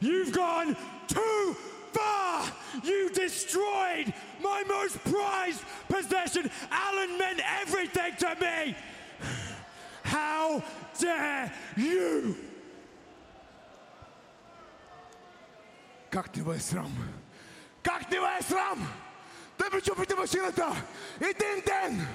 [0.00, 0.76] You've gone
[1.08, 1.56] too
[1.92, 2.44] far.
[2.84, 4.12] You destroyed
[4.42, 6.50] my most prized possession.
[6.70, 8.76] Alan meant everything to me.
[10.02, 10.62] How
[10.98, 12.36] dare you?
[16.10, 16.90] Как тебе срам?
[17.82, 18.88] Как тебе срам?
[19.58, 20.74] Тебе чупите машината!
[21.20, 22.08] Един ден!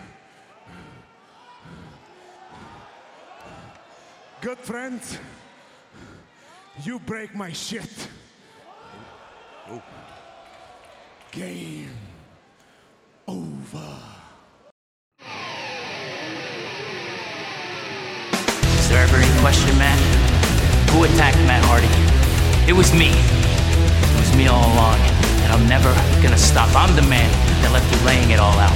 [4.41, 5.19] Good friends,
[6.81, 8.07] you break my shit.
[11.31, 11.89] Game
[13.27, 13.97] over.
[18.65, 19.99] Is there ever any question, Matt?
[20.91, 21.89] Who attacked Matt Hardy?
[22.69, 23.09] It was me.
[23.09, 24.99] It was me all along,
[25.41, 26.69] and I'm never gonna stop.
[26.75, 27.29] I'm the man
[27.61, 28.73] that left you laying it all out.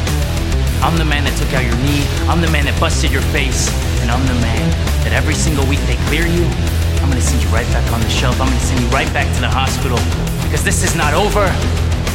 [0.82, 2.05] I'm the man that took out your knee.
[2.30, 3.70] I'm the man that busted your face,
[4.02, 4.70] and I'm the man
[5.04, 6.77] that every single week they clear you.
[7.02, 8.40] I'm gonna send you right back on the shelf.
[8.42, 10.00] I'm gonna send you right back to the hospital
[10.44, 11.46] because this is not over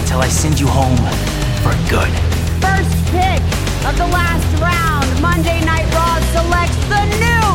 [0.03, 0.99] until I send you home
[1.63, 2.13] for good.
[2.61, 3.41] First pick
[3.89, 7.51] of the last round, Monday Night Raw selects the new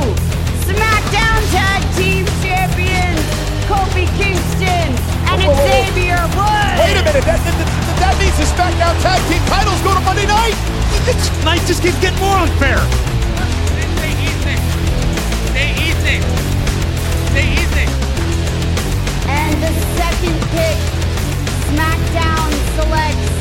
[0.67, 3.21] SmackDown Tag Team Champions,
[3.69, 4.91] Kofi Kingston
[5.31, 5.67] and Whoa, whoa, whoa.
[5.67, 6.77] Xavier Woods.
[6.81, 7.69] Wait a minute, that, that, that,
[8.01, 10.55] that means the SmackDown Tag Team titles go to Monday night?
[11.05, 12.79] This night just keeps getting more unfair.
[13.95, 14.55] Stay easy.
[15.51, 16.19] Stay easy.
[16.19, 16.56] Stay
[17.43, 17.85] easy.
[19.27, 20.77] And the second pick,
[21.69, 23.31] SmackDown selects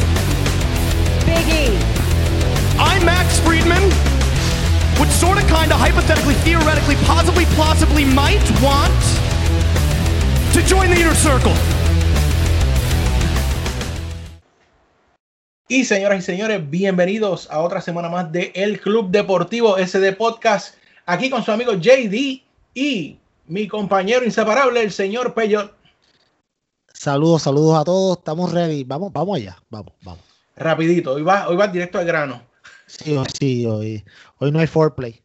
[1.24, 1.78] Big E.
[2.78, 3.82] I'm Max Friedman,
[5.00, 8.92] which sort of, kind of, hypothetically, theoretically, possibly, plausibly might want
[10.52, 11.54] to join the Inner Circle.
[15.68, 20.76] Y señoras y señores, bienvenidos a otra semana más de El Club Deportivo SD Podcast.
[21.06, 25.74] Aquí con su amigo JD y mi compañero inseparable, el señor Peyot.
[26.92, 28.18] Saludos, saludos a todos.
[28.18, 28.84] Estamos ready.
[28.84, 29.56] Vamos, vamos allá.
[29.68, 30.24] Vamos, vamos.
[30.56, 32.42] Rapidito, hoy va, hoy va directo al grano.
[32.86, 34.04] Sí, sí, hoy,
[34.38, 35.20] hoy no hay foreplay.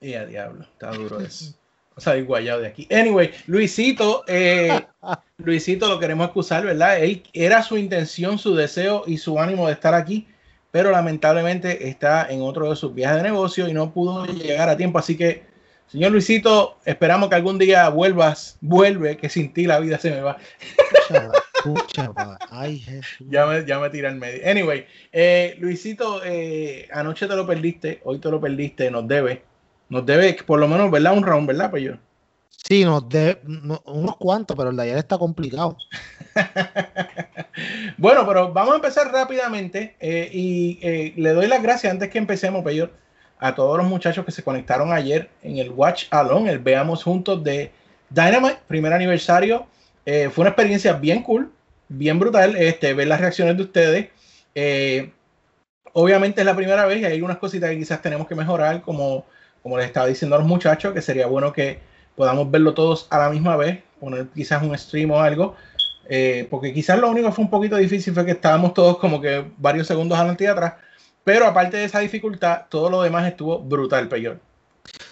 [0.00, 1.54] Y a diablo, está duro eso.
[1.94, 2.88] O sea, guayado de aquí.
[2.90, 4.86] Anyway, Luisito, eh,
[5.38, 7.02] Luisito lo queremos excusar, ¿verdad?
[7.02, 10.26] Él era su intención, su deseo y su ánimo de estar aquí,
[10.70, 14.76] pero lamentablemente está en otro de sus viajes de negocio y no pudo llegar a
[14.76, 14.98] tiempo.
[14.98, 15.44] Así que,
[15.88, 20.20] señor Luisito, esperamos que algún día vuelvas, vuelve, que sin ti la vida se me
[20.20, 20.38] va.
[22.14, 22.38] Pa.
[22.50, 23.26] Ay, Jesús.
[23.30, 24.48] Ya me, ya me tiré al medio.
[24.50, 29.42] Anyway, eh, Luisito, eh, anoche te lo perdiste, hoy te lo perdiste, nos debe.
[29.88, 31.12] Nos debe por lo menos, ¿verdad?
[31.16, 31.92] Un round, ¿verdad, yo?
[32.48, 35.76] Sí, nos de, no- unos cuantos, pero el de ayer está complicado.
[37.98, 42.18] bueno, pero vamos a empezar rápidamente eh, y eh, le doy las gracias antes que
[42.18, 42.92] empecemos, Peyor,
[43.42, 47.42] a todos los muchachos que se conectaron ayer en el Watch Alone, el Veamos Juntos
[47.42, 47.72] de
[48.08, 49.66] Dynamite, primer aniversario.
[50.06, 51.50] Eh, fue una experiencia bien cool,
[51.88, 54.08] bien brutal, este, ver las reacciones de ustedes.
[54.54, 55.12] Eh,
[55.92, 59.26] obviamente es la primera vez y hay unas cositas que quizás tenemos que mejorar, como,
[59.60, 61.80] como les estaba diciendo a los muchachos, que sería bueno que
[62.14, 65.56] podamos verlo todos a la misma vez, poner quizás un stream o algo.
[66.08, 69.20] Eh, porque quizás lo único que fue un poquito difícil fue que estábamos todos como
[69.20, 70.74] que varios segundos adelante y atrás,
[71.24, 74.40] pero aparte de esa dificultad, todo lo demás estuvo brutal, peor.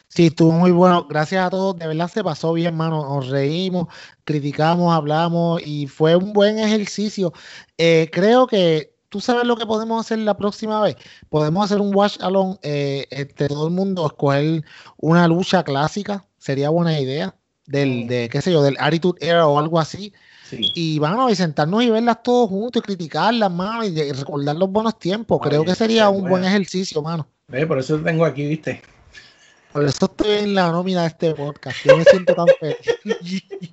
[0.09, 1.07] Sí, estuvo muy bueno.
[1.09, 1.79] Gracias a todos.
[1.79, 3.03] De verdad se pasó bien, mano.
[3.09, 3.87] Nos reímos,
[4.25, 7.33] criticamos, hablamos y fue un buen ejercicio.
[7.79, 10.97] Eh, creo que tú sabes lo que podemos hacer la próxima vez.
[11.29, 14.65] Podemos hacer un watch along eh, entre todo el mundo, escoger
[14.97, 16.25] una lucha clásica.
[16.39, 17.37] Sería buena idea.
[17.67, 20.13] Del, de, qué sé yo, del Attitude Era o algo así.
[20.51, 20.73] Sí.
[20.75, 24.99] Y bueno, y sentarnos y verlas todos juntos y criticarlas, mano, y recordar los buenos
[24.99, 25.39] tiempos.
[25.43, 27.27] Creo que sería un buen ejercicio, mano.
[27.49, 28.83] Ve, Por eso te tengo aquí, viste.
[29.73, 31.77] Por eso estoy en la nómina de este podcast.
[31.85, 32.77] Yo me siento tan feliz.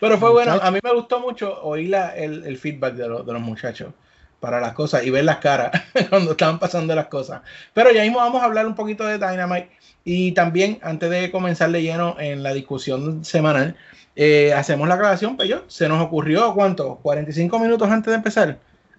[0.00, 3.32] Pero fue bueno, a mí me gustó mucho oír la- el, el feedback de, de
[3.32, 3.92] los muchachos
[4.38, 5.70] para las cosas y ver las caras
[6.10, 7.40] cuando estaban pasando las cosas.
[7.72, 9.70] Pero ya mismo vamos a hablar un poquito de Dynamite
[10.04, 13.76] y también antes de comenzar de lleno en la discusión semanal,
[14.22, 16.96] eh, hacemos la aclaración, pero yo, se nos ocurrió, ¿cuánto?
[16.96, 18.58] 45 minutos antes de empezar.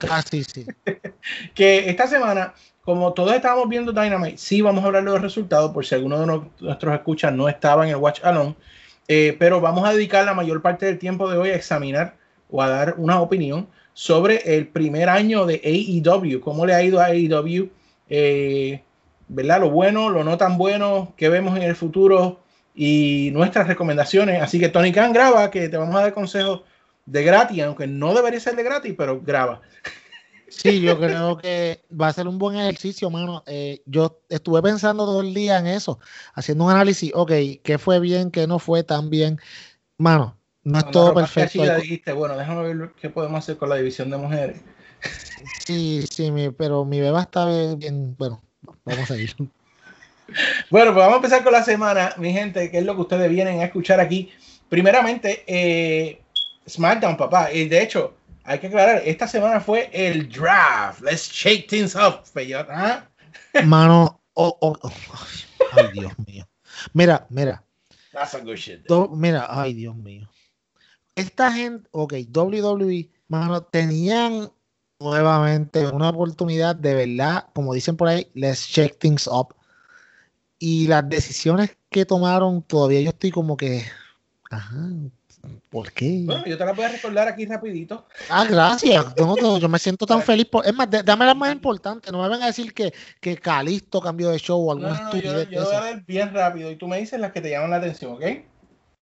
[0.09, 0.65] Ah, sí, sí.
[1.53, 5.69] que esta semana, como todos estábamos viendo Dynamite, sí vamos a hablar de los resultados,
[5.73, 8.55] por si alguno de no- nuestros escuchas no estaba en el Watch Alone,
[9.07, 12.15] eh, pero vamos a dedicar la mayor parte del tiempo de hoy a examinar
[12.49, 16.99] o a dar una opinión sobre el primer año de AEW, cómo le ha ido
[16.99, 17.69] a AEW,
[18.09, 18.81] eh,
[19.27, 19.59] ¿verdad?
[19.61, 22.40] Lo bueno, lo no tan bueno, qué vemos en el futuro
[22.73, 24.41] y nuestras recomendaciones.
[24.41, 26.61] Así que Tony Khan graba, que te vamos a dar consejos
[27.05, 29.61] de gratis, aunque no debería ser de gratis, pero graba.
[30.47, 33.41] Sí, yo creo que va a ser un buen ejercicio, mano.
[33.47, 35.99] Eh, yo estuve pensando todo el día en eso,
[36.33, 37.31] haciendo un análisis, ok,
[37.63, 39.39] qué fue bien, qué no fue tan bien.
[39.97, 41.63] Mano, No es todo perfecto.
[41.63, 44.61] Shida, hay- dijiste, bueno, déjame ver qué podemos hacer con la división de mujeres.
[45.65, 47.45] Sí, sí, mi- pero mi beba está
[47.75, 48.41] bien- Bueno,
[48.85, 49.33] vamos a ir.
[50.69, 53.29] Bueno, pues vamos a empezar con la semana, mi gente, que es lo que ustedes
[53.29, 54.31] vienen a escuchar aquí.
[54.69, 56.21] Primeramente, eh,
[56.67, 57.51] SmackDown, papá.
[57.51, 61.01] Y de hecho, hay que aclarar, esta semana fue el draft.
[61.01, 62.23] Let's shake things up.
[62.69, 63.05] ¿ah?
[63.65, 64.91] Mano, oh, oh, oh,
[65.73, 66.47] ay, Dios mío.
[66.93, 67.63] Mira, mira,
[68.11, 68.85] That's a good shit.
[68.87, 70.29] do- mira, ay, Dios mío.
[71.15, 74.49] Esta gente, ok, WWE, mano, tenían
[74.99, 79.53] nuevamente una oportunidad de verdad, como dicen por ahí, let's check things up.
[80.63, 83.83] Y las decisiones que tomaron, todavía yo estoy como que,
[84.51, 84.77] ajá,
[85.71, 86.21] ¿por qué?
[86.23, 88.05] Bueno, yo te la voy a recordar aquí rapidito.
[88.29, 89.03] Ah, gracias.
[89.17, 90.45] No, no, yo me siento tan feliz.
[90.45, 90.63] Por...
[90.67, 92.11] Es más, dame la más importante.
[92.11, 95.15] No me vengan a decir que, que Calisto cambió de show o alguna no, no,
[95.19, 97.71] yo, yo voy a leer bien rápido y tú me dices las que te llaman
[97.71, 98.23] la atención, ¿ok?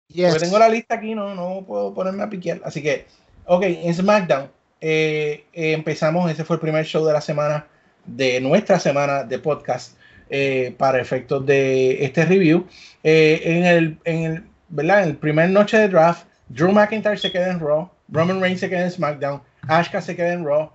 [0.07, 0.29] Yes.
[0.29, 2.61] Porque tengo la lista aquí, no, no puedo ponerme a piquear.
[2.63, 3.07] Así que,
[3.45, 4.49] ok, en SmackDown
[4.79, 7.67] eh, eh, empezamos, ese fue el primer show de la semana,
[8.05, 9.97] de nuestra semana de podcast,
[10.33, 12.65] eh, para efectos de este review.
[13.03, 15.03] Eh, en, el, en, el, ¿verdad?
[15.03, 18.69] en el primer noche de draft, Drew McIntyre se queda en Raw, Roman Reigns se
[18.69, 20.71] queda en SmackDown, Asuka se queda en Raw.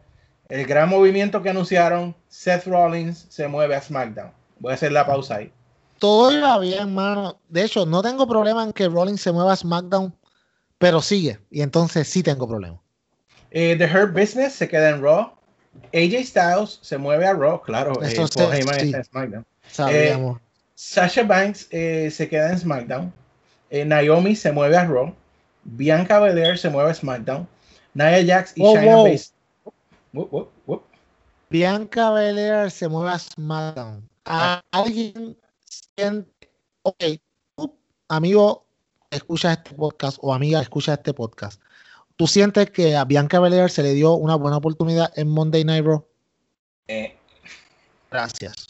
[0.50, 4.30] El gran movimiento que anunciaron, Seth Rollins se mueve a SmackDown.
[4.60, 5.52] Voy a hacer la pausa ahí.
[5.98, 7.38] Todo iba bien, mano.
[7.48, 10.14] De hecho, no tengo problema en que Rollins se mueva a SmackDown,
[10.76, 11.38] pero sigue.
[11.50, 12.78] Y entonces sí tengo problema.
[13.50, 15.32] Eh, The Hurt Business se queda en Raw.
[15.92, 18.00] AJ Styles se mueve a Raw, claro.
[18.02, 18.86] Eso eh, sí, Paul Heyman sí.
[18.86, 19.46] está en SmackDown.
[19.70, 20.40] Sabíamos.
[20.74, 23.12] Sasha Banks eh, se queda en SmackDown.
[23.70, 25.14] Eh, Naomi se mueve a Raw.
[25.64, 27.48] Bianca Belair se mueve a SmackDown.
[27.94, 28.96] Nia Jax y Wow, Shayna.
[28.96, 30.80] Baszler.
[31.50, 34.08] Bianca Belair se mueve a SmackDown.
[34.24, 36.50] A- alguien siente,
[36.82, 37.04] ok,
[38.08, 38.64] amigo,
[39.10, 41.60] escucha este podcast o amiga, escucha este podcast.
[42.16, 45.84] ¿Tú sientes que a Bianca Belair se le dio una buena oportunidad en Monday Night
[45.84, 46.04] Raw?
[46.88, 47.16] Eh,
[48.10, 48.68] Gracias.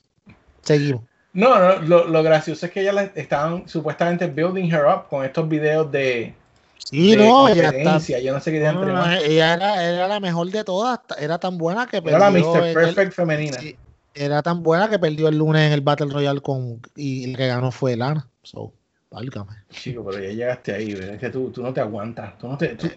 [0.63, 1.03] Seguimos.
[1.33, 5.25] no, no, lo, lo gracioso es que ya la estaban supuestamente building her up con
[5.25, 6.35] estos videos de,
[6.79, 7.73] Sí, de no, ella está.
[7.73, 8.19] conferencia.
[8.21, 9.23] Yo no sé qué no, diantre no, más.
[9.23, 11.01] ella era, era la mejor de todas.
[11.19, 12.65] Era tan buena que Era la perdió Mr.
[12.67, 13.61] el- Perfect femenina.
[13.61, 13.77] sí,
[14.15, 17.47] era tan buena que perdió el lunes en el Battle Royale con y el que
[17.47, 18.27] ganó fue Lana.
[18.43, 18.73] So,
[19.11, 19.53] válgame.
[19.71, 20.95] Chico, pero ya llegaste ahí.
[20.95, 21.15] ¿verdad?
[21.15, 22.37] Es que tú, tú no te aguantas.
[22.39, 22.91] Tú no te, tú-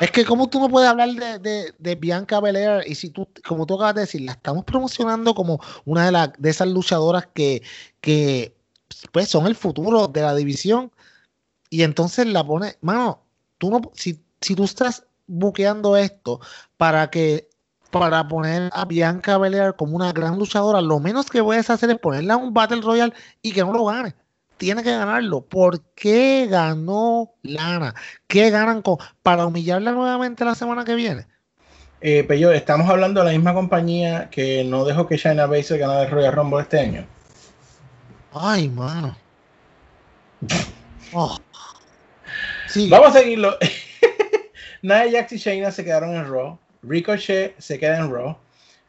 [0.00, 3.28] Es que como tú no puedes hablar de, de, de Bianca Belair y si tú,
[3.46, 7.26] como tú acabas de decir, la estamos promocionando como una de, las de esas luchadoras
[7.32, 7.62] que,
[8.00, 8.56] que
[9.12, 10.92] pues son el futuro de la división
[11.70, 13.22] y entonces la pones, mano,
[13.58, 16.40] tú no, si, si tú estás buqueando esto
[16.76, 17.48] para que
[17.90, 21.98] para poner a Bianca Belair como una gran luchadora, lo menos que puedes hacer es
[21.98, 24.14] ponerla en un Battle Royale y que no lo gane.
[24.56, 25.42] Tiene que ganarlo.
[25.42, 27.94] ¿Por qué ganó Lana?
[28.26, 31.26] ¿Qué ganan con para humillarla nuevamente la semana que viene?
[32.00, 36.10] Eh, estamos hablando de la misma compañía que no dejó que Shayna Baszler ganara el
[36.10, 37.06] Royal Rumble este año.
[38.32, 39.16] Ay, mano.
[41.12, 41.38] Oh.
[42.90, 43.56] Vamos a seguirlo.
[44.82, 46.58] Nia Jax y Shayna se quedaron en Raw.
[46.82, 48.36] Ricochet se queda en Raw.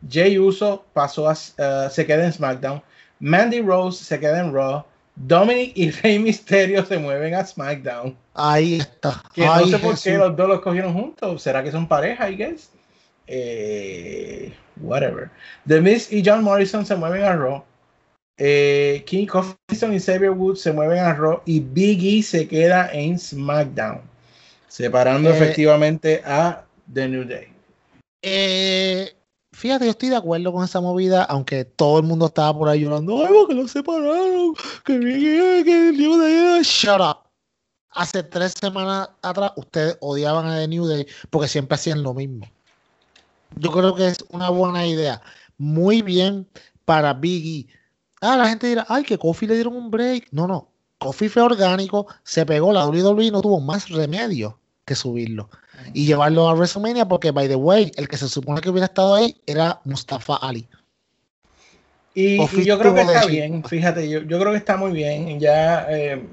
[0.10, 2.84] Jay Uso pasó a, uh, se queda en SmackDown.
[3.20, 4.86] Mandy Rose se queda en Raw.
[5.20, 8.16] Dominic y Rey Mysterio se mueven a SmackDown.
[8.36, 9.24] ahí está.
[9.34, 11.42] Que no sé por qué los dos los cogieron juntos.
[11.42, 12.70] ¿Será que son pareja, I guess?
[13.26, 15.30] Eh, whatever.
[15.68, 17.64] The Miz y John Morrison se mueven a Raw.
[18.38, 21.42] Eh, King Coffison y Xavier Woods se mueven a Raw.
[21.46, 24.02] Y Big E se queda en SmackDown.
[24.68, 27.48] Separando Eh, efectivamente a The New Day.
[28.22, 29.12] Eh,
[29.58, 32.82] fíjate, yo estoy de acuerdo con esa movida, aunque todo el mundo estaba por ahí
[32.82, 33.26] llorando.
[33.26, 34.54] Ay, porque lo separaron.
[34.86, 36.62] Que bien, que el New Day.
[36.64, 37.28] Shut up.
[37.90, 42.48] Hace tres semanas atrás ustedes odiaban a The New Day porque siempre hacían lo mismo.
[43.56, 45.22] Yo creo que es una buena idea.
[45.58, 46.48] Muy bien
[46.86, 47.68] para Biggie.
[48.22, 50.28] Ah, la gente dirá, ay, que Kofi le dieron un break.
[50.32, 50.70] No, no.
[51.00, 55.50] Kofi fue orgánico, se pegó, la WWE no tuvo más remedio que subirlo
[55.94, 59.16] y llevarlo a WrestleMania porque, by the way, el que se supone que hubiera estado
[59.16, 60.68] ahí era Mustafa Ali.
[62.16, 65.40] Y, yo creo que está bien, fíjate, yo, yo creo que está muy bien.
[65.40, 66.26] Ya eh,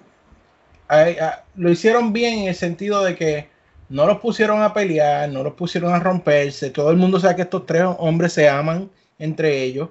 [0.88, 3.49] hay- a- lo hicieron bien en el sentido de que
[3.90, 6.70] no los pusieron a pelear, no los pusieron a romperse.
[6.70, 9.90] Todo el mundo sabe que estos tres hombres se aman entre ellos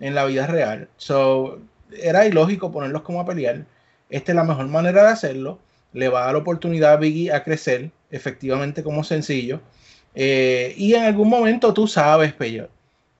[0.00, 0.88] en la vida real.
[0.96, 1.60] So,
[2.02, 3.64] era ilógico ponerlos como a pelear.
[4.10, 5.58] Esta es la mejor manera de hacerlo.
[5.92, 9.60] Le va a dar la oportunidad a Biggie a crecer, efectivamente, como sencillo.
[10.14, 12.68] Eh, y en algún momento tú sabes, Peyo,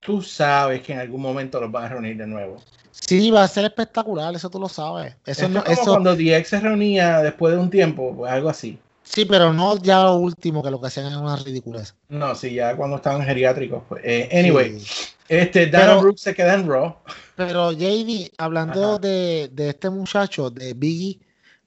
[0.01, 2.57] tú sabes que en algún momento los van a reunir de nuevo.
[2.91, 5.15] Sí, va a ser espectacular, eso tú lo sabes.
[5.25, 8.49] Eso no, es como eso, cuando DX se reunía después de un tiempo, pues algo
[8.49, 8.79] así.
[9.05, 11.95] Sí, pero no ya lo último, que lo que hacían era una ridiculez.
[12.09, 13.83] No, sí, ya cuando estaban geriátricos.
[13.89, 14.03] Pues.
[14.05, 15.07] Eh, anyway, Sí.
[15.29, 16.97] este Dana Pero- Brooks se queda en Raw.
[17.37, 21.21] Pero JD, hablando de, de este muchacho, de Biggie,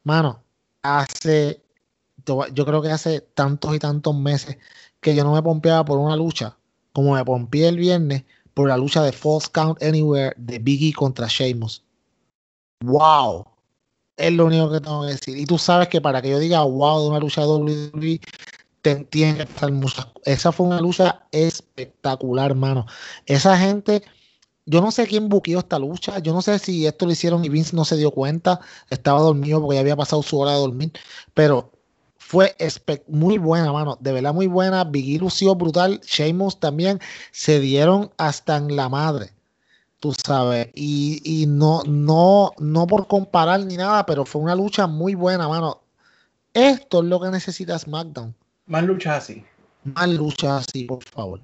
[0.03, 0.43] mano,
[0.83, 1.61] hace,
[2.53, 4.57] yo creo que hace tantos y tantos meses
[5.00, 6.57] que yo no me pompeaba por una lucha,
[6.93, 8.23] como me pompeé el viernes
[8.53, 11.83] por la lucha de False Count Anywhere de Biggie contra Sheamus.
[12.83, 13.45] ¡Wow!
[14.17, 15.38] Es lo único que tengo que decir.
[15.38, 18.19] Y tú sabes que para que yo diga wow de una lucha de WWE,
[19.09, 20.07] tiene que estar muchas.
[20.25, 22.85] Esa fue una lucha espectacular, mano.
[23.25, 24.03] Esa gente
[24.65, 26.19] yo no sé quién buqueó esta lucha.
[26.19, 28.61] Yo no sé si esto lo hicieron y Vince no se dio cuenta.
[28.89, 30.91] Estaba dormido porque ya había pasado su hora de dormir.
[31.33, 31.71] Pero
[32.31, 32.55] fue
[33.09, 33.97] muy buena, mano.
[34.00, 34.85] De verdad, muy buena.
[34.85, 36.00] Biggie lució brutal.
[36.00, 37.01] Sheamus también.
[37.31, 39.31] Se dieron hasta en la madre.
[40.00, 40.69] Tú sabes.
[40.73, 45.50] Y, y no, no, no por comparar ni nada, pero fue una lucha muy buena,
[45.50, 45.81] mano.
[46.53, 48.33] Esto es lo que necesita SmackDown.
[48.65, 49.43] Más luchas así.
[49.83, 51.41] Más luchas así, por favor.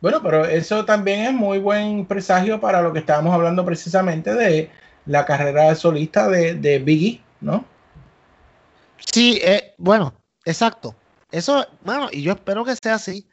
[0.00, 4.70] Bueno, pero eso también es muy buen presagio para lo que estábamos hablando precisamente de
[5.04, 7.66] la carrera solista de, de Biggie, ¿no?
[8.98, 10.14] Sí, eh, bueno,
[10.44, 10.94] exacto.
[11.30, 13.26] Eso, mano, y yo espero que sea así.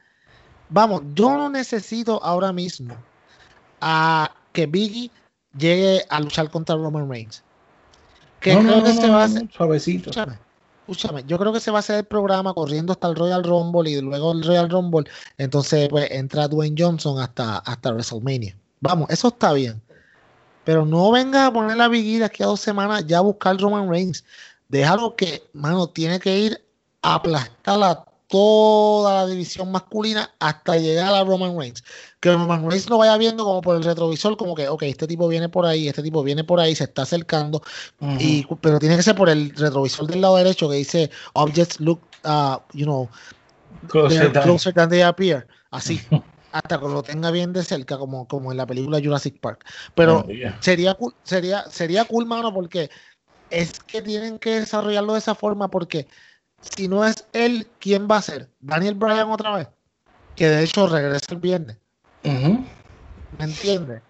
[0.69, 2.95] Vamos, yo no necesito ahora mismo
[3.81, 5.12] a que Biggie
[5.57, 7.43] llegue a luchar contra Roman Reigns.
[8.39, 9.51] Que No, creo no, que no, se no, va a no, hacer.
[9.51, 10.10] Suavecito.
[10.10, 10.39] Escúchame,
[10.81, 13.89] escúchame, yo creo que se va a hacer el programa corriendo hasta el Royal Rumble
[13.89, 15.10] y luego el Royal Rumble.
[15.38, 18.57] Entonces, pues entra Dwayne Johnson hasta, hasta WrestleMania.
[18.81, 19.81] Vamos, eso está bien.
[20.63, 23.57] Pero no venga a poner la Biggie de aquí a dos semanas ya a buscar
[23.57, 24.25] Roman Reigns.
[24.75, 26.62] Déjalo que, mano, tiene que ir
[27.01, 31.84] a aplastar a toda la división masculina hasta llegar a Roman Reigns.
[32.20, 35.27] Que Roman Reigns lo vaya viendo como por el retrovisor, como que, ok, este tipo
[35.27, 37.62] viene por ahí, este tipo viene por ahí, se está acercando.
[38.20, 42.01] Y, pero tiene que ser por el retrovisor del lado derecho que dice objects look,
[42.25, 43.08] uh, you know,
[43.88, 45.48] Closer than- closer than they appear.
[45.72, 46.01] Así.
[46.51, 49.65] hasta que lo tenga bien de cerca, como, como en la película Jurassic Park.
[49.94, 50.58] Pero Oh, yeah.
[50.62, 52.89] sería cool, sería, sería cool, mano, porque
[53.50, 56.08] es que tienen que desarrollarlo de esa forma, porque
[56.75, 58.50] si no es él, ¿quién va a ser?
[58.60, 59.68] Daniel Bryan otra vez.
[60.36, 61.78] Que de hecho regresa el viernes.
[62.24, 64.02] ¿Me entiendes?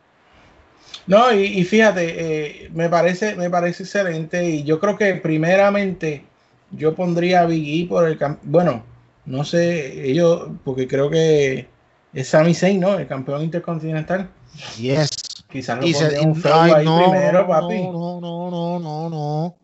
[1.08, 4.44] No, y, y fíjate, eh, me parece, me parece excelente.
[4.50, 6.26] Y yo creo que primeramente
[6.72, 8.84] yo pondría a Big E por el bueno,
[9.26, 11.68] no sé, ellos, porque creo que
[12.14, 12.98] es Sami Zayn, ¿no?
[12.98, 14.30] El campeón intercontinental.
[14.78, 15.10] Yes.
[15.56, 17.82] Quizás lo Y se- un ay, ahí no, primero, no, papi.
[17.84, 19.58] No, no, no, no, no.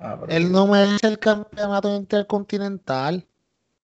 [0.00, 3.24] Ah, Él no merece el campeonato intercontinental.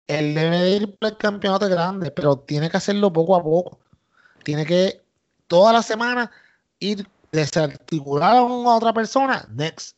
[0.08, 3.78] Él debe de ir por el campeonato grande, pero tiene que hacerlo poco a poco.
[4.42, 5.02] Tiene que
[5.46, 6.32] toda la semana
[6.80, 9.96] ir desarticular a una otra persona, next.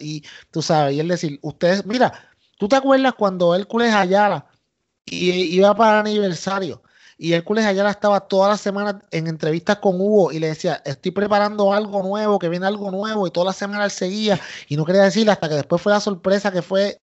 [0.00, 2.12] Y tú sabes, y él decir, ustedes, mira,
[2.58, 4.46] ¿tú te acuerdas cuando Hércules Ayala
[5.04, 6.82] y iba para el aniversario?
[7.22, 11.12] Y Hércules Ayala estaba toda la semana en entrevistas con Hugo y le decía, estoy
[11.12, 14.84] preparando algo nuevo, que viene algo nuevo, y toda la semana él seguía y no
[14.84, 16.98] quería decirle hasta que después fue la sorpresa que fue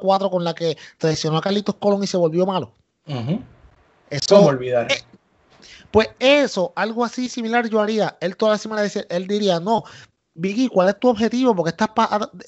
[0.00, 2.70] 4 con la que traicionó a Carlitos Colón y se volvió malo.
[3.08, 3.40] Ujú.
[4.10, 4.92] Eso, ¿Cómo olvidar?
[4.92, 5.02] eh,
[5.90, 8.16] pues eso, algo así similar yo haría.
[8.20, 9.82] Él toda la semana dice- él diría, no,
[10.34, 11.54] Vicky, ¿cuál es tu objetivo?
[11.54, 11.90] Porque estás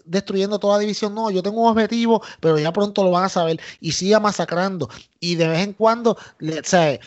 [0.04, 1.14] destruyendo toda división.
[1.14, 3.60] No, yo tengo un objetivo, pero ya pronto lo van a saber.
[3.80, 4.88] Y siga masacrando.
[5.20, 6.16] Y de vez en cuando,
[6.62, 6.98] sea,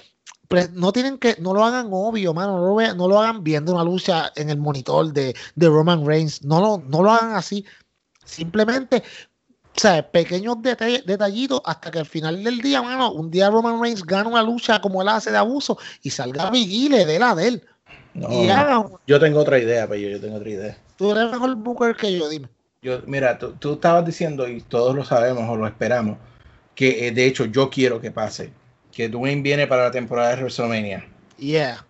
[0.47, 2.57] pre- no tienen que, no lo hagan obvio, mano.
[2.59, 6.05] No lo, vean- no lo hagan viendo una lucha en el monitor de, de Roman
[6.05, 6.43] Reigns.
[6.43, 7.65] No lo, no lo hagan así.
[8.23, 9.03] Simplemente,
[9.73, 14.03] sea, pequeños deta- detallitos hasta que al final del día, mano, un día Roman Reigns
[14.03, 17.33] gana una lucha como él hace de abuso y salga Biggie y le dé la
[17.35, 17.65] de él.
[18.17, 20.77] No, yo tengo otra idea, pero yo tengo otra idea.
[20.95, 22.49] Tú eres mejor Booker que yo, dime.
[22.81, 26.17] Yo, mira, tú, tú estabas diciendo, y todos lo sabemos o lo esperamos,
[26.73, 28.51] que eh, de hecho yo quiero que pase,
[28.91, 31.05] que Dwayne viene para la temporada de WrestleMania.
[31.37, 31.85] Yeah.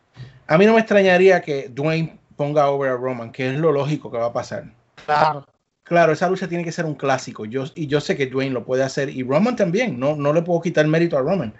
[0.47, 4.11] A mí no me extrañaría que Dwayne ponga over a Roman, que es lo lógico
[4.11, 4.65] que va a pasar.
[5.05, 5.45] Claro.
[5.83, 7.45] Claro, esa lucha tiene que ser un clásico.
[7.45, 9.97] Yo, y yo sé que Dwayne lo puede hacer y Roman también.
[9.97, 11.53] No, no le puedo quitar mérito a Roman.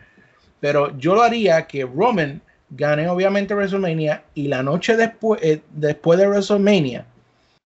[0.59, 6.19] Pero yo lo haría que Roman gane obviamente WrestleMania y la noche después, eh, después
[6.19, 7.05] de WrestleMania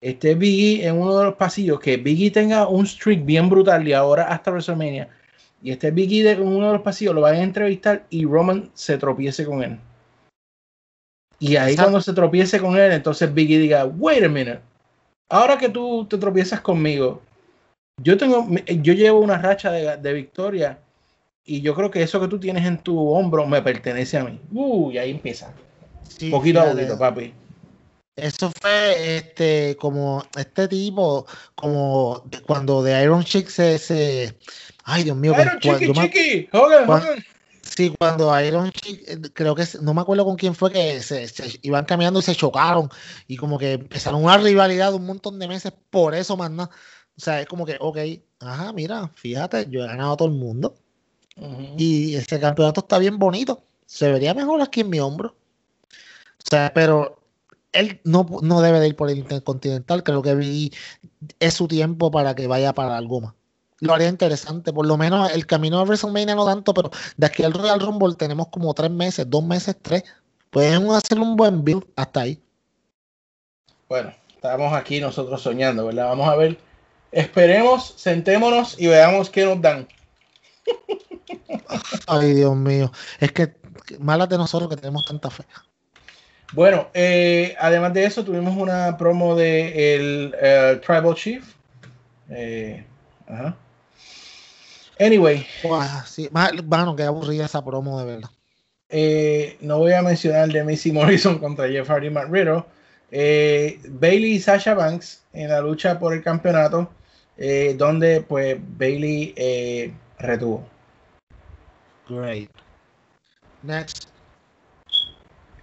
[0.00, 3.92] esté Biggie en uno de los pasillos, que Biggie tenga un streak bien brutal y
[3.92, 5.08] ahora hasta WrestleMania
[5.62, 8.70] y este Biggie de- en uno de los pasillos lo vayan a entrevistar y Roman
[8.74, 9.78] se tropiece con él.
[11.38, 11.82] Y ahí Exacto.
[11.82, 14.60] cuando se tropiece con él, entonces Biggie diga, wait a minute,
[15.28, 17.20] ahora que tú te tropiezas conmigo,
[18.02, 18.46] yo tengo,
[18.82, 20.78] yo llevo una racha de, de victoria
[21.46, 24.40] y yo creo que eso que tú tienes en tu hombro me pertenece a mí.
[24.52, 25.54] Uh, y ahí empieza.
[26.08, 27.32] Sí, poquito a poquito, papi.
[28.16, 34.38] Eso fue este como este tipo, como cuando de Iron Chick se, se
[34.84, 37.24] ay Dios mío, Iron cu- Chiqui yo me- Chiqui, Hogan, Hogan.
[37.60, 41.28] sí, cuando Iron Chick, eh, creo que no me acuerdo con quién fue que se,
[41.28, 42.88] se iban caminando y se chocaron
[43.26, 46.70] y como que empezaron una rivalidad de un montón de meses por eso más nada.
[47.18, 47.98] O sea, es como que, ok,
[48.40, 50.74] ajá, mira, fíjate, yo he ganado a todo el mundo
[51.76, 53.62] Y ese campeonato está bien bonito.
[53.84, 55.34] Se vería mejor aquí en mi hombro.
[56.38, 57.20] O sea, pero
[57.72, 60.02] él no, no debe de ir por el Intercontinental.
[60.02, 60.72] Creo que vi-
[61.38, 63.34] es su tiempo para que vaya para algo más.
[63.80, 64.72] Lo haría interesante.
[64.72, 68.14] Por lo menos el camino a WrestleMania no tanto, pero de aquí al Royal Rumble
[68.14, 70.04] tenemos como tres meses, dos meses, tres.
[70.50, 72.40] Pueden hacer un buen build hasta ahí.
[73.88, 76.06] Bueno, estamos aquí nosotros soñando, ¿verdad?
[76.06, 76.58] Vamos a ver.
[77.12, 79.86] Esperemos, sentémonos y veamos qué nos dan.
[82.06, 82.92] Ay, Dios mío.
[83.20, 83.54] Es que
[83.98, 85.44] malas de nosotros que tenemos tanta fe.
[86.52, 91.44] Bueno, eh, además de eso, tuvimos una promo de el eh, Tribal Chief.
[92.30, 92.84] Eh,
[93.26, 93.56] ajá.
[94.98, 96.28] Anyway, Guau, sí.
[96.30, 98.30] Mano, qué aburrida esa promo de verdad.
[98.88, 102.10] eh, no voy a mencionar de Missy Morrison contra Jeff Hardy.
[103.10, 106.90] Eh, Bailey y Sasha Banks en la lucha por el campeonato,
[107.76, 110.75] donde pues Bailey retuvo.
[112.08, 112.50] Great.
[113.62, 114.08] Next.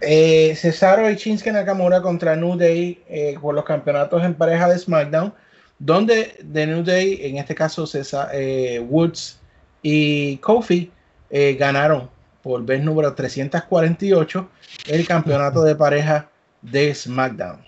[0.00, 4.78] Eh, Cesaro y Shinsuke Nakamura contra New Day eh, por los campeonatos en pareja de
[4.78, 5.32] SmackDown,
[5.78, 9.40] donde de New Day, en este caso Cesa- eh, Woods
[9.82, 10.90] y Kofi,
[11.30, 12.10] eh, ganaron
[12.42, 14.48] por vez número 348
[14.88, 16.28] el campeonato de pareja
[16.60, 17.64] de SmackDown.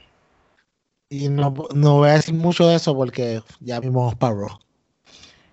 [1.08, 4.58] Y no, no voy a decir mucho de eso porque ya vimos para Raw.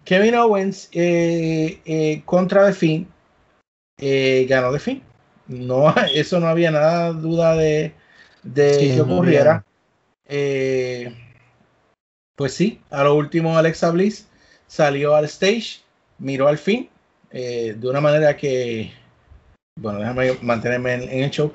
[0.03, 3.07] Kevin Owens eh, eh, contra The Finn
[4.05, 5.01] eh, ganó The Finn.
[5.47, 7.93] No, eso no había nada duda de,
[8.43, 9.63] de Sí, que ocurriera.
[10.25, 11.13] Eh,
[12.35, 14.27] pues sí, a lo último Alexa Bliss
[14.67, 15.81] salió al stage,
[16.17, 16.89] miró al fin,
[17.31, 18.91] eh, de una manera que,
[19.79, 21.53] bueno, déjame mantenerme en, en el show.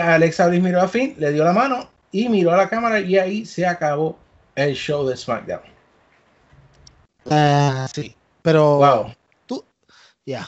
[0.00, 3.18] Alexa Bliss miró al fin, le dio la mano y miró a la cámara y
[3.18, 4.18] ahí se acabó
[4.56, 5.60] el show de SmackDown.
[7.30, 9.14] Ah, sí, pero Wow.
[10.24, 10.46] ya.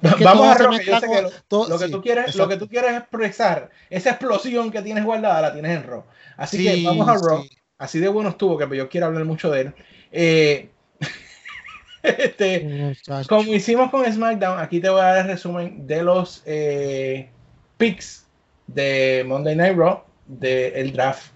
[0.00, 2.34] Es que Vamos a que yo sé que lo, todo- lo que sí, tú quieres,
[2.36, 6.04] lo que tú quieres expresar, esa explosión que tienes guardada, la tienes en Raw.
[6.36, 7.42] Así que vamos a Raw.
[7.42, 7.50] sí.
[7.78, 9.74] Así de bueno estuvo que yo quiero hablar mucho de él.
[10.10, 10.70] Eh,
[12.02, 12.94] este,
[13.28, 17.30] como hicimos con SmackDown, aquí te voy a dar el resumen de los eh,
[17.76, 18.26] picks
[18.66, 21.32] de Monday Night Raw del draft.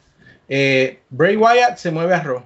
[0.49, 2.45] Eh, Bray Wyatt se mueve a Raw.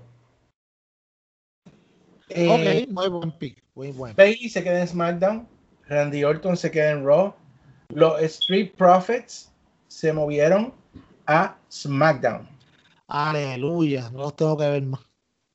[2.28, 4.14] Eh, Ok, muy buen pick, muy buen.
[4.16, 5.48] Bailey se queda en SmackDown.
[5.88, 7.34] Randy Orton se queda en Raw.
[7.88, 9.52] Los Street Profits
[9.88, 10.72] se movieron
[11.26, 12.48] a SmackDown.
[13.08, 15.00] Aleluya, no los tengo que ver más.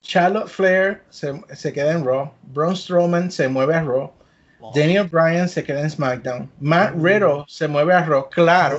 [0.02, 2.32] Charlotte Flair se, se queda en Raw.
[2.44, 4.12] Braun Strowman se mueve a Raw.
[4.74, 6.50] Daniel Bryan se queda en SmackDown.
[6.60, 8.30] Matt Riddle se mueve a Raw.
[8.30, 8.78] Claro,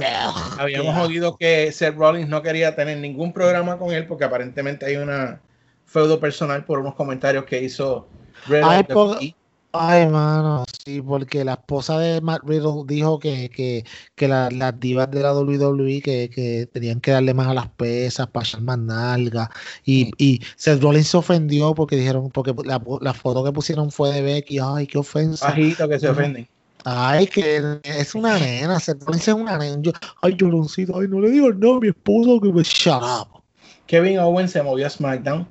[0.58, 4.96] habíamos oído que Seth Rollins no quería tener ningún programa con él porque aparentemente hay
[4.96, 5.40] una
[5.84, 8.06] feudo personal por unos comentarios que hizo
[8.46, 8.86] Riddle.
[9.20, 9.34] Ay.
[9.74, 14.78] Ay, mano, sí, porque la esposa de Matt Riddle dijo que, que, que la- las
[14.78, 18.60] divas de la WWE que, que tenían que darle más a las pesas para echar
[18.60, 19.50] más nalga.
[19.82, 24.12] Y, y Seth Rollins se ofendió porque dijeron, porque la, la foto que pusieron fue
[24.12, 24.58] de Becky.
[24.62, 25.48] Ay, qué ofensa.
[25.48, 26.46] Bajito que se ofenden.
[26.84, 29.78] Ay, que es una nena, Seth Rollins es una nena.
[29.80, 33.40] Yo, ay, lloroncito, ay, no le digo no a mi esposo que me shut up.
[33.86, 35.46] Kevin Owens se movió a SmackDown.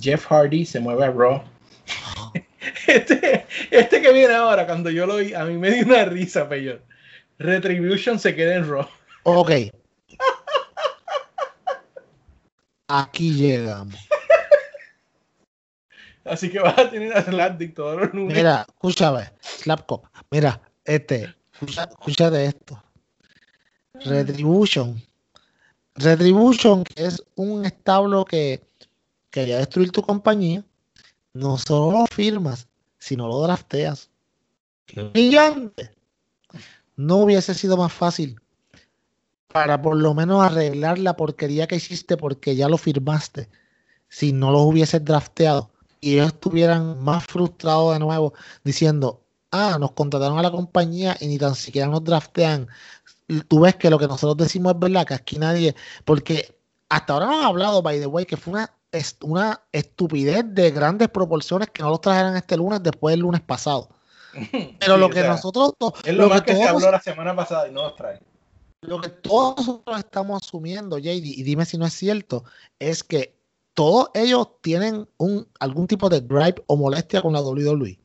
[0.00, 1.42] Jeff Hardy se mueve a Raw.
[2.86, 6.48] Este, este que viene ahora, cuando yo lo vi, a mí me dio una risa,
[6.48, 6.82] peor.
[7.38, 8.88] Retribution se queda en Raw.
[9.24, 9.50] Ok.
[12.88, 13.96] Aquí llegamos.
[16.24, 18.36] Así que vas a tener a Slapdick todos los lunes.
[18.36, 20.08] Mira, escúchame, Slapcock.
[20.30, 22.82] Mira, este, escúchate esto.
[24.04, 25.02] Retribution.
[25.94, 28.62] Retribution, que es un establo que
[29.30, 30.64] quería destruir tu compañía,
[31.34, 32.68] no solo lo firmas,
[32.98, 34.10] sino lo drafteas.
[34.86, 35.94] ¡Qué brillante!
[36.96, 38.40] No hubiese sido más fácil
[39.48, 43.48] para por lo menos arreglar la porquería que hiciste porque ya lo firmaste
[44.08, 49.92] si no los hubieses drafteado y ellos estuvieran más frustrados de nuevo diciendo, ah, nos
[49.92, 52.66] contrataron a la compañía y ni tan siquiera nos draftean.
[53.48, 57.26] Tú ves que lo que nosotros decimos es verdad, que aquí nadie, porque hasta ahora
[57.26, 61.82] hemos hablado, by the way, que fue una, es- una estupidez de grandes proporciones que
[61.82, 63.88] no los trajeran este lunes después del lunes pasado.
[64.32, 65.72] Pero Sí, lo o que sea, nosotros,
[66.04, 68.20] Es lo, más que que se todos- habló la semana pasada y no los trae.
[68.82, 72.44] lo que todos nosotros estamos asumiendo, JD, y dime si no es cierto,
[72.78, 73.36] es que
[73.74, 77.98] todos ellos tienen un, algún tipo de gripe o molestia con la WWE.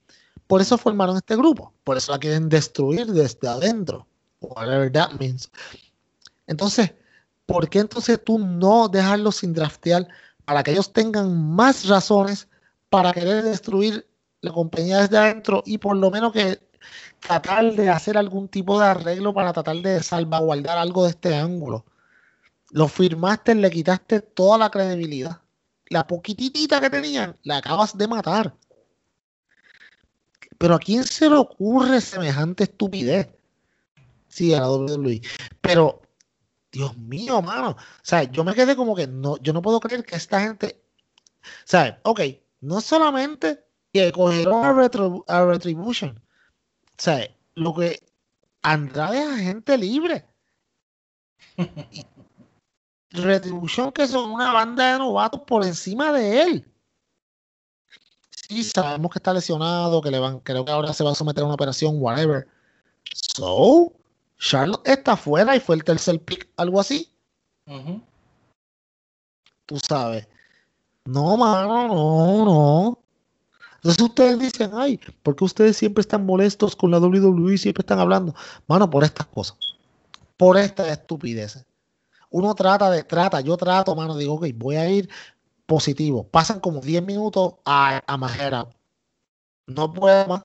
[0.47, 1.73] Por eso formaron este grupo.
[1.83, 4.07] Por eso la quieren destruir desde adentro.
[4.39, 5.49] Whatever that means.
[6.45, 6.93] Entonces,
[7.45, 10.07] ¿por qué entonces tú no dejarlos sin draftear
[10.47, 12.47] para que ellos tengan más razones
[12.89, 14.07] para querer destruir
[14.39, 16.61] la compañía desde adentro y por lo menos que
[17.19, 21.85] tratar de hacer algún tipo de arreglo para tratar de salvaguardar algo de este ángulo?
[22.71, 25.41] Lo firmaste, le quitaste toda la credibilidad.
[25.89, 28.55] La poquitita que tenían, la acabas de matar.
[30.57, 33.27] Pero ¿a quién se le ocurre semejante estupidez?
[34.29, 35.21] Sí, a la WWE.
[35.59, 36.03] Pero,
[36.77, 37.71] Dios mío, mano.
[37.71, 40.79] O sea, yo me quedé como que no, yo no puedo creer que esta gente.
[41.65, 41.95] ¿Sabes?
[42.03, 42.21] Ok,
[42.61, 46.17] no solamente que cogieron a, Retro- a Retribution.
[46.19, 47.99] O sea, lo que
[48.61, 50.25] Andrade es agente libre.
[53.09, 56.71] Retribution, que son una banda de novatos por encima de él.
[58.29, 61.41] Sí, sabemos que está lesionado, que le van, creo que ahora se va a someter
[61.41, 62.47] a una operación, whatever.
[63.13, 63.93] So,
[64.37, 67.11] Charlotte está afuera y fue el tercer pick, algo así.
[69.65, 70.27] Tú sabes.
[71.05, 72.99] No, mano, no, no.
[73.75, 77.81] Entonces ustedes dicen, ay, ¿por qué ustedes siempre están molestos con la WWE y siempre
[77.81, 78.35] están hablando?
[78.67, 79.57] Mano, por estas cosas.
[80.35, 81.65] Por estas estupideces.
[82.29, 85.09] Uno trata de, trata, yo trato, mano, digo, ok, voy a ir
[85.65, 86.27] positivo.
[86.27, 88.67] Pasan como 10 minutos a, a majera.
[89.67, 90.43] No puedo más.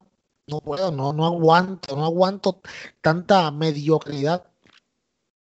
[0.49, 2.61] No puedo, no, no aguanto, no aguanto
[3.01, 4.45] tanta mediocridad.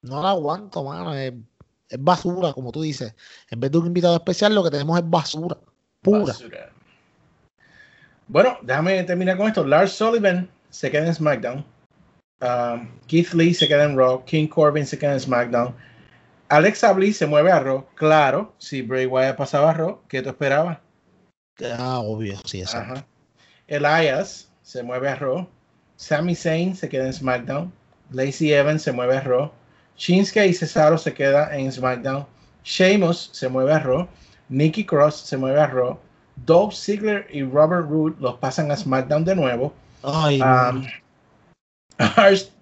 [0.02, 1.14] No la aguanto, mano.
[1.14, 1.34] Es,
[1.90, 3.16] es basura, como tú dices.
[3.50, 5.58] En vez de un invitado especial, lo que tenemos es basura.
[6.02, 6.20] Pura.
[6.20, 6.72] Basura.
[8.28, 9.66] Bueno, déjame terminar con esto.
[9.66, 11.66] Lars Sullivan se queda en SmackDown.
[12.42, 14.24] Um, Keith Lee se queda en Raw.
[14.26, 15.76] King Corbin se queda en SmackDown.
[16.50, 17.86] Alexa Bliss se mueve a Raw.
[17.96, 20.80] Claro, si Bray Wyatt pasaba a Raw, ¿qué tú esperabas?
[21.78, 22.78] Ah, obvio, sí, eso.
[22.78, 23.06] Ajá.
[23.68, 25.48] Elias se mueve a Raw.
[25.96, 27.72] Sami Zayn se queda en SmackDown.
[28.12, 29.50] Lacey Evans se mueve a Raw.
[29.98, 32.26] Shinsuke y Cesaro se queda en SmackDown.
[32.66, 34.08] Sheamus se mueve a Raw.
[34.50, 35.98] Nikki Cross se mueve a Raw.
[36.46, 39.74] Dolph Ziggler y Robert Roode los pasan a SmackDown de nuevo.
[40.04, 40.86] Ay, Um,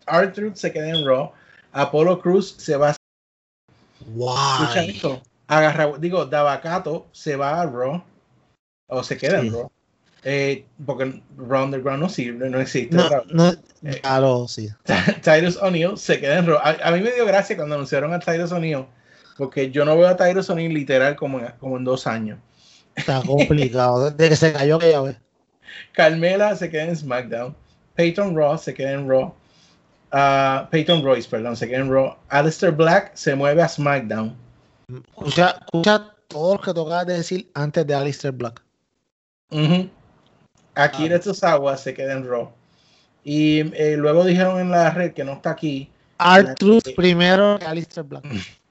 [0.06, 1.32] Arthur se queda en Raw.
[1.74, 4.90] Apollo Cruz se va a escucha guay.
[4.92, 5.22] esto.
[5.48, 8.04] Agarra, digo, Davacato se va a Raw.
[8.90, 9.48] O se queda Sí.
[9.48, 9.72] en Raw.
[10.28, 12.96] Eh, porque Raw Underground no sirve, no existe.
[12.96, 14.70] No, no, Eh, claro, sí.
[15.24, 16.58] Tyrus O'Neill se queda en Raw.
[16.58, 18.86] A, a mí me dio gracia cuando anunciaron a Tyrus O'Neill.
[19.38, 22.40] Porque yo no veo a Tyrus O'Neill literal como en, como en dos años.
[22.96, 24.10] Está complicado.
[24.12, 25.18] Desde que se cayó vez.
[25.92, 27.56] Carmela se queda en SmackDown.
[27.94, 29.32] Peyton Ross se queda en Raw.
[30.12, 32.16] Ah, Peyton Royce, perdón, se queda en Raw.
[32.30, 34.36] Alistair Black se mueve a SmackDown.
[34.88, 38.62] Escucha, escucha todo lo que tocabas de decir antes de Alistair Black.
[39.52, 39.90] Ujú.
[40.76, 42.52] Akira Tozawa se queda en Raw.
[43.24, 45.90] Y eh, luego dijeron en la red que no está aquí.
[46.18, 48.26] Artruth primero que Alistair Black.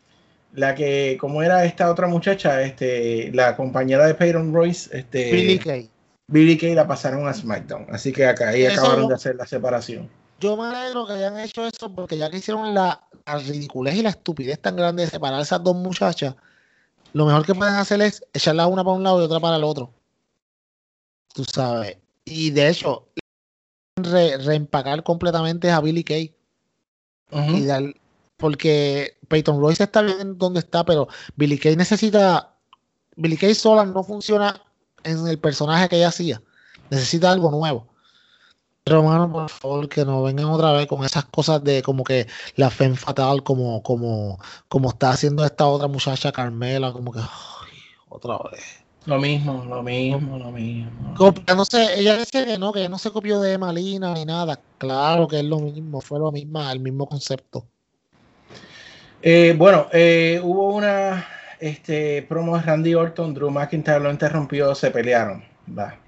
[0.55, 5.59] La que, como era esta otra muchacha, este, la compañera de Peyton Royce, este, Billy
[5.59, 5.91] Kay.
[6.29, 7.87] Billy Kay la pasaron a SmackDown.
[7.91, 10.09] Así que acá ahí Eso acabaron de hacer la separación.
[10.39, 14.03] Yo me alegro que hayan hecho eso porque ya que hicieron la, la ridiculez y
[14.03, 16.37] la estupidez tan grande de separar esas dos muchachas,
[17.13, 19.65] lo mejor que pueden hacer es echarla una para un lado y otra para el
[19.65, 19.91] otro.
[21.35, 21.99] Tú sabes.
[22.25, 23.09] Y de hecho,
[23.97, 26.35] re- reempacar completamente a Billy Kay.
[27.31, 27.57] Ujú.
[27.57, 27.95] y dar-
[28.37, 32.55] porque Peyton Royce está bien donde está, pero Billy Kay necesita.
[33.17, 34.61] Billy Kay sola no funciona
[35.03, 36.41] en el personaje que ella hacía.
[36.91, 37.89] Necesita algo nuevo.
[38.85, 42.27] Pero, hermano, por favor, que no vengan otra vez con esas cosas de como que
[42.57, 47.79] la femme fatal, como, como, como está haciendo esta otra muchacha Carmela, como que ay,
[48.11, 48.84] otra vez.
[49.07, 51.15] Lo mismo, lo mismo, lo mismo.
[51.15, 54.59] Copiándose, ella dice que no, que no se copió de Malina ni nada.
[54.79, 57.67] Claro que es lo mismo, fue lo mismo, el mismo concepto.
[59.21, 61.27] Eh, bueno, eh, hubo una
[61.61, 65.45] este, promo de Randy Orton, Drew McIntyre lo interrumpió, se pelearon.
[65.77, 65.97] Va.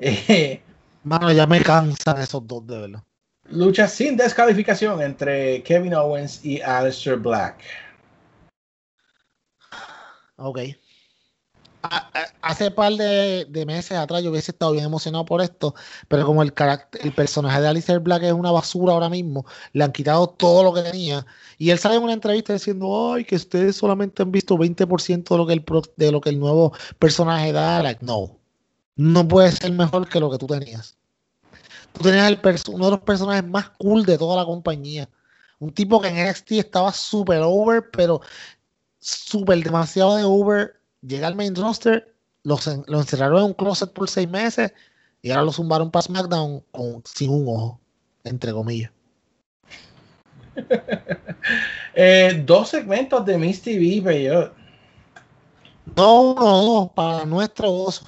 [0.00, 0.60] Eh,
[1.04, 3.02] Mano, ya me cansan esos dos, de verdad.
[3.44, 7.62] lucha sin descalificación entre Kevin Owens y Aleister Black.
[10.36, 10.58] Ok.
[12.40, 15.74] Hace par de, meses atrás yo hubiese estado bien emocionado por esto,
[16.08, 16.52] pero como el
[17.00, 20.72] el personaje de Alistair Black es una basura ahora mismo, le han quitado todo lo
[20.72, 21.26] que tenía.
[21.58, 25.38] Y él sale en una entrevista diciendo, ay, que ustedes solamente han visto 20% de
[25.38, 27.82] lo que el pro- de lo que el nuevo personaje da.
[27.82, 28.38] Like, no.
[28.96, 30.96] No puede ser mejor que lo que tú tenías.
[31.92, 32.40] Tú tenías el
[32.72, 35.08] uno de los personajes más cool de toda la compañía.
[35.58, 38.20] Un tipo que en NXT estaba súper over, pero
[38.98, 40.83] súper demasiado de over.
[41.06, 42.14] Llega al main roster,
[42.44, 44.72] lo, lo encerraron en un closet por seis meses
[45.22, 47.80] y ahora lo zumbaron para SmackDown con, sin un ojo,
[48.24, 48.90] entre comillas.
[51.96, 54.52] Eh, dos segmentos de Miss TV, pero
[55.94, 58.06] No uno, dos, para nuestro gozo.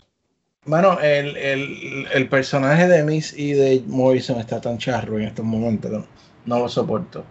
[0.64, 5.44] Mano, el, el, el personaje de Miss y de Morrison está tan charro en estos
[5.44, 6.06] momentos, no,
[6.46, 7.24] no lo soporto.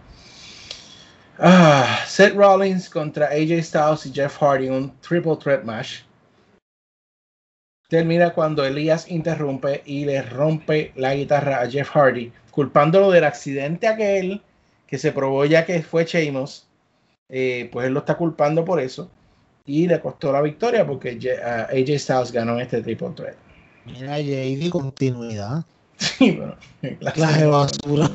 [1.38, 6.02] Ah, Seth Rollins contra AJ Styles y Jeff Hardy, un triple threat match.
[7.88, 13.86] Termina cuando Elías interrumpe y le rompe la guitarra a Jeff Hardy, culpándolo del accidente
[13.86, 14.42] aquel
[14.86, 16.66] que se probó ya que fue Sheamus.
[17.28, 19.10] Eh, pues él lo está culpando por eso
[19.64, 23.34] y le costó la victoria porque Je- AJ Styles ganó este triple threat.
[23.84, 25.64] Mira, JD, continuidad.
[25.98, 28.10] Sí, bueno, de basura.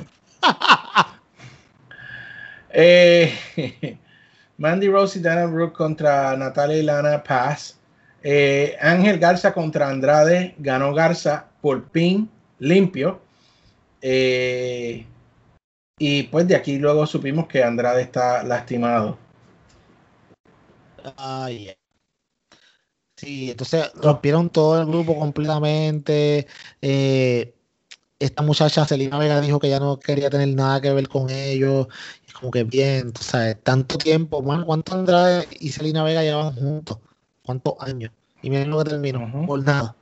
[2.74, 3.34] Eh,
[4.58, 7.80] Mandy Rose y Dana Brooke contra Natalia y Lana Paz.
[8.24, 10.56] Eh, Ángel Garza contra Andrade.
[10.60, 12.30] Ganó Garza por pin
[12.60, 13.22] limpio.
[14.02, 15.06] Eh,
[15.98, 19.18] y pues de aquí luego supimos que Andrade está lastimado.
[21.18, 21.76] Ay, ay.
[23.16, 26.48] Sí, entonces rompieron todo el grupo completamente.
[28.20, 31.88] esta muchacha Selena Vega dijo que ya no quería tener nada que ver con ellos.
[32.42, 36.98] Como que bien, tú sabes, tanto tiempo, man, ¿cuánto Andrade y Selena Vega llevan juntos?
[37.46, 38.12] ¿Cuántos años?
[38.42, 39.96] Y miren lo que terminó, por nada.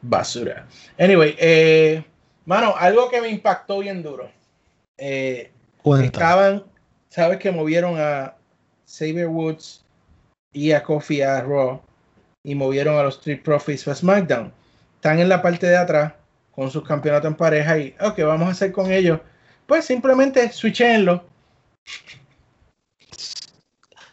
[0.00, 0.68] Basura.
[0.96, 2.04] Anyway, eh,
[2.44, 4.30] mano, algo que me impactó bien duro.
[4.96, 5.50] Eh,
[6.04, 6.62] estaban,
[7.08, 8.36] sabes que movieron a
[8.86, 9.84] Xavier Woods
[10.52, 11.82] y a Kofi a Raw
[12.44, 14.52] y movieron a los Street Profits a SmackDown.
[14.94, 16.12] Están en la parte de atrás
[16.52, 19.18] con sus campeonatos en pareja y, ok, vamos a hacer con ellos.
[19.68, 21.16] Pues simplemente switchenlo.
[21.16, 21.20] O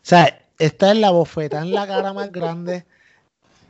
[0.01, 2.85] sea, esta es la bofeta en la cara más grande.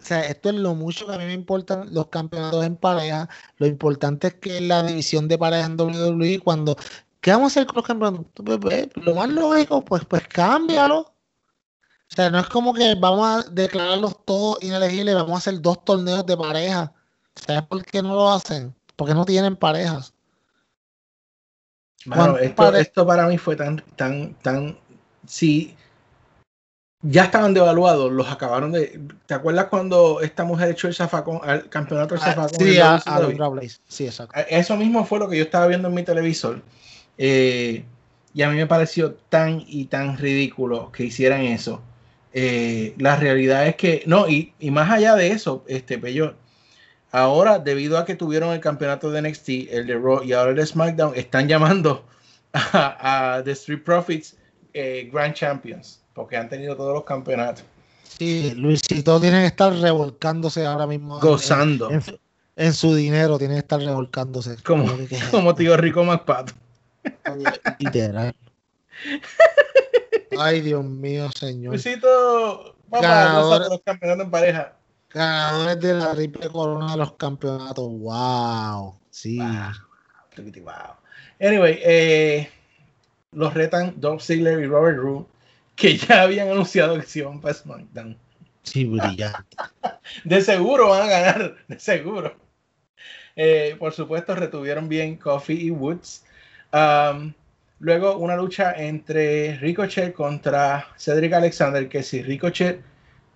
[0.01, 3.29] O sea, esto es lo mucho que a mí me importan los campeonatos en pareja.
[3.57, 6.75] Lo importante es que la división de pareja en WWE, cuando,
[7.21, 8.25] ¿qué vamos a hacer con los campeonatos?
[8.33, 11.01] Pues, pues, Lo más lógico, pues, pues cámbialo.
[11.01, 15.85] O sea, no es como que vamos a declararlos todos inelegibles, vamos a hacer dos
[15.85, 16.91] torneos de pareja.
[17.35, 18.73] ¿Sabes por qué no lo hacen?
[18.95, 20.14] Porque no tienen parejas.
[22.05, 24.77] Mano, ¿Cuántos esto, esto para mí fue tan, tan, tan.
[25.27, 25.75] Si
[27.01, 28.99] ya estaban devaluados, los acabaron de.
[29.25, 32.57] ¿Te acuerdas cuando esta mujer echó el zafacón al campeonato del zafacón?
[32.61, 33.77] Ah, Sí, a, a Blaze.
[33.87, 34.39] Sí, exacto.
[34.49, 36.61] Eso mismo fue lo que yo estaba viendo en mi televisor.
[37.17, 37.85] eh,
[38.33, 41.81] y a mí me pareció tan y tan ridículo que hicieran eso.
[42.33, 46.35] Eh, la realidad es que, no, y, y más allá de eso, este Pello,
[47.17, 50.55] ahora debido a que tuvieron el campeonato de NXT, el de Raw y ahora el
[50.57, 52.05] de SmackDown, están llamando
[52.53, 54.37] a, a The Street Profits
[54.73, 57.63] eh, Grand Champions, porque han tenido todos los campeonatos,
[58.17, 61.19] Sí, Luisito tiene que estar revolcándose ahora mismo.
[61.19, 62.19] gozando, En, en-
[62.57, 64.55] en su dinero, tiene que estar revolcándose.
[64.63, 65.17] como, que-
[65.57, 66.53] tío Rico McPato.
[67.79, 68.33] Literal.
[70.39, 71.73] Ay, Dios mío, señor.
[71.73, 73.43] Luisito, Ganador.
[73.43, 74.73] gózate los campeonatos en pareja.
[75.15, 77.87] Ganadores de la triple corona de los campeonatos.
[77.87, 78.99] Wow.
[79.11, 79.37] Sí.
[79.37, 80.73] Wow.
[81.39, 82.49] Anyway, eh,
[83.31, 85.25] los retan Dolph Ziggler y Robert Roode,
[85.77, 88.17] que ya habían anunciado que se iban para SmackDown.
[88.63, 89.55] Sí, brillante.
[90.25, 92.35] De seguro van a ganar, de seguro.
[93.37, 96.25] Eh, por supuesto, retuvieron bien Coffee y Woods.
[96.73, 97.33] Um,
[97.79, 102.81] luego, una lucha entre Ricochet contra Cedric Alexander, que si Ricochet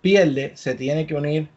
[0.01, 1.47] pierde, se tiene que unir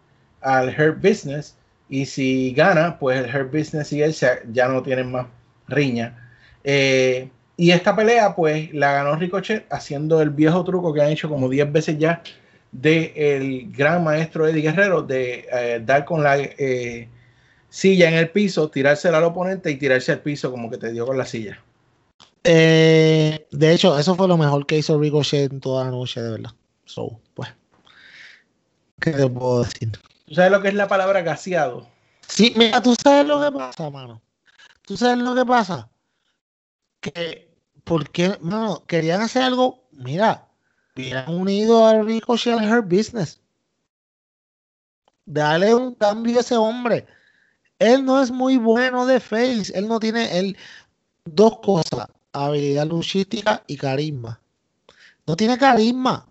[0.42, 1.56] al Hurt Business.
[1.88, 4.14] Y si gana, pues el Hurt Business y él
[4.52, 5.26] ya no tienen más
[5.68, 6.16] riña.
[6.64, 11.28] Eh, y esta pelea, pues la ganó Ricochet haciendo el viejo truco que han hecho
[11.28, 12.22] como 10 veces ya
[12.72, 17.08] de el gran maestro Eddie Guerrero de eh, dar con la eh,
[17.68, 21.06] silla en el piso, tirársela al oponente y tirarse al piso como que te dio
[21.06, 21.62] con la silla.
[22.44, 26.50] De hecho, eso fue lo mejor que hizo Ricochet en toda la noche, de verdad.
[26.86, 27.50] So, pues.
[29.00, 29.92] ¿Qué te puedo decir?
[30.32, 31.86] ¿Tú sabes lo que es la palabra gaseado?
[32.26, 34.22] Sí, mira, tú sabes lo que pasa, mano.
[34.86, 35.90] Tú sabes lo que pasa.
[37.02, 38.82] Que, ¿por qué, mano?
[38.86, 39.84] Querían hacer algo.
[39.92, 40.48] Mira,
[40.96, 43.42] hubieran unido a Ricochet al Her Business.
[45.26, 47.06] Dale un cambio a ese hombre.
[47.78, 49.70] Él no es muy bueno de face.
[49.74, 50.56] Él no tiene él,
[51.26, 54.40] dos cosas: habilidad luchística y carisma.
[55.26, 56.26] No tiene carisma.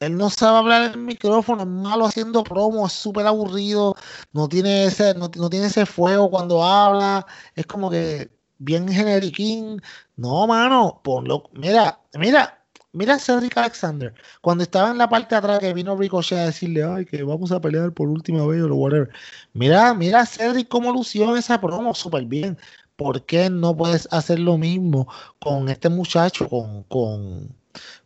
[0.00, 3.94] Él no sabe hablar en el micrófono, es malo haciendo promo, es súper aburrido,
[4.32, 9.80] no tiene ese, no, tiene ese fuego cuando habla, es como que bien generiquín.
[10.16, 11.44] No, mano, ponlo.
[11.54, 14.14] Mira, mira, mira a Cedric Alexander.
[14.42, 17.50] Cuando estaba en la parte de atrás que vino Ricochet a decirle, ay, que vamos
[17.52, 19.10] a pelear por última vez o whatever.
[19.54, 22.58] Mira, mira a Cedric cómo lució esa promo súper bien.
[22.96, 25.06] ¿Por qué no puedes hacer lo mismo
[25.40, 27.54] con este muchacho, con, con,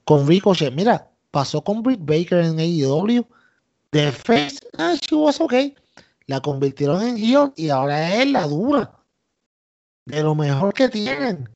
[0.04, 0.72] con Ricochet?
[0.74, 3.26] Mira, pasó con Britt Baker en AEW.
[3.90, 5.74] The face, ah, she was okay.
[6.26, 8.92] La convirtieron en heel y ahora es la dura.
[10.06, 11.48] De lo mejor que tienen.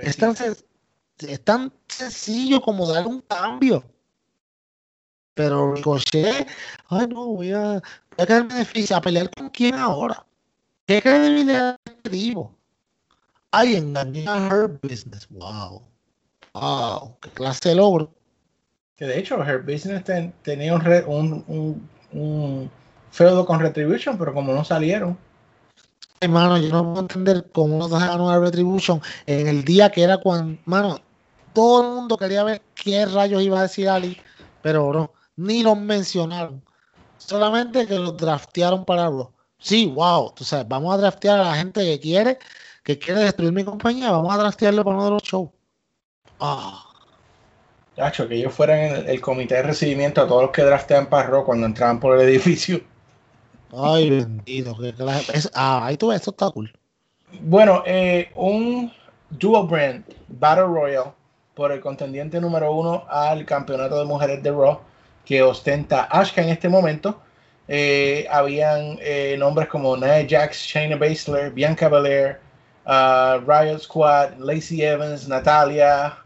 [0.00, 0.34] Es tan,
[1.18, 3.84] es tan sencillo como dar un cambio.
[5.34, 6.46] Pero Ricochet,
[6.88, 7.82] ay no, voy a, voy
[8.18, 10.26] a quedarme de face, a pelear con quién ahora.
[10.86, 12.54] ¿Qué credibilidad este tipo?
[13.50, 15.26] Ay, engañé a Her Business.
[15.30, 15.82] Wow.
[16.54, 18.12] Wow, qué clase de logro.
[19.06, 21.90] De hecho, Her Business ten- tenía un,
[23.10, 25.18] feudo con Retribution, pero como no salieron.
[26.20, 30.18] Hermano, yo no puedo entender cómo nos dejaron una Retribution en el día que era
[30.18, 31.00] cuando, mano,
[31.52, 34.16] todo el mundo quería ver qué rayos iba a decir Ali,
[34.62, 36.62] pero no, ni los mencionaron.
[37.16, 39.32] Solamente que los draftearon para Raw.
[39.58, 42.38] Sí, wow, tú sabes, vamos a draftear a la gente que quiere,
[42.84, 45.50] que quiere destruir mi compañía, vamos a draftearlo para uno de los shows.
[46.38, 46.91] Ah,
[47.96, 51.44] Que ellos fueran el, el comité de recibimiento a todos los que draftean para Raw
[51.44, 52.80] cuando entraban por el edificio.
[53.76, 54.74] ay, bendito.
[54.74, 56.72] clase- es- ah, ahí tú ves, esto está cool.
[57.40, 58.92] Bueno, eh, un
[59.30, 61.12] dual brand Battle Royale
[61.54, 64.80] por el contendiente número uno al campeonato de mujeres de Raw
[65.24, 67.20] que ostenta Ashka en este momento.
[67.68, 72.40] Eh, habían eh, nombres como Nia Jax, Shayna Baszler, Bianca Belair,
[72.86, 76.18] uh, Riot Squad, Lacey Evans, Natalia,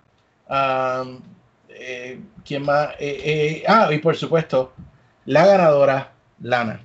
[0.49, 1.21] um,
[1.79, 2.91] eh, ¿quién más?
[2.99, 4.73] Eh, eh, ah, y por supuesto,
[5.25, 6.81] la ganadora, Lana.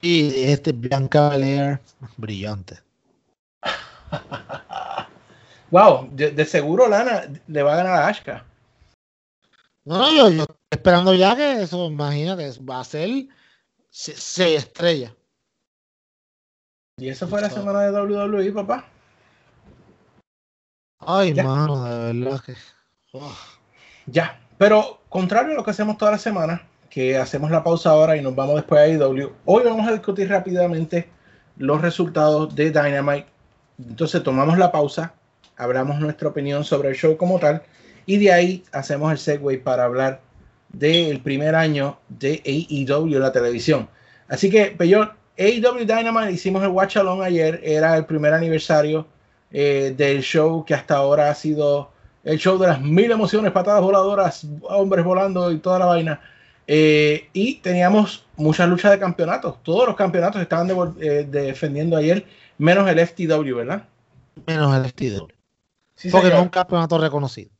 [0.00, 1.80] Y este Bianca Belair,
[2.16, 2.78] brillante.
[5.70, 8.44] Wow, de, de seguro Lana le va a ganar a Ashka.
[9.86, 13.08] No, no, yo, yo estoy esperando ya que eso, imagínate, va a ser
[13.88, 15.16] se, se estrella.
[16.98, 18.86] Y eso fue la semana de WWE, papá.
[21.00, 21.42] Ay, Ya.
[21.42, 22.54] mano, de verdad que.
[24.06, 24.40] Ya.
[24.58, 28.22] Pero contrario a lo que hacemos toda la semana, que hacemos la pausa ahora y
[28.22, 31.08] nos vamos después a IW, hoy vamos a discutir rápidamente
[31.56, 33.26] los resultados de Dynamite.
[33.78, 35.14] Entonces tomamos la pausa,
[35.56, 37.62] hablamos nuestra opinión sobre el show como tal
[38.06, 40.20] y de ahí hacemos el segue para hablar
[40.70, 43.88] del primer año de AEW la televisión.
[44.28, 49.06] Así que, Peyor, AEW Dynamite hicimos el watch along ayer, era el primer aniversario
[49.50, 51.92] eh, del show que hasta ahora ha sido
[52.24, 56.20] el show de las mil emociones, patadas voladoras, hombres volando y toda la vaina.
[56.66, 59.62] Eh, y teníamos muchas luchas de campeonatos.
[59.62, 62.24] Todos los campeonatos estaban eh, defendiendo ayer,
[62.58, 63.84] menos el FTW, ¿verdad?
[64.46, 64.92] Menos el.
[65.94, 67.50] Sí, Porque no es un campeonato reconocido.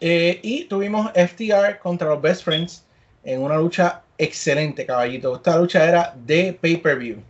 [0.00, 2.84] Eh, y tuvimos FTR contra los Best Friends
[3.24, 5.36] en una lucha excelente, caballito.
[5.36, 7.22] Esta lucha era de pay-per-view.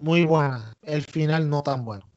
[0.00, 0.72] Muy buena.
[0.82, 2.09] El final no tan bueno.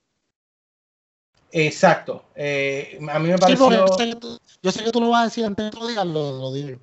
[1.54, 2.24] Exacto.
[2.36, 3.66] Eh, a mí me pareció.
[3.66, 5.72] porque yo, sé que tú, yo sé que tú lo vas a decir antes de
[5.72, 6.80] que lo lo, digo.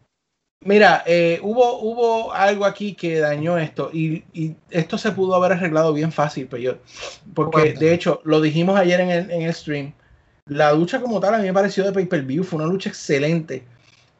[0.62, 5.52] Mira, eh, hubo, hubo algo aquí que dañó esto y, y esto se pudo haber
[5.52, 6.78] arreglado bien fácil, pero
[7.34, 7.86] porque Cuéntame.
[7.86, 9.92] de hecho lo dijimos ayer en el, en el stream.
[10.46, 13.64] La lucha como tal a mí me pareció de pay-per-view, fue una lucha excelente,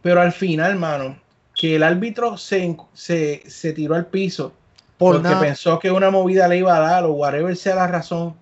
[0.03, 1.21] pero al final, mano,
[1.55, 4.53] que el árbitro se, se, se tiró al piso
[4.99, 8.35] Por porque pensó que una movida le iba a dar o whatever sea la razón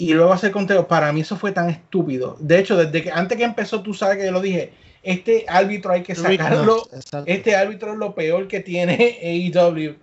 [0.00, 2.36] y luego hacer conteo, para mí eso fue tan estúpido.
[2.40, 5.92] De hecho, desde que antes que empezó, tú sabes que yo lo dije, este árbitro
[5.92, 6.88] hay que sacarlo.
[6.92, 7.24] Exacto.
[7.26, 9.96] Este árbitro es lo peor que tiene AEW.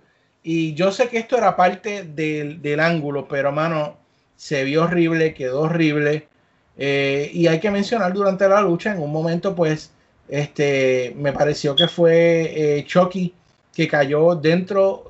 [0.44, 3.96] Y yo sé que esto era parte del, del ángulo, pero mano,
[4.36, 6.28] se vio horrible, quedó horrible.
[6.76, 9.90] Eh, y hay que mencionar durante la lucha, en un momento, pues,
[10.28, 13.34] este, me pareció que fue eh, Chucky
[13.78, 15.08] que cayó dentro,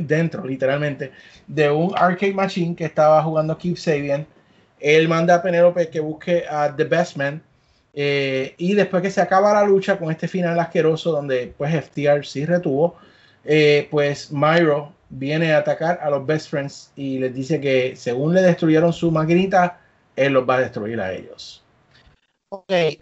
[0.00, 1.12] dentro, literalmente,
[1.46, 4.26] de un arcade machine que estaba jugando Keith Sabian.
[4.80, 7.40] Él manda a Penélope que busque a The Best Man.
[7.94, 12.24] eh, y después que se acaba la lucha con este final asqueroso donde pues FTR
[12.24, 12.96] sí retuvo,
[13.44, 18.34] eh, pues Myro viene a atacar a los Best Friends y les dice que según
[18.34, 19.80] le destruyeron su maquinita,
[20.16, 21.62] él los va a destruir a ellos.
[22.50, 22.98] Ok.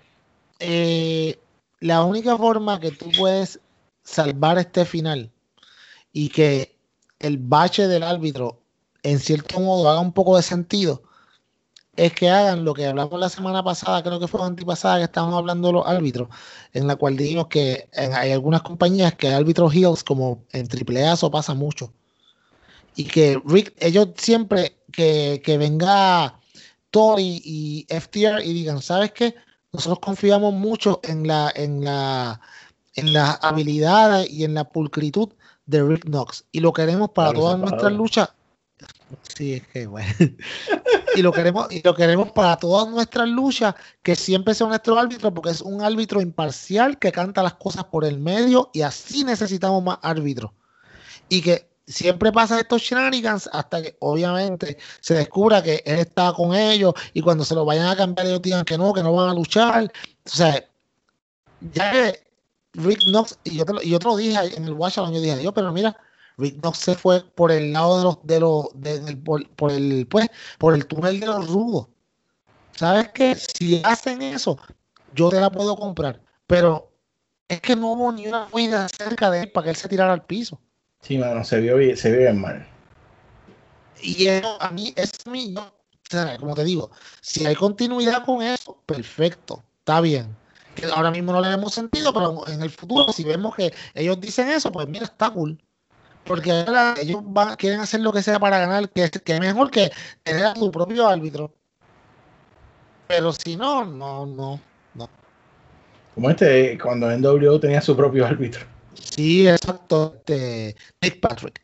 [0.61, 1.39] eh,
[1.81, 3.61] la única forma que tú puedes
[4.07, 5.33] salvar este final
[6.13, 6.79] y que
[7.19, 8.63] el bache del árbitro
[9.03, 11.03] en cierto modo haga un poco de sentido
[11.97, 15.05] es que hagan lo que hablamos la semana pasada, creo que fue la antipasada que
[15.05, 16.29] estábamos hablando los árbitros,
[16.75, 21.31] en la cual dijimos que hay algunas compañías que árbitros heels, como en AAA, eso
[21.31, 21.93] pasa mucho.
[22.97, 26.39] Y que Rick, ellos siempre que, que venga
[26.91, 29.35] Tori y FTR y digan, ¿sabes qué?
[29.73, 32.41] Nosotros confiamos mucho en la, en la,
[32.97, 35.33] en las habilidades y en la pulcritud
[35.67, 38.29] de Rick Knox y lo queremos para Claro, todas nuestras luchas.
[39.37, 40.13] Sí, es que bueno.
[41.17, 45.33] y lo queremos y lo queremos para todas nuestras luchas que siempre sea nuestro árbitro
[45.33, 49.83] porque es un árbitro imparcial que canta las cosas por el medio y así necesitamos
[49.83, 50.51] más árbitros.
[51.29, 56.55] Y que siempre pasa estos shenanigans hasta que obviamente se descubra que él está con
[56.55, 59.31] ellos y cuando se lo vayan a cambiar ellos digan que no, que no van
[59.31, 59.93] a luchar.
[60.25, 60.65] O sea,
[61.73, 62.27] ya que
[62.77, 65.21] Rick Knox, y yo te lo, y yo te lo dije en el Along, yo
[65.21, 65.97] dije, yo, pero mira,
[66.39, 70.07] Rick Knox se fue por el lado de los, de los, de- por, por el,
[70.09, 71.87] pues, por el túnel de los rudos.
[72.73, 73.35] ¿Sabes qué?
[73.35, 74.59] Si hacen eso,
[75.15, 76.21] yo te la puedo comprar.
[76.47, 76.93] Pero
[77.49, 80.13] es que no hubo ni una huida cerca de él para que él se tirara
[80.13, 80.61] al piso.
[81.01, 82.67] Sí, mano, se vio, bien- se vio bien mal.
[84.03, 85.73] Y eso, a mí, es mi, yo, o
[86.11, 86.91] sea, como te digo,
[87.23, 90.37] si hay continuidad con eso, perfecto, está bien.
[90.77, 94.21] Que ahora mismo no le vemos sentido, pero en el futuro, si vemos que ellos
[94.21, 95.59] dicen eso, pues mira, está cool.
[96.25, 99.41] Porque ahora ellos van, quieren hacer lo que sea para ganar, que, es- que es
[99.41, 99.91] mejor que
[100.23, 101.53] tener a tu propio árbitro.
[103.09, 104.61] Pero si no, no, no.
[106.15, 108.65] Como este, cuando NWO tenía su propio árbitro.
[108.95, 110.15] Sí, exacto.
[110.17, 111.61] Este, Nick Patrick.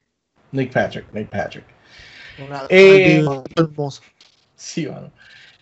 [0.53, 1.65] Nick Patrick, Nick Patrick.
[2.39, 3.25] Una- Eh,
[3.57, 4.03] hermoso.
[4.55, 5.11] Sí, mano.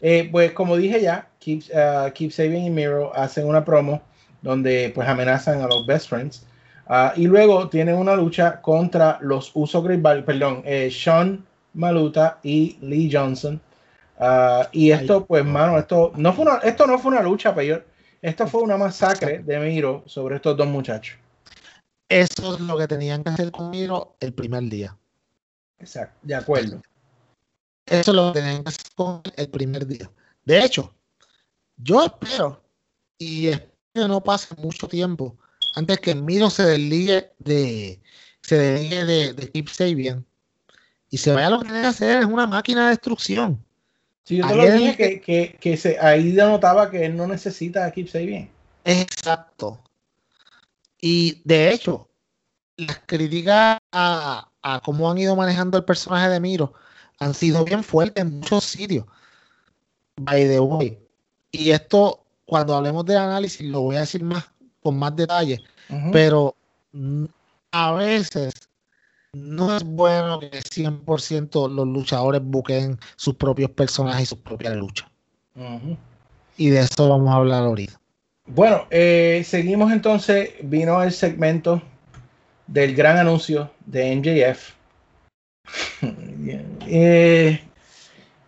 [0.00, 4.00] Eh, pues como dije ya, Keep, uh, Keep Saving y Miro hacen una promo
[4.42, 6.46] donde pues amenazan a los Best Friends.
[6.86, 12.78] Ah, y luego tienen una lucha contra los Uso Great perdón, eh, Sean Maluta y
[12.80, 13.60] Lee Johnson.
[14.18, 17.86] Ah, y esto, pues, mano, esto no fue una, esto no fue una lucha, peor.
[18.20, 21.16] Esto fue una masacre de Miro sobre estos dos muchachos.
[22.08, 24.96] Eso es lo que tenían que hacer conmigo el primer día.
[25.78, 26.82] Exacto, de acuerdo.
[27.86, 30.10] Eso es lo que tenían que hacer con el primer día.
[30.44, 30.92] De hecho,
[31.82, 32.62] yo espero
[33.18, 35.36] y espero que no pase mucho tiempo
[35.74, 38.00] antes que Miro se desligue de
[38.42, 40.24] se desligue de, de Keep Sabian
[41.10, 43.62] y se vaya a lo que tiene que hacer es una máquina de destrucción.
[44.24, 47.26] Sí, yo te lo Ayer- dije que, que, que se, ahí denotaba que él no
[47.26, 48.48] necesita a Keep Saving.
[48.84, 49.80] Exacto.
[51.00, 52.08] Y de hecho,
[52.76, 56.72] las críticas a, a cómo han ido manejando el personaje de Miro
[57.18, 59.04] han sido bien fuertes en muchos sitios.
[60.16, 60.98] By the way.
[61.52, 64.48] Y esto, cuando hablemos del análisis, lo voy a decir más
[64.82, 65.62] con más detalle.
[66.12, 66.54] Pero
[67.72, 68.54] a veces
[69.32, 75.08] no es bueno que 100% los luchadores busquen sus propios personajes y sus propias luchas.
[76.56, 78.00] Y de eso vamos a hablar ahorita.
[78.46, 80.50] Bueno, eh, seguimos entonces.
[80.62, 81.82] Vino el segmento
[82.66, 84.74] del gran anuncio de MJF.
[86.86, 87.60] eh,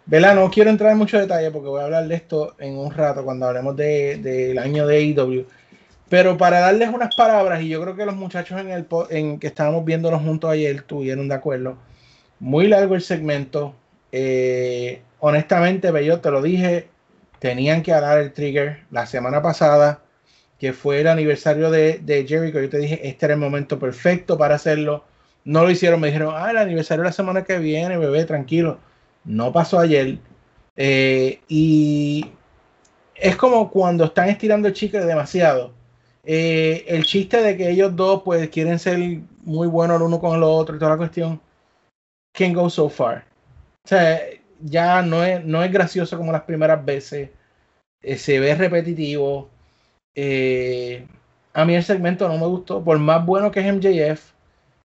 [0.07, 0.35] ¿verdad?
[0.35, 3.25] No quiero entrar en mucho detalle porque voy a hablar de esto en un rato
[3.25, 5.47] cuando hablemos de- del año de AEW.
[6.09, 9.47] Pero para darles unas palabras, y yo creo que los muchachos en el en que
[9.49, 11.77] estábamos viéndolos juntos ayer estuvieron de acuerdo.
[12.41, 13.75] Muy largo el segmento.
[14.13, 16.89] Eh, honestamente, yo te lo dije,
[17.39, 20.03] tenían que dar el trigger la semana pasada,
[20.59, 22.61] que fue el aniversario de, de Jericho.
[22.61, 25.05] Yo te dije, este era el momento perfecto para hacerlo.
[25.45, 28.79] No lo hicieron, me dijeron, ah, el aniversario la semana que viene, bebé, tranquilo.
[29.25, 30.19] No pasó ayer.
[30.77, 32.27] Eh, y
[33.15, 35.73] es como cuando están estirando el chicle demasiado.
[36.25, 38.99] Eh, el chiste de que ellos dos pues quieren ser
[39.45, 41.41] muy buenos el uno con el otro y toda la cuestión.
[42.33, 43.25] Can go so far.
[43.85, 44.21] O sea,
[44.61, 47.31] ya no es, no es gracioso como las primeras veces.
[48.03, 49.49] Eh, se ve repetitivo.
[51.55, 52.83] A mí el segmento no me gustó.
[52.83, 54.33] Por más bueno que es MJF,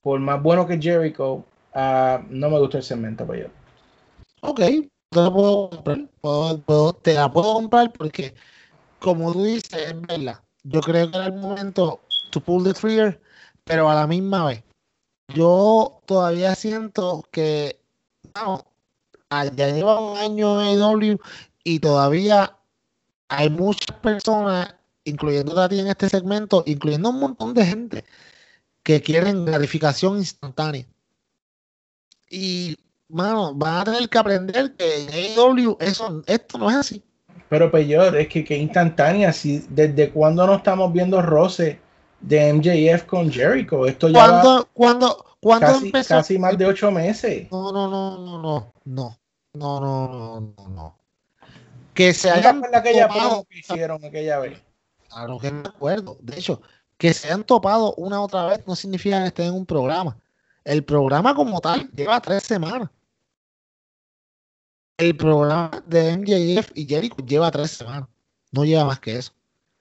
[0.01, 3.47] por más bueno que Jericho, ah, no me gustó el segmento para yo.
[4.45, 8.33] Ok, te la puedo comprar, puedo- te la puedo comprar porque,
[8.99, 10.43] como tú dices, es verdad.
[10.63, 13.21] Yo creo que era el momento to pull the trigger,
[13.63, 14.63] pero a la misma vez,
[15.35, 17.79] yo todavía siento que,
[18.35, 18.65] no,
[19.29, 21.19] ah, ya lleva un año AEW
[21.63, 22.57] y todavía
[23.29, 24.75] hay muchas personas,
[25.05, 28.05] incluyendo a ti en este segmento, incluyendo un montón de gente,
[28.83, 30.87] que quieren gratificación instantánea.
[32.29, 32.77] Y,
[33.09, 37.03] mano, van a tener que aprender que en AEW eso, esto no es así.
[37.49, 41.79] Pero peor, es que, que instantánea, si desde cuándo no estamos viendo roce
[42.19, 46.15] de MJF con Jericho, esto ya va ¿Cuándo, cuándo, cuándo casi, empezó?
[46.15, 47.47] casi más de ocho meses.
[47.51, 49.19] No, no, no, no, no, no,
[49.53, 49.79] no,
[50.57, 50.97] no, no.
[51.93, 54.59] Que se ¿No te hayan aquella topado, que hicieron aquella vez?
[55.09, 56.17] claro que me acuerdo.
[56.21, 56.59] De hecho,
[56.97, 60.17] que se hayan topado una otra vez no significa que estén en un programa.
[60.65, 62.89] El programa como tal lleva tres semanas.
[64.97, 68.07] el programa de MJF y Jericho lleva tres semanas.
[68.51, 69.31] No lleva más que eso.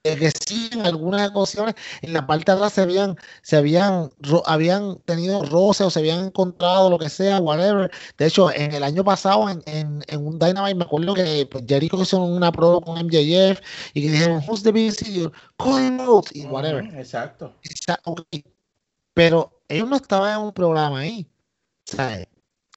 [0.03, 4.09] De que sí, en algunas ocasiones, en la parte de atrás se habían, se habían,
[4.19, 7.89] ro- habían tenido roces o se habían encontrado lo que sea, whatever.
[8.17, 11.63] De hecho, en el año pasado, en, en, en un Dynamite, me acuerdo que pues,
[11.65, 13.61] Jericho hizo una prueba con MJF
[13.93, 15.31] y que dijeron, who's the idiot?
[15.55, 16.83] Cody Rhodes y whatever.
[16.83, 17.53] Ujú, Exacto.
[17.63, 18.25] Esa- ok.
[19.13, 21.27] Pero ellos no estaban en un programa ahí.
[21.85, 22.27] Sea,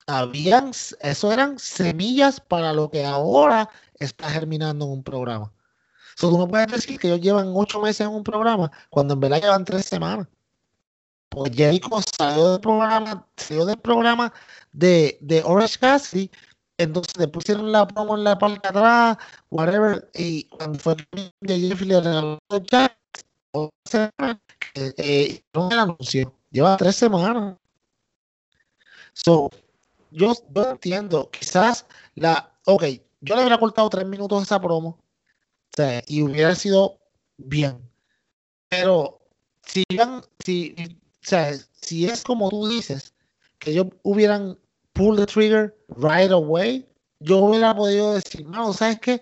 [0.07, 0.71] habían,
[1.01, 3.69] eso eran semillas para lo que ahora
[3.99, 5.51] está germinando en un programa.
[6.15, 9.19] So, tú no puedes decir que ellos llevan ocho meses en un programa cuando en
[9.19, 10.27] verdad llevan tres semanas.
[11.29, 14.33] Pues Jericho salió del programa, salió del programa
[14.71, 16.31] de, de Orange Cassidy,
[16.77, 19.17] entonces le pusieron la promo en la parte de atrás,
[19.51, 20.95] whatever, y cuando fue
[21.45, 22.96] que JF le regaló los Jackets,
[24.73, 26.33] hicieron el anuncio.
[26.51, 27.57] Lleva tres semanas.
[29.13, 29.49] So,
[30.11, 31.85] yo, yo entiendo, quizás
[32.15, 32.83] la, ok,
[33.21, 34.97] yo le hubiera cortado tres minutos a esa promo,
[36.07, 36.99] y hubiera sido
[37.37, 37.79] bien.
[38.69, 39.19] Pero
[39.63, 39.83] si
[40.43, 40.75] si,
[41.81, 43.13] si es como tú dices,
[43.59, 44.57] que ellos hubieran
[44.93, 46.87] pull the trigger right away,
[47.19, 49.21] yo hubiera podido decir, no, ¿sabes qué?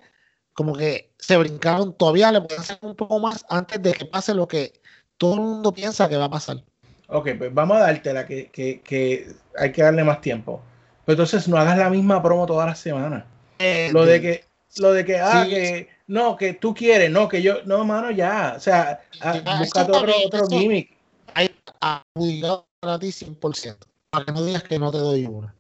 [0.56, 4.34] Como que se brincaron, todavía le pueden hacer un poco más antes de que pase
[4.34, 4.74] lo que
[5.18, 6.64] todo el mundo piensa que va a pasar.
[7.08, 9.28] Ok, pues vamos a dártela que, que, que
[9.60, 10.62] hay que darle más tiempo.
[11.06, 13.26] Pero entonces no hagas la misma promo todas las semanas.
[13.60, 14.46] Eh, Lo de que,
[14.78, 15.50] lo de que, ah, Sí.
[15.52, 18.56] que, no, que tú quieres, no, que yo, no, mano, ya.
[18.58, 20.96] O sea, ah, eso otro, otro gimmick.
[21.34, 21.50] hay
[21.82, 23.78] para ti 100%.
[24.10, 25.54] Para que no digas que no te doy una.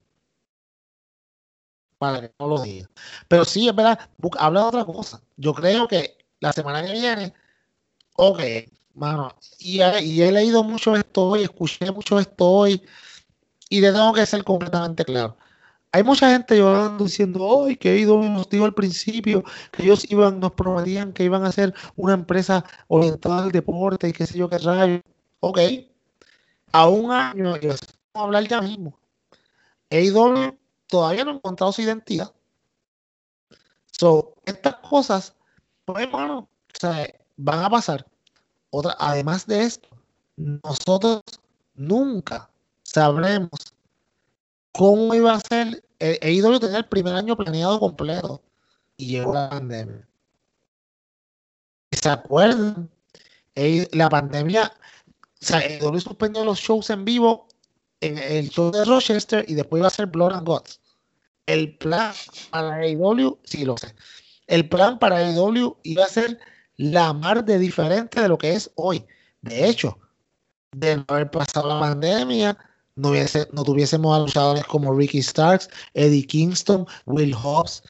[1.97, 2.89] Para que no lo digas.
[3.27, 3.99] Pero sí, es verdad,
[4.37, 5.21] habla de otra cosa.
[5.37, 7.33] Yo creo que la semana que viene,
[8.15, 8.39] ok,
[8.93, 12.81] mano, y he, leído mucho esto hoy, escuché mucho esto hoy,
[13.69, 15.37] y te tengo que ser completamente claro.
[15.91, 20.39] Hay mucha gente llorando diciendo, ay, que IW nos dijo al principio que ellos iban,
[20.41, 24.49] nos prometían que iban a ser una empresa orientada al deporte y qué sé yo
[24.49, 25.01] qué rayo.
[25.39, 25.59] Ok,
[26.73, 27.81] a un año, y vamos
[28.13, 28.99] a hablar ya mismo.
[29.89, 30.57] AEW
[30.87, 32.33] todavía no ha encontrado su identidad.
[33.91, 35.35] So, estas cosas,
[35.85, 36.49] pues, hermano,
[36.83, 36.87] o
[37.37, 38.05] van a pasar.
[38.69, 39.87] Otra, además de esto,
[40.35, 41.21] nosotros
[41.75, 42.49] nunca
[42.83, 43.73] sabremos
[44.71, 45.83] cómo iba a ser.
[45.99, 48.41] eh, AEW tenía el primer año planeado completo
[48.97, 50.07] y llegó la pandemia.
[51.91, 52.89] ¿Se acuerdan?
[53.55, 54.73] Eh, la pandemia
[55.41, 57.47] o sea, AEW suspendió los shows en vivo
[58.01, 60.79] el show de Rochester y después iba a ser Blood and Guts.
[61.45, 62.13] El plan
[62.49, 63.93] para AEW, sí lo sé.
[64.47, 66.39] El plan para AEW iba a ser
[66.77, 69.05] la mar de diferente de lo que es hoy.
[69.41, 69.99] De hecho,
[70.71, 72.57] de no haber pasado la pandemia,
[72.95, 77.83] no, hubiese, no tuviésemos a luchadores como Ricky Starks, Eddie Kingston, Will Hobbs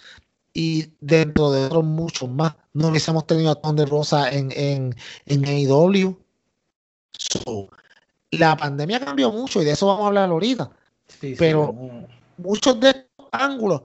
[0.54, 2.56] y dentro de otros muchos más.
[2.74, 4.96] No hubiésemos tenido a Thunder Rosa en, en,
[5.26, 6.18] en AEW.
[7.18, 7.70] So,
[8.38, 10.70] la pandemia cambió mucho y de eso vamos a hablar ahorita.
[11.08, 11.74] Sí, pero-.
[12.38, 13.82] Muchos de estos ángulos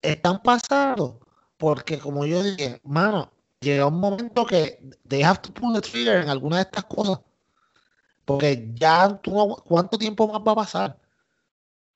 [0.00, 1.16] están pasados
[1.58, 6.22] porque, como yo dije, mano, llega un momento que they have to pull the trigger
[6.22, 7.20] en alguna de estas cosas.
[8.24, 10.98] Porque ya tú no, ¿cuánto tiempo más va a pasar?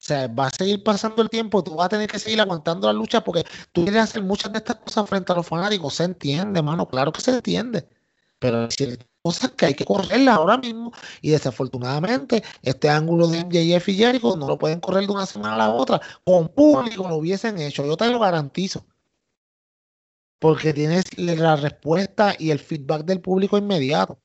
[0.01, 2.87] O sea, va a seguir pasando el tiempo, tú vas a tener que seguir aguantando
[2.87, 5.95] la lucha porque tú quieres hacer muchas de estas cosas frente a los fanáticos.
[5.95, 7.87] Se entiende, mano, claro que se entiende.
[8.41, 13.45] Pero hay ciertas cosas que hay que correrlas ahora mismo y desafortunadamente este ángulo de
[13.45, 16.01] MJF y Jericho no lo pueden correr de una semana a la otra.
[16.24, 18.84] Con público lo hubiesen hecho, yo te lo garantizo.
[20.41, 24.18] Porque tienes la respuesta y el feedback del público inmediato.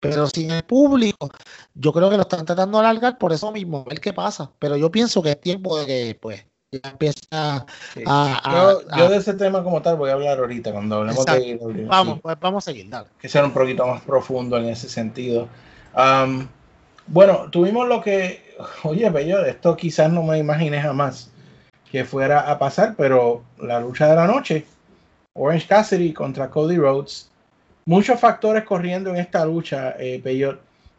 [0.00, 1.30] Pero sin el público,
[1.74, 4.52] yo creo que lo están tratando de alargar por eso mismo, a ver qué pasa.
[4.58, 6.46] Pero yo pienso que es tiempo de que pues
[6.82, 8.02] ya empiece a, Sí.
[8.06, 10.96] a- a- yo, yo a- de ese tema como tal voy a hablar ahorita cuando
[10.96, 13.08] hablemos de Vamos, pues vamos a seguir, dale.
[13.18, 15.48] que ser un poquito más profundo en ese sentido.
[17.06, 21.30] Bueno, tuvimos lo que, oye, bello, esto quizás no me imaginé jamás
[21.90, 24.64] que fuera a pasar, pero la lucha de la noche,
[25.34, 27.28] Orange Cassidy contra Cody Rhodes,
[27.84, 30.20] muchos factores corriendo en esta lucha, eh.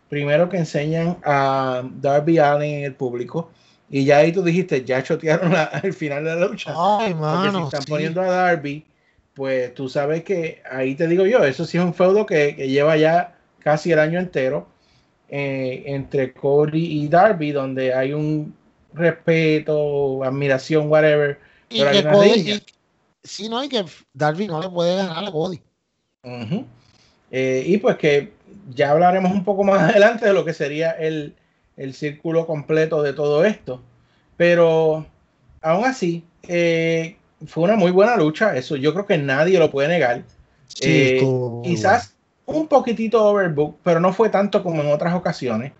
[0.07, 3.49] Primero que enseñan a Darby Allen en el público,
[3.90, 6.74] y ya ahí tú dijiste, ya chotearon la- el final de la lucha.
[6.76, 7.60] Ay, Porque mano.
[7.60, 7.90] si están sí.
[7.90, 8.86] poniendo a Darby,
[9.34, 12.68] pues tú sabes que ahí te digo yo, eso sí es un feudo que, que
[12.70, 14.68] lleva ya casi el año entero
[15.30, 18.56] eh, entre Cody y Darby, donde hay un
[18.94, 21.40] respeto, admiración, whatever.
[21.70, 22.64] Y pero hay que una Cody,
[23.24, 25.62] sí, no, y que Darby no le puede ganar a Cody.
[27.32, 28.34] Eh, y pues que
[28.70, 31.36] ya hablaremos un poco más adelante de lo que sería el,
[31.78, 33.82] el círculo completo de todo esto.
[34.38, 35.05] Pero
[35.61, 37.17] aún así, eh,
[37.47, 38.55] fue una muy buena lucha.
[38.55, 40.23] Eso yo creo que nadie lo puede negar.
[40.82, 41.17] Eh,
[41.63, 42.15] quizás
[42.45, 45.71] un poquitito overbook, pero no fue tanto como en otras ocasiones.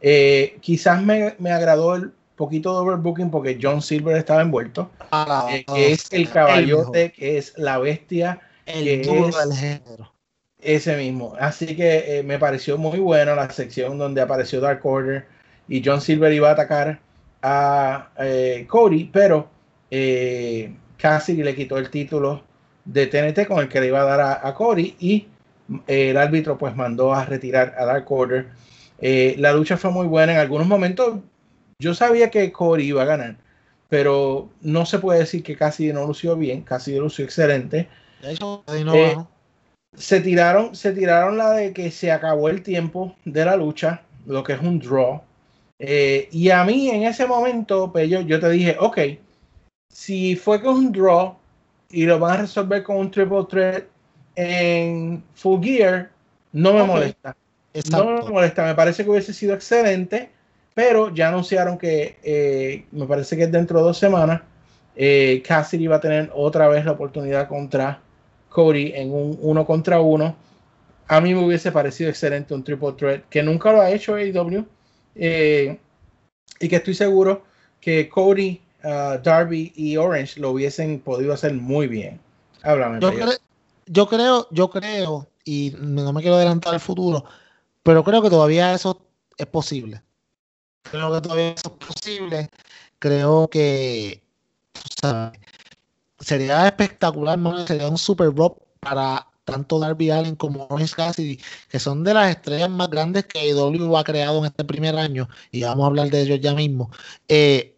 [0.00, 4.90] Eh, quizás me, me agradó el poquito de overbooking porque John Silver estaba envuelto,
[5.44, 5.56] bueno.
[5.56, 10.12] eh, que es el caballote, que es la bestia, el que es- del género.
[10.58, 11.34] ese mismo.
[11.38, 15.26] Así que eh, me pareció muy buena la sección donde apareció Dark Order
[15.68, 17.00] y John Silver iba a atacar
[17.42, 19.48] a eh, Cody, pero
[19.90, 22.42] eh, Cassidy le quitó el título
[22.84, 25.26] de TNT con el que le iba a dar a, a Cody y
[25.86, 28.48] eh, el árbitro pues mandó a retirar a Dark Order.
[29.00, 30.32] Eh, la lucha fue muy buena.
[30.32, 31.18] En algunos momentos
[31.78, 33.36] yo sabía que Cody iba a ganar,
[33.88, 36.62] pero no se puede decir que Cassidy no lució bien.
[36.62, 37.88] Cassidy lució excelente
[38.22, 39.28] ahí no
[39.94, 44.42] se tiraron, se tiraron la de que se acabó el tiempo de la lucha, lo
[44.42, 45.22] que es un draw.
[45.84, 48.98] Eh, y a mí en ese momento, pues yo, yo te dije, ok,
[49.88, 51.36] si fue con un draw
[51.90, 53.84] y lo van a resolver con un triple threat
[54.36, 56.08] en full gear,
[56.52, 57.36] no me molesta.
[57.90, 60.30] No me molesta, me parece que hubiese sido excelente,
[60.72, 64.40] pero ya anunciaron que eh, me parece que dentro de dos semanas.
[64.94, 67.98] Eh, Cassidy va a tener otra vez la oportunidad contra
[68.50, 70.36] Cody en un uno contra uno.
[71.08, 74.64] A mí me hubiese parecido excelente un triple threat que nunca lo ha hecho AEW
[75.14, 75.78] eh,
[76.60, 77.44] y que estoy seguro
[77.80, 82.20] que Cody, uh, Darby y Orange lo hubiesen podido hacer muy bien.
[82.62, 83.00] Háblame.
[83.00, 83.26] Yo, Peyo.
[83.26, 83.38] cre-
[83.86, 87.24] yo creo, yo creo, y no me quiero adelantar al futuro,
[87.82, 89.04] pero creo que todavía eso
[89.36, 90.02] es posible.
[90.90, 92.48] Creo que todavía eso es posible.
[92.98, 94.22] Creo que
[96.20, 102.04] sería espectacular, sería un super rock para tanto Darby Allen como Orange Cassidy, que son
[102.04, 105.84] de las estrellas más grandes que AEW ha creado en este primer año, y vamos
[105.84, 106.90] a hablar de ellos ya mismo.
[107.28, 107.76] Eh,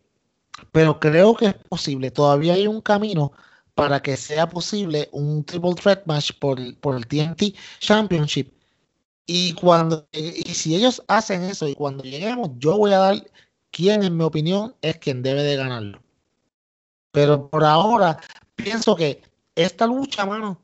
[0.72, 2.10] pero creo que es posible.
[2.10, 3.32] Todavía hay un camino
[3.74, 8.52] para que sea posible un triple threat match por, por el TNT Championship.
[9.26, 13.26] Y cuando y si ellos hacen eso y cuando lleguemos, yo voy a dar
[13.70, 16.02] quién, en mi opinión, es quien debe de ganarlo.
[17.12, 18.20] Pero por ahora,
[18.56, 19.22] pienso que
[19.54, 20.63] esta lucha, mano,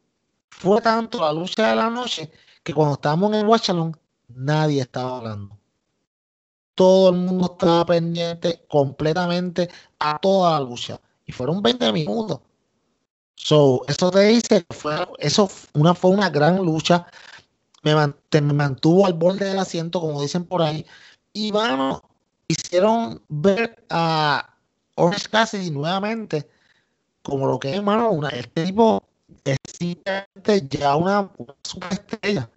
[0.61, 2.31] fue tanto la lucha de la noche
[2.63, 3.97] que cuando estábamos en el Along,
[4.29, 5.57] nadie estaba hablando.
[6.75, 11.01] Todo el mundo estaba pendiente completamente a toda la lucha.
[11.25, 12.41] Y fueron 20 minutos.
[13.37, 17.07] So, eso te dice fue, eso una, fue una gran lucha.
[17.83, 17.95] Me,
[18.43, 20.85] mantuvo al borde del asiento, como dicen por ahí.
[21.33, 22.03] Y bueno,
[22.49, 24.57] hicieron ver a
[24.95, 26.47] Orange Cassidy nuevamente
[27.23, 29.03] como lo que es, mano, una, este tipo
[29.45, 31.31] es simplemente ya una,
[31.63, 32.51] superestrella.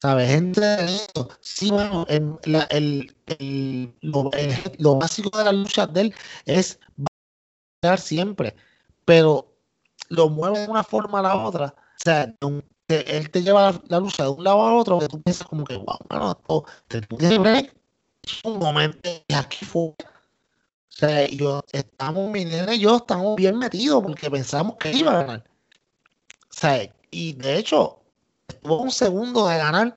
[0.00, 0.30] ¿Sabes?
[0.30, 1.28] Entretenido.
[1.40, 4.30] Sí, mano, en la- el, el- lo,
[4.78, 6.14] lo básico de la lucha de él
[6.46, 6.78] es
[7.82, 8.56] batallar siempre,
[9.04, 9.54] pero
[10.08, 11.74] lo mueve de una forma a la otra.
[11.76, 12.34] O sea,
[12.88, 15.76] él te lleva la, lucha de un lado a otro, que tú piensas como que,
[15.76, 16.98] wow, mano, esto, te.
[18.22, 19.82] Es un momento y aquí fue.
[19.82, 19.96] O
[20.88, 25.22] sea, yo, estamos, mi nena y yo estamos bien metidos porque pensamos que iba a
[25.22, 25.44] ganar.
[27.10, 27.98] Y de hecho,
[28.48, 29.96] estuvo un segundo de ganar.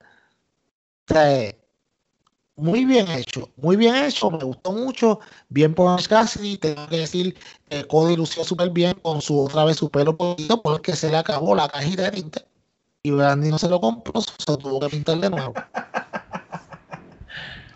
[2.56, 5.20] Muy bien hecho, muy bien hecho, me gustó mucho.
[5.48, 7.36] Bien por Cassidy, tengo que decir
[7.68, 11.16] que Cody lució súper bien con su otra vez su pelo poquito porque se le
[11.16, 12.54] acabó la cajita de tinte
[13.02, 15.52] y Brandy no se lo compró, se tuvo que pintar de nuevo.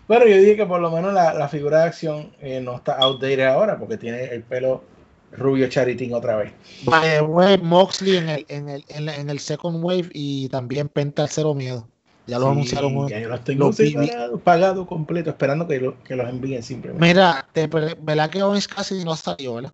[0.07, 2.93] Bueno, yo dije que por lo menos la, la figura de acción eh, no está
[2.93, 4.83] outdated ahora porque tiene el pelo
[5.31, 6.51] rubio charitín otra vez.
[6.83, 10.87] By way, Moxley en el, en el, en la- en el Second Wave y también
[10.89, 11.87] Penta Cero Miedo.
[12.27, 13.07] Ya lo Sí, anunciaron.
[13.09, 17.05] ya yo los tengo Los pagados completo, esperando que, lo- que los envíen simplemente.
[17.05, 19.73] Mira, te, ¿verdad que Orange Cassidy no salió, verdad?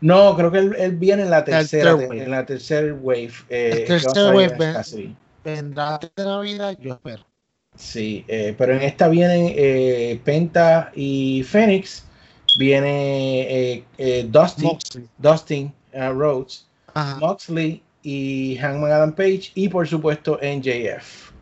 [0.00, 2.22] No, creo que él, él viene en la tercera, wave.
[2.22, 3.32] en la tercera wave.
[3.48, 5.16] eh, El tercer wave, ven.
[5.44, 7.24] Vendrá de Navidad, yo espero.
[7.76, 12.05] Sí, eh, pero en esta vienen eh, Penta y Phoenix.
[12.58, 15.08] Viene eh, eh, Dusty, Moxley.
[15.18, 17.16] Dustin uh, Rhodes, Ajá.
[17.20, 21.32] Moxley y Hangman Adam Page y por supuesto NJF.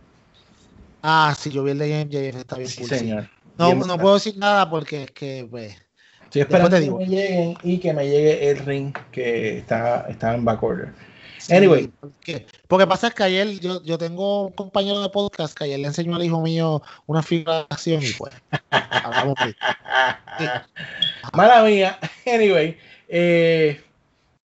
[1.03, 2.99] Ah, sí, yo vi el de MJF, está bien Sí, cool, sí.
[2.99, 3.29] señor.
[3.59, 5.77] No, Bien no puedo decir nada porque es que, pues,
[6.25, 6.99] Estoy esperando te que digo.
[6.99, 10.93] me lleguen y que me llegue el ring que está, está en backorder.
[11.51, 11.91] Anyway.
[12.01, 15.79] porque, porque pasa es que ayer yo, yo tengo un compañero de podcast que ayer
[15.79, 18.33] le enseñó al hijo mío una figuración y pues,
[18.71, 19.57] hablamos de-
[20.39, 20.45] Sí.
[21.33, 21.99] Mala mía.
[22.27, 22.77] Anyway,
[23.09, 23.81] eh,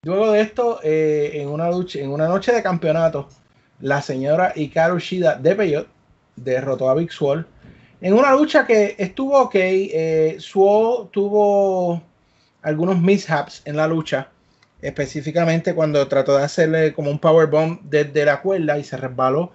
[0.03, 3.29] luego de esto, eh, en una lucha, en una noche de campeonato,
[3.79, 5.87] la señora Hikaru Shida de Peyot
[6.35, 7.45] derrotó a Big Swole
[8.01, 9.55] en una lucha que estuvo ok.
[9.55, 12.01] Eh, Swole tuvo
[12.63, 14.29] algunos mishaps en la lucha,
[14.81, 19.51] específicamente cuando trató de hacerle como un powerbomb desde la cuerda y se resbaló,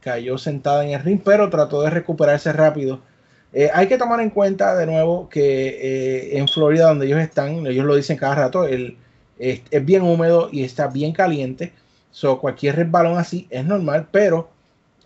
[0.00, 3.00] cayó sentada en el ring, pero trató de recuperarse rápido.
[3.52, 7.66] Eh, hay que tomar en cuenta de nuevo que eh, en Florida, donde ellos están,
[7.66, 8.98] ellos lo dicen cada rato, el,
[9.38, 11.72] es, es bien húmedo y está bien caliente.
[12.10, 14.50] So, cualquier resbalón así es normal, pero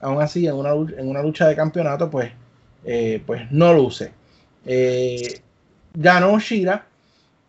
[0.01, 2.33] aún así en una, en una lucha de campeonato, pues,
[2.85, 4.13] eh, pues no luce.
[4.67, 5.41] Eh,
[5.95, 6.87] ganó Shira,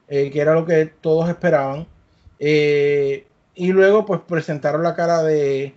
[0.08, 1.88] que era lo que todos esperaban.
[2.44, 5.76] Eh, y luego, pues presentaron la cara de,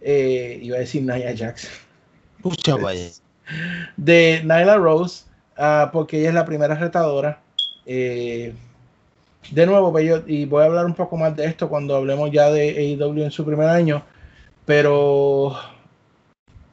[0.00, 1.68] eh, iba a decir Nia Jax,
[2.42, 3.10] Pucha, vaya.
[3.96, 5.24] de Nyla Rose,
[5.56, 7.40] ah, porque ella es la primera retadora.
[7.86, 8.52] Eh,
[9.52, 12.50] de nuevo, pues, y voy a hablar un poco más de esto cuando hablemos ya
[12.50, 14.02] de AEW en su primer año,
[14.66, 15.56] pero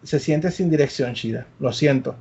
[0.01, 1.45] se siente sin dirección, Shida.
[1.59, 2.15] Lo siento.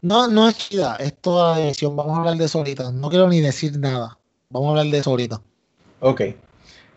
[0.00, 1.94] No, no es chida, es toda la división.
[1.94, 2.90] Vamos a hablar de eso ahorita.
[2.90, 4.18] No quiero ni decir nada.
[4.50, 5.40] Vamos a hablar de eso ahorita.
[6.02, 6.20] Ok.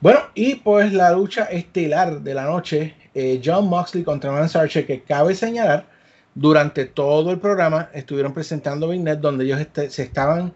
[0.01, 4.87] Bueno, y pues la lucha estelar de la noche, eh, John Moxley contra Lance Archer,
[4.87, 5.85] que cabe señalar,
[6.33, 10.53] durante todo el programa estuvieron presentando Vignet, donde ellos este- se estaban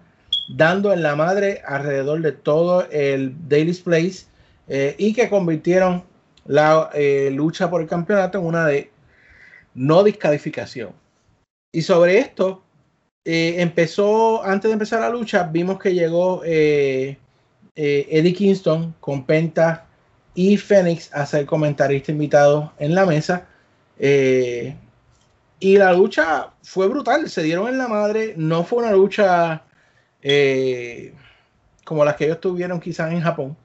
[0.50, 4.26] dando en la madre alrededor de todo el Daily's Place
[4.68, 6.04] eh, y que convirtieron
[6.45, 8.89] la eh, lucha por el campeonato en una de
[9.76, 10.91] no descalificación.
[11.72, 12.64] Y sobre esto,
[13.26, 16.41] empezó, antes de empezar la lucha, vimos que llegó
[17.76, 19.86] eh, Eddie Kingston con Penta
[20.36, 23.48] y Fénix a ser comentarista invitado en la mesa.
[23.98, 24.76] Eh,
[25.60, 29.64] y la lucha fue brutal, se dieron en la madre, no fue una lucha
[30.22, 31.14] eh,
[31.84, 33.58] como las que ellos tuvieron quizás en Japón.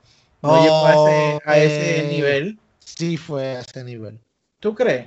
[0.43, 2.59] No llegó a ese, a ese nivel.
[2.79, 4.19] Sí, fue a ese nivel.
[4.61, 5.07] ¿Tú crees?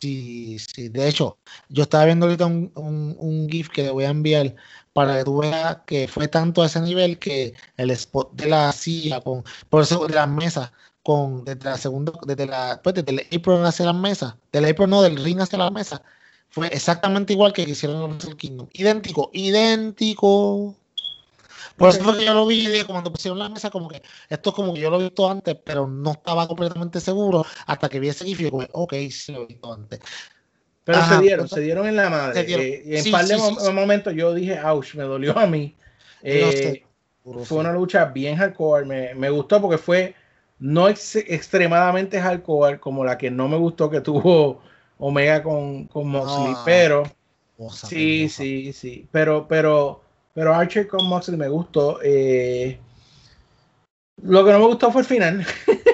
[0.00, 0.88] Sí, sí.
[0.88, 1.36] De hecho,
[1.68, 4.54] yo estaba viendo ahorita un, un, un GIF que le voy a enviar
[4.98, 8.72] para que tú veas que fue tanto a ese nivel que el spot de la
[8.72, 10.72] silla con, por eso de las mesas,
[11.04, 14.90] con desde la segunda, desde la, pues desde el apron hacia las mesas, del apron
[14.90, 16.00] no, del ring hacia las mesas,
[16.48, 18.66] fue exactamente igual que hicieron en Wrestle Kingdom.
[18.72, 20.74] Idéntico, idéntico.
[21.76, 24.50] Por eso fue que yo lo vi y cuando pusieron la mesa, como que esto
[24.50, 28.00] es como que yo lo he visto antes, pero no estaba completamente seguro hasta que
[28.00, 30.00] vi ese GIF y yo como, ok, sí lo he visto antes.
[30.88, 32.40] Pero Ajá, se dieron, pero- se dieron en la madre.
[32.50, 33.72] Eh, y en Sí, par de sí, mo- sí, sí.
[33.72, 35.74] momentos yo dije, ouch, me dolió a mí.
[35.76, 35.82] No
[36.22, 36.82] Eh,
[37.22, 38.86] sé, fue una lucha bien hardcore.
[38.86, 40.14] Me, me gustó porque fue
[40.58, 44.62] no ex- extremadamente hardcore como la que no me gustó que tuvo
[44.96, 47.02] Omega con, con Moxley, Ah, pero
[47.58, 49.06] Cosa, sí, sí, sí.
[49.12, 50.00] Pero, pero,
[50.32, 51.98] pero Archer con Moxley me gustó.
[52.02, 52.78] eh,
[54.22, 55.46] lo que no me gustó fue el final.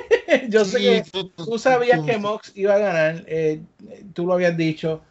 [0.55, 3.61] yo sé que tú- sabías que Mox iba a ganar, eh,
[4.13, 5.03] tú lo habías dicho.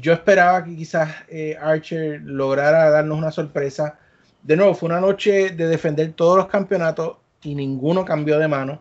[0.00, 3.98] Yo esperaba que quizás eh, Archer lograra darnos una sorpresa.
[4.42, 8.80] De nuevo, fue una noche de defender todos los campeonatos y ninguno cambió de mano.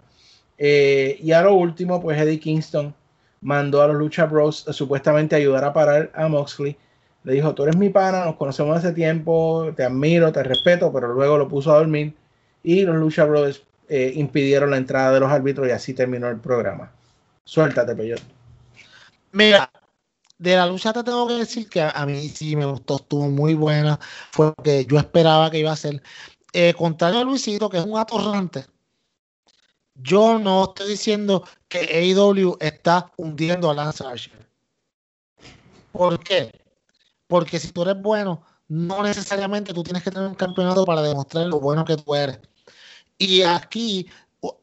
[0.58, 2.94] Eh, y a lo último, pues Eddie Kingston
[3.42, 6.76] mandó a los Lucha Bros a supuestamente ayudar a parar a Moxley.
[7.24, 11.14] Le dijo, tú eres mi pana, nos conocemos hace tiempo, te admiro, te respeto, pero
[11.14, 12.14] luego lo puso a dormir
[12.64, 16.40] y los Lucha Bros eh, impidieron la entrada de los árbitros y así terminó el
[16.40, 16.92] programa.
[17.44, 18.22] Suéltate, Peyot.
[19.32, 19.72] Mira,
[20.38, 23.30] de la lucha te tengo que decir que a, a mí sí me gustó, estuvo
[23.30, 24.00] muy buena.
[24.32, 26.02] Fue lo que yo esperaba que iba a ser.
[26.54, 28.66] Eh, contrario a Luisito, que es un atorrante,
[29.96, 34.48] yo no estoy diciendo que AEW está hundiendo a Lance Archer.
[35.92, 36.52] ¿Por qué?
[37.28, 41.48] Porque si tú eres bueno, no necesariamente tú tienes que tener un campeonato para demostrar
[41.48, 42.40] lo bueno que tú eres.
[43.18, 44.08] Y aquí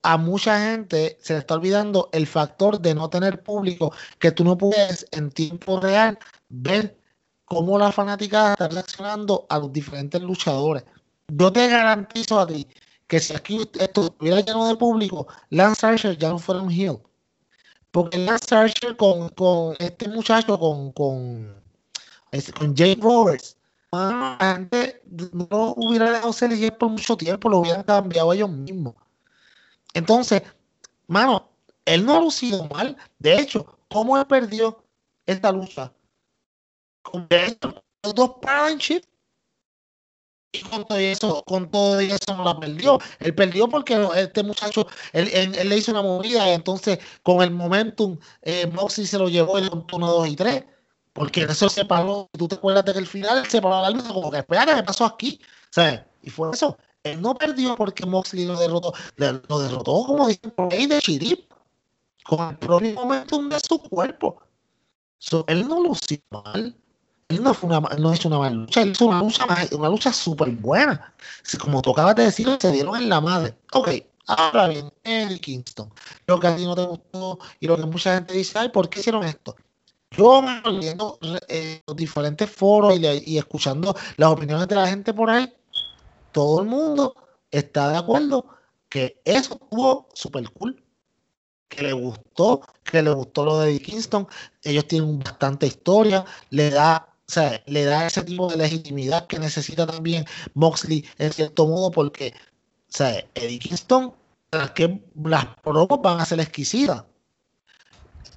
[0.03, 4.45] a mucha gente se le está olvidando el factor de no tener público, que tú
[4.45, 6.97] no puedes en tiempo real ver
[7.45, 10.85] cómo la fanaticada está reaccionando a los diferentes luchadores.
[11.29, 12.67] Yo te garantizo a ti
[13.07, 16.99] que si aquí esto estuviera lleno de público, Lance Archer ya no fuera un heel.
[17.91, 21.63] Porque Lance Archer con, con este muchacho, con, con,
[22.59, 23.57] con Jake Roberts,
[23.95, 24.39] mano, la
[25.33, 28.95] no hubiera dejado ser por mucho tiempo, lo hubieran cambiado ellos mismos.
[29.95, 30.43] Entonces,
[31.09, 31.51] mano,
[31.87, 32.97] él no ha lucido mal.
[33.19, 34.85] De hecho, ¿cómo él perdió
[35.27, 35.93] esta lucha?
[37.03, 37.29] Con
[38.03, 39.03] los dos partnership.
[40.53, 42.99] Y con todo eso, con todo eso no la perdió.
[43.19, 47.43] Él perdió porque este muchacho, él, él- él le hizo una movida y entonces con
[47.43, 50.65] el momentum, eh, Moxie se lo llevó en 1, 2 y 3.
[51.15, 52.29] Porque eso se paró.
[52.37, 54.83] Tú te acuerdas de que el final se paró la lucha como que espérate, ¿qué
[54.83, 55.41] pasó aquí?
[55.71, 56.03] ¿Sabes?
[56.23, 56.77] Y fue eso.
[57.03, 58.93] Él no perdió porque Moxley lo derrotó.
[59.17, 61.51] Lo derrotó como dicen por ahí de chirip.
[62.25, 64.43] Con el propio momentum de su cuerpo.
[65.47, 66.55] Él no lució mal.
[66.55, 66.77] Él
[67.29, 70.12] él no, fue una, no hizo una mala lucha, él hizo una lucha, una lucha
[70.12, 71.15] súper buena.
[71.59, 73.57] Como tú acabas de decir, se dieron en la madre.
[73.73, 73.89] Ok,
[74.27, 75.93] ahora bien, Eddie Kingston,
[76.27, 78.89] lo que a ti no te gustó y lo que mucha gente dice, ay, ¿por
[78.89, 79.57] qué hicieron esto?
[80.17, 80.43] Yo
[80.79, 85.53] viendo eh, los diferentes foros y, escuchando las opiniones de la gente por ahí,
[86.33, 87.15] todo el mundo
[87.51, 88.47] está de acuerdo
[88.89, 90.85] que eso estuvo súper cool
[91.69, 94.29] que le gustó, que le gustó lo de Kingston.
[94.62, 97.09] Ellos tienen bastante historia, le da,
[97.67, 102.35] le da ese tipo de legitimidad que necesita también Moxley en cierto modo, porque,
[103.01, 103.05] o
[103.35, 104.15] Eddie Kingston,
[104.53, 107.05] las que van a ser exquisitas.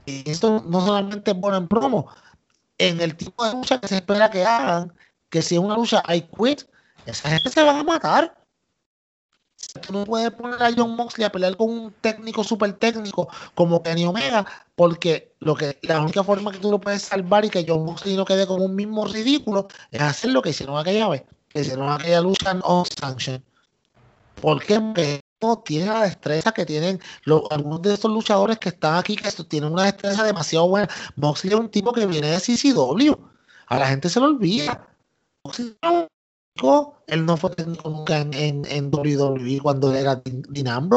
[0.08, 2.08] Y esto no solamente es bueno en promo,
[2.78, 4.93] en el tipo de lucha que se espera que hagan,
[5.30, 6.62] que si es una lucha I quit,
[7.05, 8.34] esa gente se va a matar.
[9.82, 13.84] Tú no puedes poner a John Moxley a pelear con un técnico súper técnico como
[13.84, 14.45] Kenny Omega,
[14.76, 18.16] porque lo que la única forma que tú lo puedes salvar y que John Moxley
[18.16, 21.91] no quede como un mismo ridículo es hacer lo que hicieron aquella vez, que hicieron
[21.91, 23.43] aquella lucha en On Sanction.
[24.39, 24.93] Porque no
[25.63, 26.99] tiene la destreza que tienen
[27.51, 30.89] algunos de estos luchadores que están aquí, que tienen una destreza demasiado buena.
[31.15, 33.13] Moxley es un tipo que viene de CCW.
[33.67, 34.88] A la gente se lo olvida.
[35.43, 35.77] Moxley
[37.07, 37.51] él no fue
[37.85, 40.89] nunca en, en, en WWE cuando era Dean.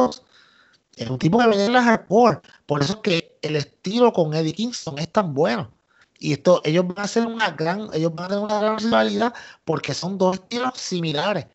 [0.97, 2.41] Es un tipo que viene de la hardcore.
[2.66, 5.70] Por eso es que el estilo con Eddie Kingston es tan bueno.
[6.18, 9.34] Y esto, ellos van a hacer una gran, ellos van a tener una gran rivalidad
[9.64, 11.47] porque son dos estilos similares.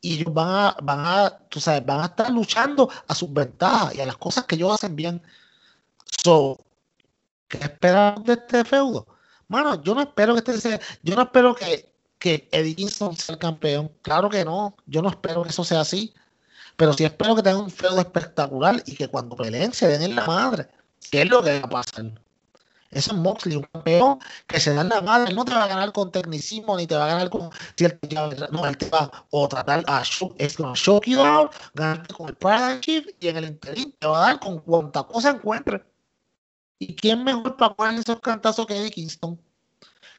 [0.00, 3.94] Y ellos van a, van a, tú sabes, van a estar luchando a sus ventajas
[3.94, 5.22] y a las cosas que ellos hacen bien.
[6.22, 6.58] So,
[7.48, 9.06] ¿qué esperamos de este feudo?
[9.48, 11.88] Mano, yo no espero que este sea, yo no espero que
[12.18, 13.90] que Eddie Kingston sea el campeón.
[14.02, 16.12] Claro que no, yo no espero que eso sea así.
[16.76, 20.16] Pero sí espero que tengan un feudo espectacular y que cuando peleen se den en
[20.16, 20.68] la madre.
[21.10, 22.12] ¿Qué es lo que va a pasar?
[22.90, 25.34] Ese es Moxley, un campeón que se da en la madre.
[25.34, 27.50] No te va a ganar con tecnicismo ni te va a ganar con.
[28.50, 32.80] no, él te va a tratar a shock, es you out, ganarte con el Paradigm
[32.80, 35.84] Shift y en el interín te va a dar con cuanta cosa encuentre.
[36.78, 39.38] ¿Y quién mejor para poner esos cantazos que Eddie Kingston?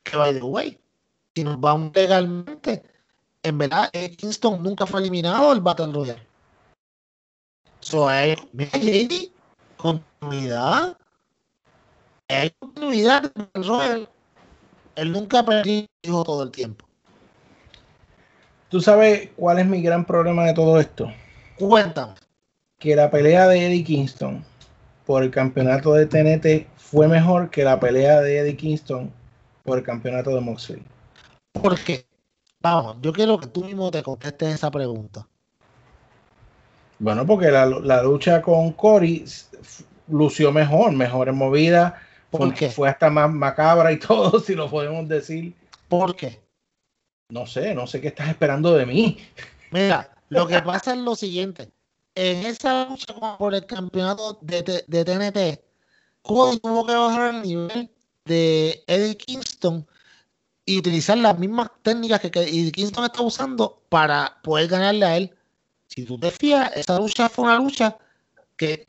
[0.03, 0.80] Que by the way,
[1.34, 2.84] si nos vamos legalmente,
[3.41, 6.28] en verdad, Kingston nunca fue eliminado del Battle Royale.
[7.80, 8.72] So, hay, mira,
[9.78, 10.97] continuidad.
[12.30, 14.07] Hay continuidad Royale.
[14.95, 16.86] Él nunca perdió todo el tiempo.
[18.69, 21.11] ¿Tú sabes cuál es mi gran problema de todo esto?
[21.57, 22.13] Cuéntame.
[22.77, 24.45] Que la pelea de Eddie Kingston
[25.05, 29.11] por el campeonato de TNT fue mejor que la pelea de Eddie Kingston
[29.63, 30.84] por el campeonato de Moxley.
[31.53, 32.05] Porque,
[32.61, 35.27] vamos, yo quiero que tú mismo te contestes esa pregunta.
[36.99, 39.25] Bueno, porque la, lucha con Cory
[40.07, 45.07] lució mejor, mejor en movida, porque fue hasta más macabra y todo, si lo podemos
[45.07, 45.53] decir.
[45.88, 46.41] ¿Por qué?
[47.30, 49.17] No sé, no sé qué estás esperando de mí.
[49.71, 51.71] Mira, lo que pasa es lo siguiente.
[52.15, 55.63] En esa lucha por el campeonato de, de TNT,
[56.21, 57.91] Cody tuvo que bajar el nivel
[58.25, 59.88] de Eddie Kingston
[60.65, 65.36] y utilizar las mismas técnicas que, Kingston está usando para poder ganarle a él.
[65.88, 67.97] Si tú te fías, esa lucha fue una lucha
[68.55, 68.89] que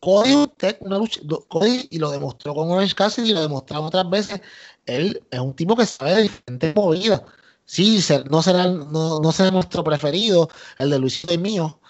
[0.00, 0.46] Cody,
[0.80, 4.40] una lucha, Cody y lo demostró con Orange Cassidy y lo demostramos otras veces.
[4.86, 7.22] Él es un tipo que sabe de diferentes movidas.
[7.64, 11.80] Sí, no será, no, no será nuestro preferido, el de Luisito y mío,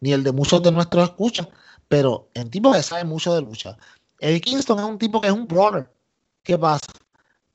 [0.00, 1.48] ni el de muchos de nuestros escuchas,
[1.88, 3.76] pero es un tipo que sabe mucho de lucha.
[4.20, 5.90] El Kingston es un tipo que es un brother.
[6.42, 6.86] ¿Qué pasa?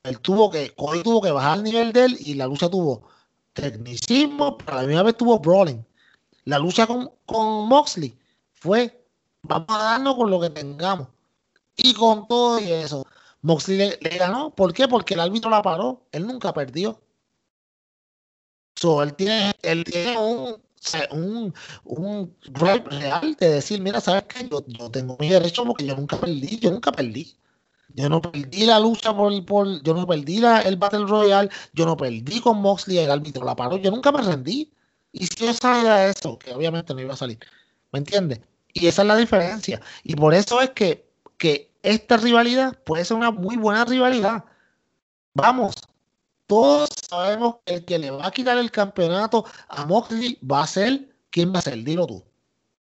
[0.04, 3.04] él tuvo que, Cody tuvo que bajar el nivel de él y la lucha tuvo
[3.54, 5.86] tecnicismo, pero la misma vez tuvo brawling.
[6.46, 8.18] La lucha con, con Moxley
[8.52, 9.01] fue,
[9.44, 11.08] vamos a darnos con lo que tengamos.
[11.76, 13.06] Y con todo y eso,
[13.42, 14.54] Moxley le, ganó.
[14.54, 14.88] ¿Por qué?
[14.88, 16.06] Porque el árbitro la paró.
[16.12, 17.02] Él nunca perdió.
[18.76, 20.62] So, él tiene, él tiene un,
[21.12, 24.48] un, un real de decir, mira, ¿sabes qué?
[24.50, 27.36] Yo, yo tengo mi derecho porque yo nunca perdí, yo nunca perdí.
[27.94, 31.86] Yo no perdí la lucha por, por yo no perdí la, el Battle Royale, yo
[31.86, 34.72] no perdí con Moxley, el árbitro la paró, yo nunca me rendí.
[35.12, 37.40] Y si yo sabía eso, que obviamente no iba a salir,
[37.92, 38.40] ¿me entiendes?
[38.74, 39.82] Y esa es la diferencia.
[40.04, 44.46] Y por eso es que, que esta rivalidad puede ser una muy buena rivalidad.
[45.34, 45.76] Vamos,
[46.48, 50.68] todos sabemos que el que le va a quitar el campeonato a Moxley va a
[50.68, 51.84] ser, ¿quién va a ser?
[51.84, 52.24] Dilo tú.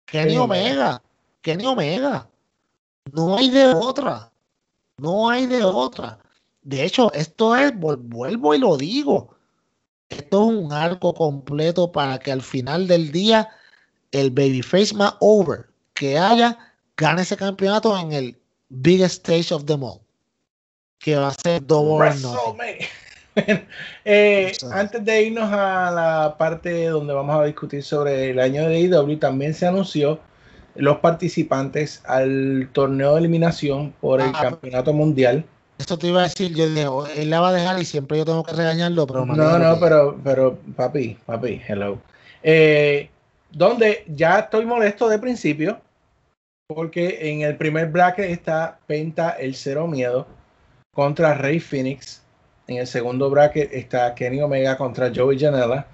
[0.06, 1.02] Kenny Omega.
[1.42, 2.28] Kenny Omega.
[3.12, 4.30] No hay de otra.
[4.98, 6.18] No hay de otra.
[6.62, 9.34] De hecho, esto es, vuelvo y lo digo,
[10.08, 13.48] esto es un arco completo para que al final del día
[14.12, 15.67] el babyface más over
[15.98, 16.56] que haya
[16.96, 18.36] gane ese campeonato en el
[18.68, 20.00] biggest stage of them all.
[20.98, 22.14] Que va a ser Double or
[24.04, 28.80] Eh, antes de irnos a la parte donde vamos a discutir sobre el año de
[28.80, 30.18] IW, también se anunció
[30.74, 35.44] los participantes al torneo de eliminación por el Ah, campeonato mundial.
[35.78, 38.18] Eso te iba a decir, yo dije, "Oh, él la va a dejar y siempre
[38.18, 42.00] yo tengo que regañarlo, pero No, no, pero, pero, papi, papi, hello.
[42.42, 43.08] Eh,
[43.52, 45.80] donde ya estoy molesto de principio,
[46.68, 50.26] porque en el primer bracket está Penta el Cero Miedo
[50.92, 52.22] contra Rey Phoenix.
[52.66, 55.86] En el segundo bracket está Kenny Omega contra Joey Janela.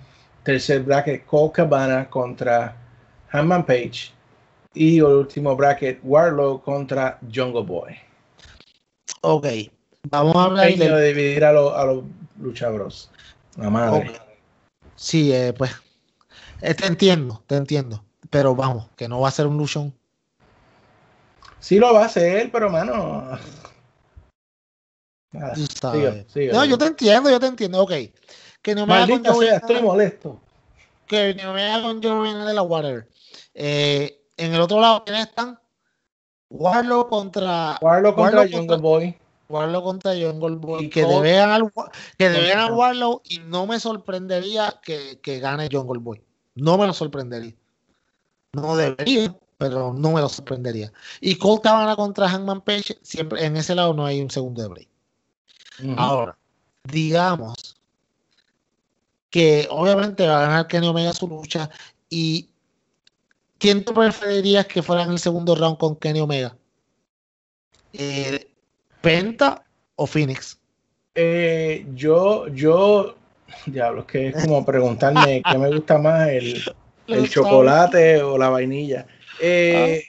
[0.43, 2.77] Tercer bracket, Cole Cabana contra
[3.31, 4.11] Hanman Page.
[4.75, 7.95] Y el último bracket, Warlow contra Jungle Boy.
[9.21, 9.47] Ok,
[10.11, 12.03] vamos a hablar de dividir a los a los
[12.41, 13.13] luchabros.
[13.57, 14.11] La madre.
[14.97, 15.71] Sí, eh, pues,
[16.61, 19.95] eh, te entiendo, te entiendo, pero vamos, que no va a ser un Lucian.
[21.65, 23.39] Sí lo va a hacer, pero mano.
[25.33, 26.53] Nada, sigue, sigue.
[26.53, 27.93] No, yo te entiendo, yo te entiendo, ok.
[28.61, 30.39] Que no me haga con sea, estoy molesto.
[31.07, 33.09] que no me haga con Joey Janela, whatever.
[33.55, 35.59] Eh, en el otro lado, ¿quiénes están?
[36.51, 39.19] Warlow contra Warlow contra Jungle contra- Boy.
[39.49, 40.85] Warlow contra Jungle Boy.
[40.85, 44.81] Y Que Cole- debe ganar, Wa- que debe ganar contra- Warlow y no me sorprendería
[44.85, 46.23] que, que gane Jungle Boy.
[46.57, 47.55] No me lo sorprendería.
[48.53, 50.93] No debería, pero no me lo sorprendería.
[51.21, 54.69] Y Cole Cabana contra Hangman Page, siempre en ese lado no hay un segundo de
[54.69, 54.89] break.
[55.97, 56.37] Ahora,
[56.85, 57.77] digamos
[59.31, 61.69] que obviamente va a ganar Kenny Omega su lucha
[62.09, 62.49] y
[63.59, 66.57] ¿quién tú preferirías que fuera en el segundo round con Kenny Omega?
[67.93, 68.49] Eh,
[69.01, 69.65] ¿Penta
[69.97, 70.59] o Phoenix?
[71.17, 73.17] Eh, yo, yo,
[73.67, 76.63] diablo, es que es como preguntarme qué me gusta más, el,
[77.09, 79.07] el chocolate o la vainilla.
[79.41, 80.03] Eh,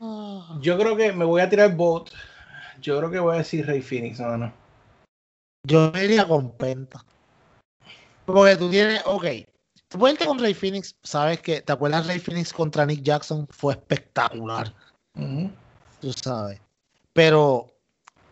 [0.00, 0.58] Ah.
[0.60, 2.10] yo creo que me voy a tirar bot.
[2.80, 4.52] Yo creo que voy a decir Rey Phoenix, no, no.
[5.66, 7.04] Yo me iría con Penta.
[8.24, 12.84] Porque tú tienes, ok, irte con Rey Phoenix, sabes que, ¿te acuerdas Rey Phoenix contra
[12.84, 13.46] Nick Jackson?
[13.50, 14.74] Fue espectacular.
[16.00, 16.60] Tú sabes.
[17.12, 17.66] Pero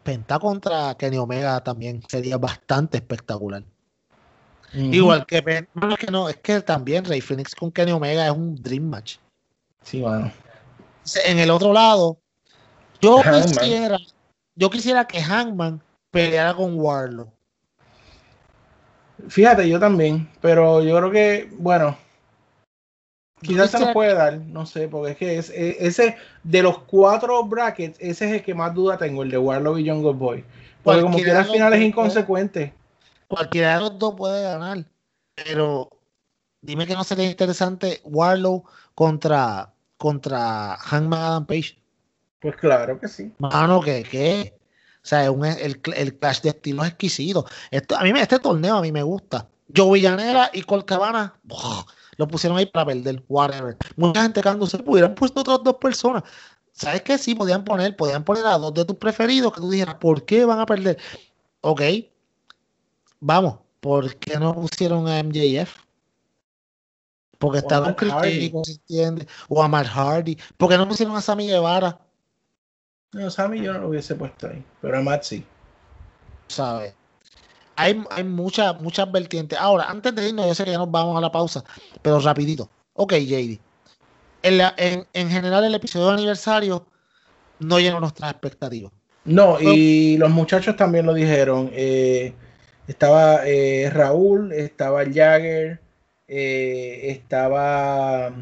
[0.02, 3.64] Penta contra Kenny Omega también sería bastante espectacular.
[4.74, 8.26] Igual que Penta, no, es que no, es que también Rey Phoenix con Kenny Omega
[8.26, 9.16] es un dream match.
[9.84, 10.32] Sí, mano.
[11.24, 12.18] En el otro lado,
[13.00, 13.42] yo Hangman.
[13.44, 13.98] quisiera,
[14.56, 15.80] yo quisiera que Hangman
[16.10, 17.30] peleara con Warlow.
[19.28, 21.96] Fíjate, yo también, pero yo creo que, bueno,
[23.40, 27.44] quizás se nos puede dar, no sé, porque es que es, ese, de los cuatro
[27.44, 30.44] brackets, ese es el que más duda tengo, el de Warlock y Jungle Boy.
[30.82, 32.74] Porque como quiera al final es inconsecuente.
[33.28, 34.84] Cualquiera de los dos puede ganar.
[35.34, 35.90] Pero
[36.60, 38.64] dime que no sería interesante Warlow
[38.94, 41.78] contra, contra Hangman Adam Page.
[42.40, 43.32] Pues claro que sí.
[43.38, 44.54] Mano, que qué.
[45.02, 47.44] O sea, es un- el, el clash de estilos exquisito.
[47.70, 49.48] Esto, a mí me, este torneo a mí me gusta.
[49.74, 51.84] Joe Villanera y Col Cabana ¡buah!
[52.16, 53.76] lo pusieron ahí para perder, whatever.
[53.96, 56.22] Mucha gente cándose, hubieran puesto otras dos personas.
[56.72, 57.18] ¿Sabes qué?
[57.18, 60.44] Sí, podían poner, podían poner a dos de tus preferidos que tú dijeras, ¿por qué
[60.44, 60.98] van a perder?
[61.60, 61.82] Ok,
[63.20, 65.74] vamos, ¿por qué no pusieron a MJF?
[67.44, 68.30] Porque está Hardy.
[68.30, 69.26] Jericho, ¿se entiende?
[69.48, 70.38] O a Matt Hardy.
[70.56, 71.98] ¿Por qué no pusieron a Sammy Guevara?
[73.12, 75.44] No, Sammy yo no lo hubiese puesto ahí, pero a Matt sí.
[76.48, 76.94] ¿sabes?
[77.76, 79.58] Hay, hay muchas, muchas vertientes.
[79.58, 81.64] Ahora, antes de irnos, yo sé que ya nos vamos a la pausa,
[82.02, 82.70] pero rapidito.
[82.94, 83.60] Ok, JD.
[84.42, 86.86] En, la- en, en general, el episodio de aniversario
[87.58, 88.92] no llenó nuestras expectativas.
[89.24, 91.70] No, y los muchachos también lo dijeron.
[91.72, 92.34] eh,
[92.86, 95.80] estaba eh, Raúl, estaba Jagger,
[96.28, 98.32] eh, estaba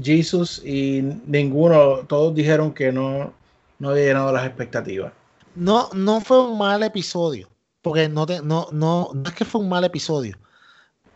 [0.00, 3.32] Jesus y ninguno, todos dijeron que no,
[3.78, 5.12] no había llenado las expectativas.
[5.54, 7.48] No, no fue un mal episodio,
[7.82, 10.38] porque no, te- no, no, no es que fue un mal episodio,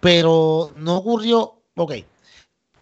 [0.01, 1.95] pero no ocurrió, ok,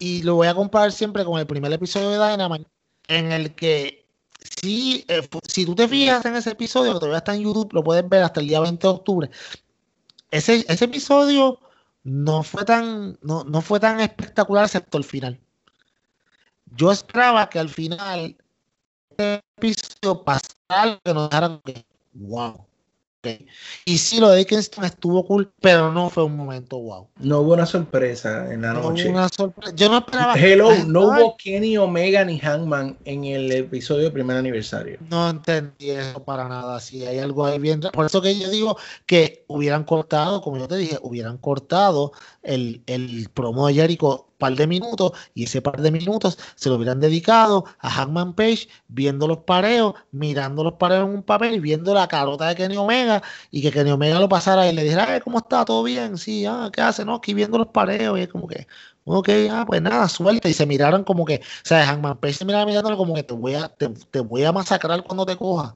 [0.01, 2.69] y lo voy a comparar siempre con el primer episodio de Dynamite,
[3.07, 4.05] en el que
[4.61, 7.85] sí, eh, si tú te fijas en ese episodio, que todavía está en YouTube, lo
[7.85, 9.31] puedes ver hasta el día 20 de octubre,
[10.33, 11.61] ese, ese episodio
[12.05, 15.41] no fue tan, no, no fue tan espectacular excepto el final.
[16.77, 18.37] Yo esperaba que al final
[19.11, 22.67] este episodio pasara algo que nos dejara como que, wow.
[23.85, 27.09] Y sí, lo de Kingston estuvo cool, pero no fue un momento wow.
[27.21, 29.09] No hubo una sorpresa en la No hubo noche.
[29.09, 29.73] una sorpresa.
[29.75, 30.35] Yo no esperaba.
[30.35, 34.99] Hello, no hubo Kenny Omega ni Hangman en el episodio de primer aniversario.
[35.11, 36.81] No entendí eso para nada.
[36.81, 37.81] Si hay algo ahí bien.
[37.93, 42.13] Por eso que yo digo que hubieran cortado, como yo te dije, hubieran cortado
[42.43, 46.75] el, el promo de Jericho par de minutos y ese par de minutos se lo
[46.75, 51.95] hubieran dedicado a Hangman Page viendo los pareos, mirando los pareos en un papel, viendo
[51.95, 55.39] la carota de Kenny Omega y que Kenny Omega lo pasara y le dijera, ¿cómo
[55.39, 55.65] está?
[55.65, 56.19] ¿Todo bien?
[56.19, 57.07] Sí, ah, ¿qué hace?
[57.07, 58.67] No, aquí viendo los pareos y es como que,
[59.05, 62.45] ok, ah, pues nada, suelta y se miraron como que, o sea, Hangman Page se
[62.45, 65.75] miraba mirándolo como que te voy a, te, te voy a masacrar cuando te coja.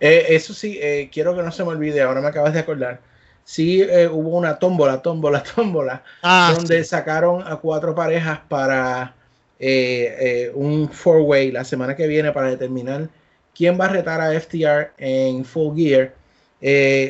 [0.00, 3.13] Eh, eso sí, eh, quiero que no se me olvide, ahora me acabas de acordar.
[3.44, 6.88] Sí, eh, hubo una tómbola, tómbola, tómbola, Ah, donde sí.
[6.90, 9.14] sacaron a cuatro parejas para
[9.58, 13.08] eh, eh, un four-way la semana que viene para determinar
[13.54, 16.14] quién va a retar a FTR en Full Gear.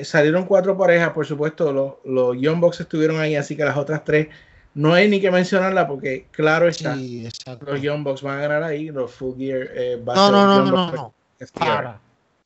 [0.04, 4.04] Salieron cuatro parejas, por supuesto, los, los Young Bucks estuvieron ahí, así que las otras
[4.04, 4.28] tres
[4.74, 7.28] no hay ni que mencionarla porque, claro está, Sí,
[7.60, 10.32] los Young Bucks van a ganar ahí, los Full Gear eh, va a No, ser
[10.32, 11.14] no, no, no, no, no.
[11.54, 12.00] Para,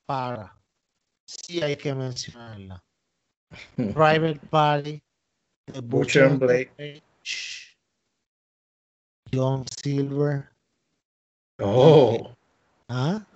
[0.05, 0.55] para.
[1.25, 2.83] Sí hay que mencionarla.
[3.93, 5.03] Private Party,
[5.67, 7.03] The Butcher and Blade.
[9.33, 10.51] John Silver.
[11.61, 12.33] Oh,
[12.89, 13.27] ¿Ah?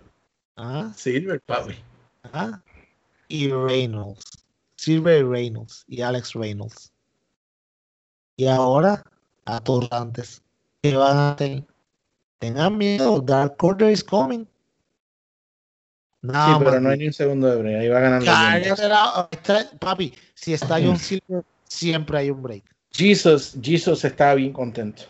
[0.56, 0.92] ¿Ah?
[0.96, 1.76] Silver, papi.
[2.32, 2.60] ¿Ah?
[3.28, 4.24] Y Reynolds.
[4.76, 5.84] Silver y Reynolds.
[5.88, 6.92] Y Alex Reynolds.
[8.36, 9.02] Y ahora,
[9.44, 10.42] atorrantes.
[10.82, 11.64] ¿Qué van a hacer?
[12.38, 13.20] Tengan miedo.
[13.20, 14.46] Dark Order is coming.
[16.22, 17.80] Nada sí, pero no hay ni un segundo de break.
[17.80, 18.24] Ahí va ganando.
[19.30, 22.62] Está- papi, si está John Silver, siempre hay un break.
[22.92, 25.02] Jesus, Jesus está bien contento.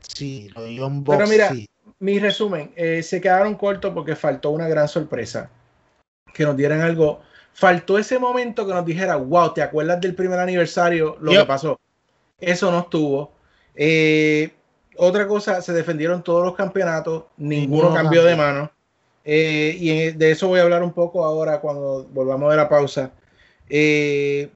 [0.00, 1.68] Sí, lo John Pero Box, mira, sí.
[2.00, 5.50] Mi resumen, eh, se quedaron cortos porque faltó una gran sorpresa.
[6.32, 7.20] Que nos dieran algo.
[7.52, 11.16] Faltó ese momento que nos dijera, wow, ¿te acuerdas del primer aniversario?
[11.20, 11.40] Lo Yep.
[11.40, 11.80] que pasó.
[12.38, 13.32] Eso no estuvo.
[13.74, 14.52] Eh,
[14.96, 18.70] otra cosa, se defendieron todos los campeonatos, ninguno, Ninguno cambió de mano.
[19.30, 23.12] Eh, y de eso voy a hablar un poco ahora cuando volvamos de la pausa.
[23.68, 24.48] Eh,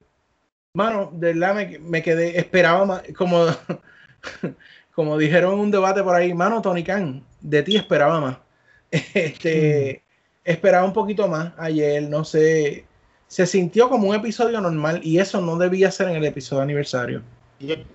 [0.72, 3.48] mano, de verdad me, me quedé, esperaba más, como,
[4.94, 8.38] como dijeron en un debate por ahí, mano, Tony Khan, de ti esperaba más.
[9.14, 10.02] Este,
[10.42, 12.86] esperaba un poquito más ayer, no sé,
[13.26, 17.22] se sintió como un episodio normal y eso no debía ser en el episodio aniversario.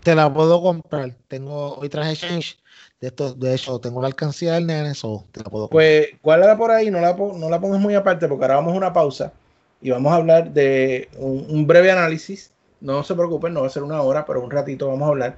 [0.02, 1.16] Te la puedo comprar.
[1.28, 2.58] Tengo, hoy traje change.
[3.00, 5.86] De, esto, de hecho, tengo la alcancía del nene, so te la puedo comprar.
[5.86, 8.78] Pues guárdala por ahí, no la, no la pongas muy aparte porque ahora vamos a
[8.78, 9.34] una pausa
[9.82, 12.52] y vamos a hablar de un, un breve análisis.
[12.80, 15.38] No se preocupen, no va a ser una hora, pero un ratito vamos a hablar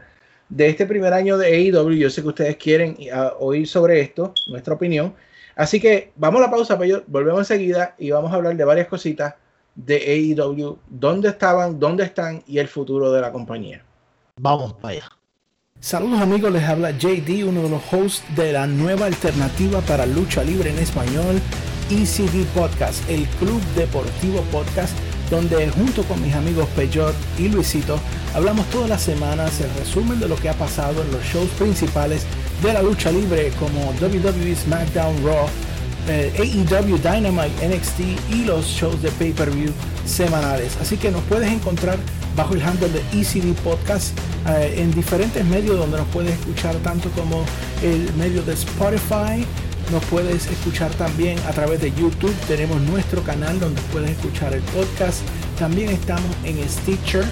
[0.49, 1.91] de este primer año de AEW.
[1.91, 5.13] Yo sé que ustedes quieren ah, oír sobre esto, nuestra opinión.
[5.55, 8.87] Así que vamos a la pausa, pero volvemos enseguida y vamos a hablar de varias
[8.87, 9.35] cositas
[9.75, 13.83] de AEW, dónde estaban, dónde están y el futuro de la compañía.
[14.41, 15.09] Vamos para allá.
[15.81, 20.45] Saludos amigos, les habla JD, uno de los hosts de la nueva alternativa para lucha
[20.45, 21.41] libre en español,
[21.89, 24.97] ECD Podcast, el Club Deportivo Podcast,
[25.29, 27.99] donde junto con mis amigos Peyot y Luisito
[28.33, 32.25] hablamos todas las semanas el resumen de lo que ha pasado en los shows principales
[32.63, 35.47] de la lucha libre como WWE SmackDown Raw,
[36.07, 37.99] eh, AEW Dynamite NXT
[38.31, 39.71] y los shows de pay-per-view
[40.05, 40.77] semanales.
[40.81, 41.97] Así que nos puedes encontrar
[42.35, 47.09] bajo el handle de ECD Podcast eh, en diferentes medios donde nos puedes escuchar tanto
[47.11, 47.43] como
[47.83, 49.45] el medio de Spotify,
[49.91, 54.61] nos puedes escuchar también a través de YouTube, tenemos nuestro canal donde puedes escuchar el
[54.61, 55.21] podcast,
[55.57, 57.25] también estamos en Stitcher,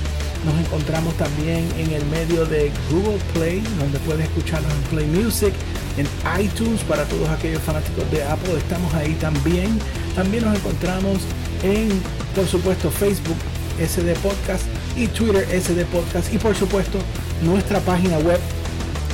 [0.45, 5.53] nos encontramos también en el medio de Google Play, donde puedes escucharnos en Play Music,
[5.97, 6.07] en
[6.41, 9.79] iTunes para todos aquellos fanáticos de Apple, estamos ahí también.
[10.15, 11.17] También nos encontramos
[11.63, 11.89] en,
[12.35, 13.37] por supuesto, Facebook
[13.79, 14.63] SD Podcast
[14.95, 16.99] y Twitter SD Podcast y por supuesto
[17.43, 18.39] nuestra página web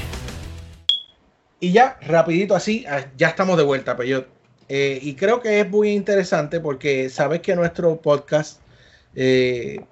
[1.65, 4.27] Y ya, rapidito así, ah, ya estamos de vuelta, Peyot.
[4.69, 8.61] Eh, y creo que es muy interesante porque sabes que nuestro podcast
[9.15, 9.83] eh,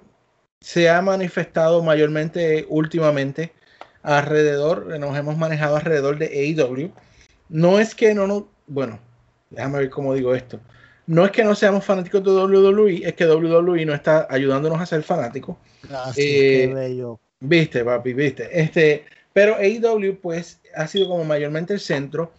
[0.60, 3.54] se ha manifestado mayormente últimamente
[4.04, 6.92] alrededor, nos hemos manejado alrededor de AEW.
[7.48, 9.00] No es que no nos, bueno,
[9.50, 10.60] déjame ver cómo digo esto.
[11.08, 14.86] No es que no seamos fanáticos de WWE, es que WWE no está ayudándonos a
[14.86, 15.56] ser fanáticos.
[15.82, 17.18] Gracias, Eh, qué bello.
[17.40, 18.48] Viste, papi, viste.
[18.52, 22.32] Este, pero AEW, pues, ha sido como mayormente el centro.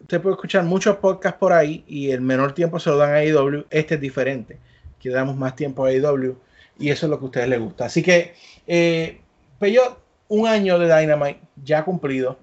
[0.00, 3.16] Usted puede escuchar muchos podcasts por ahí y el menor tiempo se lo dan a
[3.18, 3.66] AEW.
[3.70, 4.58] Este es diferente.
[4.98, 6.36] Que damos más tiempo a AEW
[6.78, 7.84] y eso es lo que a ustedes les gusta.
[7.86, 8.34] Así que,
[8.66, 9.20] eh,
[9.58, 9.98] Peyot,
[10.28, 12.38] un año de Dynamite ya cumplido.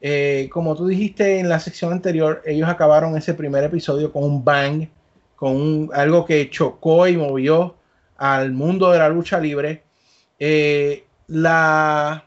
[0.00, 4.44] Eh, como tú dijiste en la sección anterior, ellos acabaron ese primer episodio con un
[4.44, 4.88] bang,
[5.36, 7.76] con un- algo que chocó y movió
[8.16, 9.82] al mundo de la lucha libre.
[10.38, 12.24] Eh, la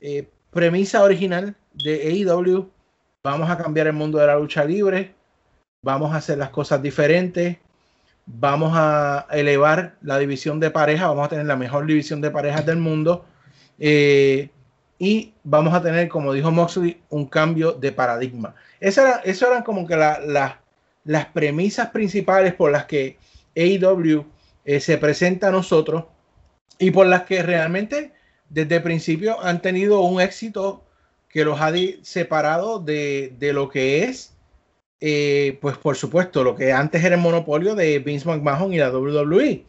[0.00, 2.68] eh, premisa original de AEW
[3.24, 5.14] vamos a cambiar el mundo de la lucha libre,
[5.84, 7.56] vamos a hacer las cosas diferentes,
[8.26, 12.66] vamos a elevar la división de parejas, vamos a tener la mejor división de parejas
[12.66, 13.24] del mundo
[13.78, 14.50] eh,
[14.98, 18.54] y vamos a tener, como dijo Moxley, un cambio de paradigma.
[18.80, 20.60] Esas eso eran como que la- la-
[21.04, 23.16] las premisas principales por las que
[23.56, 24.24] AEW
[24.64, 26.04] eh, se presenta a nosotros
[26.78, 28.12] y por las que realmente
[28.52, 30.84] desde el principio han tenido un éxito
[31.28, 31.72] que los ha
[32.02, 34.34] separado de, de lo que es,
[35.00, 38.90] eh, pues por supuesto, lo que antes era el monopolio de Vince McMahon y la
[38.90, 39.64] WWE.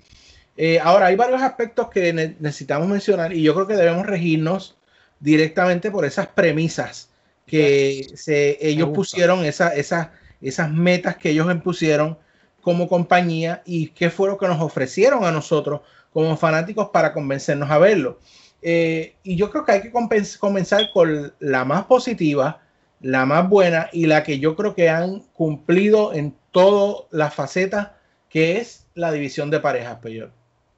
[0.57, 4.75] Eh, ahora, hay varios aspectos que ne- necesitamos mencionar y yo creo que debemos regirnos
[5.19, 7.09] directamente por esas premisas
[7.47, 10.09] que se, ellos pusieron, esa- esas,
[10.41, 12.17] esas metas que ellos impusieron
[12.61, 15.81] como compañía y qué fue lo que nos ofrecieron a nosotros
[16.11, 18.19] como fanáticos para convencernos a verlo.
[18.63, 22.61] Eh, y yo creo que hay que comenzar con la más positiva,
[23.01, 27.91] la más buena y la que yo creo que han cumplido en todas las facetas,
[28.29, 30.31] que es la división de parejas, Peyor.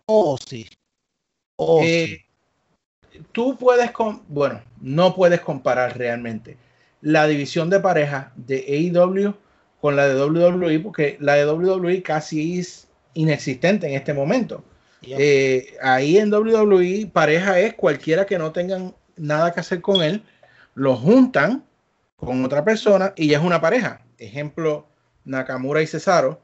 [0.07, 0.67] Oh, sí.
[1.57, 2.25] Oh, Eh,
[3.11, 3.21] sí.
[3.31, 6.57] Tú puedes, con, bueno, no puedes comparar realmente
[7.01, 9.35] la división de parejas de AEW
[9.79, 14.63] con la de WWE, porque la de WWE casi es inexistente en este momento.
[15.07, 20.23] Eh, ahí en WWE, pareja es cualquiera que no tengan nada que hacer con él,
[20.73, 21.63] lo juntan
[22.15, 24.01] con otra persona y ya es una pareja.
[24.17, 24.87] Ejemplo,
[25.23, 26.41] Nakamura y Cesaro.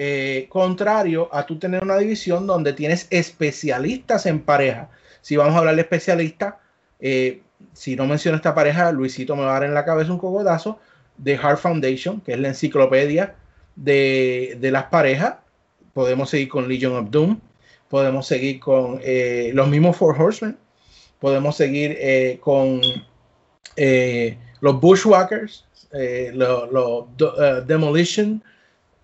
[0.00, 4.90] Eh, contrario a tú tener una división donde tienes especialistas en pareja.
[5.22, 6.54] Si vamos a hablar de especialistas,
[7.00, 7.42] eh,
[7.72, 10.78] si no menciono esta pareja, Luisito me va a dar en la cabeza un cogodazo
[11.16, 13.34] de Heart Foundation, que es la enciclopedia
[13.74, 15.34] de, de las parejas.
[15.92, 17.40] Podemos seguir con Legion of Doom,
[17.88, 20.56] podemos seguir con eh, los mismos Four Horsemen,
[21.20, 22.80] podemos seguir eh, con
[23.76, 28.42] eh, los Bushwhackers, eh, los lo, do- eh, Demolition.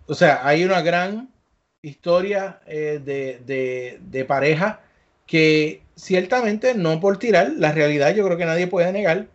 [0.07, 1.29] O sea, hay una gran
[1.83, 2.99] historia de,
[3.45, 4.81] de, de pareja
[5.27, 9.27] que ciertamente no por tirar, la realidad yo creo que nadie puede negar.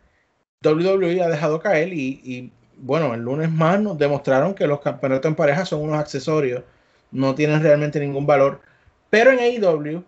[0.63, 5.29] WWE ha dejado caer y, y, bueno, el lunes más nos demostraron que los campeonatos
[5.29, 6.63] en pareja son unos accesorios,
[7.11, 8.61] no tienen realmente ningún valor.
[9.09, 10.03] Pero en AEW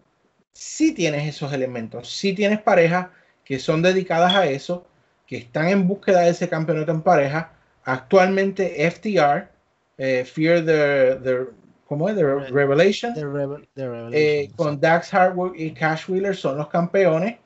[0.54, 3.08] sí tienes esos elementos, sí tienes parejas
[3.44, 4.86] que son dedicadas a eso,
[5.28, 7.52] que están en búsqueda de ese campeonato en pareja.
[7.84, 9.48] Actualmente FTR,
[9.98, 11.38] eh, Fear the, the,
[11.88, 12.16] ¿cómo es?
[12.16, 13.14] The Revelation.
[13.14, 17.38] The Rebel- The Revelation, Eh, con Dax Harwood y Cash Wheeler son los campeones.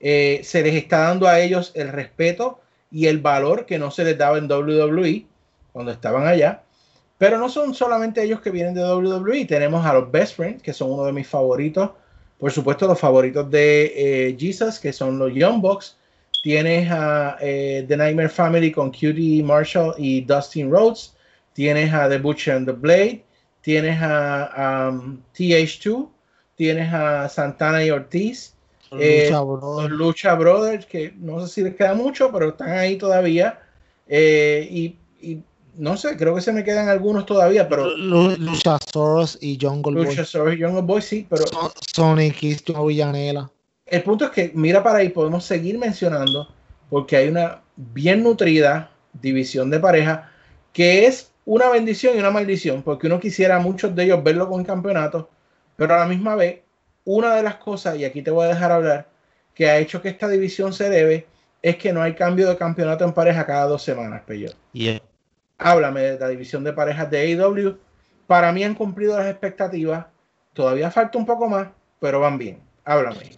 [0.00, 2.60] Eh, se les está dando a ellos el respeto
[2.90, 5.26] y el valor que no se les daba en WWE
[5.72, 6.62] cuando estaban allá.
[7.18, 9.44] Pero no son solamente ellos que vienen de WWE.
[9.44, 11.90] Tenemos a los Best Friends, que son uno de mis favoritos.
[12.38, 15.96] Por supuesto, los favoritos de eh, Jesus, que son los Young Bucks.
[16.42, 21.16] Tienes a eh, The Nightmare Family con Cutie Marshall y Dustin Rhodes.
[21.52, 23.24] Tienes a The Butcher and the Blade.
[23.62, 26.08] Tienes a um, TH2.
[26.54, 28.54] Tienes a Santana y Ortiz.
[28.92, 29.90] Eh, Lucha, los brother.
[29.90, 33.60] Lucha Brothers, que no sé si les queda mucho, pero están ahí todavía.
[34.06, 35.42] Eh, y, y
[35.78, 40.06] no sé, creo que se me quedan algunos todavía, pero Lu- Luchasaurus y Jungle Boy.
[40.06, 43.50] Lucha Sorry, Young Boy sí, pero Son- Sonic Joe Villanela.
[43.86, 46.48] el punto es que mira para ahí, podemos seguir mencionando,
[46.90, 50.30] porque hay una bien nutrida división de pareja
[50.72, 54.48] que es una bendición y una maldición, porque uno quisiera a muchos de ellos verlo
[54.48, 55.30] con campeonato,
[55.76, 56.60] pero a la misma vez,
[57.04, 59.08] una de las cosas, y aquí te voy a dejar hablar,
[59.54, 61.26] que ha hecho que esta división se debe,
[61.62, 64.50] es que no hay cambio de campeonato en pareja cada dos semanas, Peyo.
[64.72, 65.00] Yeah.
[65.58, 67.78] Háblame de la división de parejas de AEW.
[68.26, 70.06] Para mí han cumplido las expectativas.
[70.52, 71.68] Todavía falta un poco más,
[72.00, 72.62] pero van bien.
[72.84, 73.30] Háblame.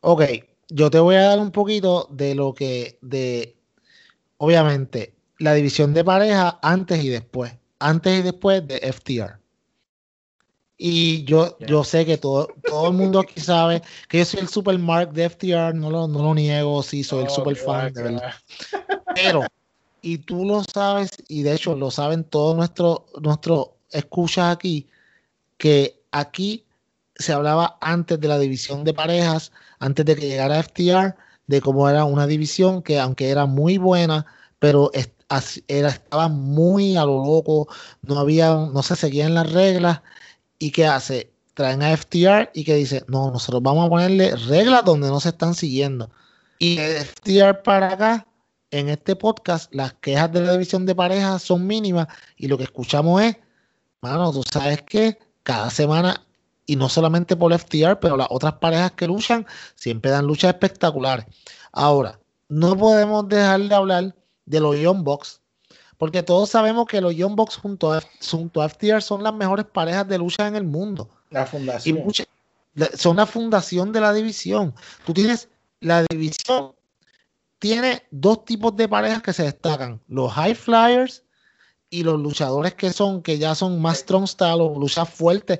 [0.00, 0.22] Ok,
[0.68, 3.56] yo te voy a dar un poquito de lo que, de,
[4.36, 7.54] obviamente, la división de pareja antes y después.
[7.78, 9.38] Antes y después de FTR.
[10.78, 14.48] Y yo, yo sé que todo, todo el mundo aquí sabe que yo soy el
[14.48, 17.92] super mark de FTR, no lo, no lo niego, sí, soy el Oh, super fan,
[17.94, 18.34] de verdad.
[19.14, 19.42] Pero,
[20.06, 24.88] y tú lo sabes, y de hecho lo saben todos nuestros nuestros escuchas aquí,
[25.58, 26.64] que aquí
[27.16, 29.50] se hablaba antes de la división de parejas,
[29.80, 31.16] antes de que llegara FTR,
[31.48, 34.26] de cómo era una división que aunque era muy buena,
[34.60, 37.66] pero era, estaba muy a lo loco,
[38.02, 40.02] no había, no se seguían las reglas,
[40.60, 44.84] y qué hace, traen a FTR y que dice, no, nosotros vamos a ponerle reglas
[44.84, 46.10] donde no se están siguiendo.
[46.60, 48.26] Y FTR para acá,
[48.78, 52.64] en este podcast, las quejas de la división de parejas son mínimas y lo que
[52.64, 53.36] escuchamos es,
[54.00, 56.22] mano, tú sabes que cada semana,
[56.66, 59.46] y no solamente por FTR, pero las otras parejas que luchan,
[59.76, 61.24] siempre dan luchas espectaculares.
[61.72, 65.40] Ahora, no podemos dejar de hablar de los Young Bucks.
[65.98, 69.64] Porque todos sabemos que los Young Bucks junto a, junto a FTR son las mejores
[69.64, 71.08] parejas de lucha en el mundo.
[71.30, 71.98] La Y fundación.
[72.04, 72.24] mucha-
[72.74, 74.74] la- son la fundación de la división.
[75.06, 75.48] Tú tienes
[75.80, 76.72] la división,
[77.66, 81.24] tiene dos tipos de parejas que se destacan: los high flyers
[81.90, 85.58] y los luchadores que son, que ya son más strong style o luchas fuertes,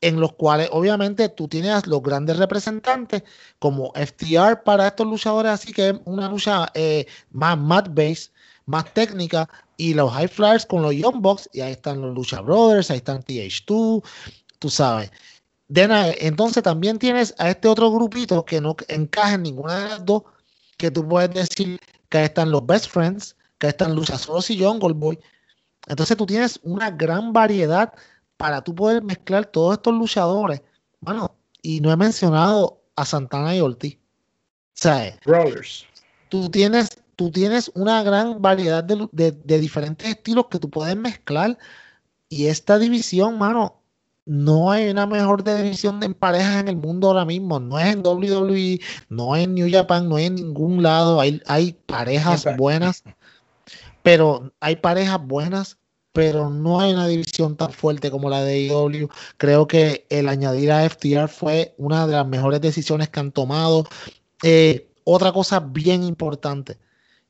[0.00, 3.24] en los cuales obviamente tú tienes los grandes representantes
[3.58, 8.30] como FTR para estos luchadores, así que es una lucha eh, más mat base,
[8.66, 12.40] más técnica, y los high flyers con los Young Bucks, y ahí están los Lucha
[12.40, 14.04] Brothers, ahí están TH2,
[14.60, 15.10] tú sabes.
[15.74, 20.22] Entonces también tienes a este otro grupito que no encaja en ninguna de las dos,
[20.82, 21.78] que tú puedes decir
[22.08, 25.16] que ahí están los Best Friends, que ahí están Luchasaurus y Jungle Boy.
[25.86, 27.92] Entonces tú tienes una gran variedad
[28.36, 30.60] para tú poder mezclar todos estos luchadores.
[31.00, 33.94] Bueno, y no he mencionado a Santana y Ortiz.
[33.94, 33.98] O
[34.74, 35.86] sea, eh, Brothers.
[36.28, 40.96] tú tienes, tú tienes una gran variedad de, de- de diferentes estilos que tú puedes
[40.96, 41.56] mezclar.
[42.28, 43.81] Y esta división, mano,
[44.24, 47.58] no hay una mejor división de parejas en el mundo ahora mismo.
[47.58, 51.20] No es en WWE, no es en New Japan, no es en ningún lado.
[51.20, 53.02] Hay, hay parejas buenas,
[54.02, 55.78] pero hay parejas buenas,
[56.12, 59.08] pero no hay una división tan fuerte como la de AEW.
[59.38, 63.86] Creo que el añadir a FTR fue una de las mejores decisiones que han tomado.
[64.42, 66.78] Eh, otra cosa bien importante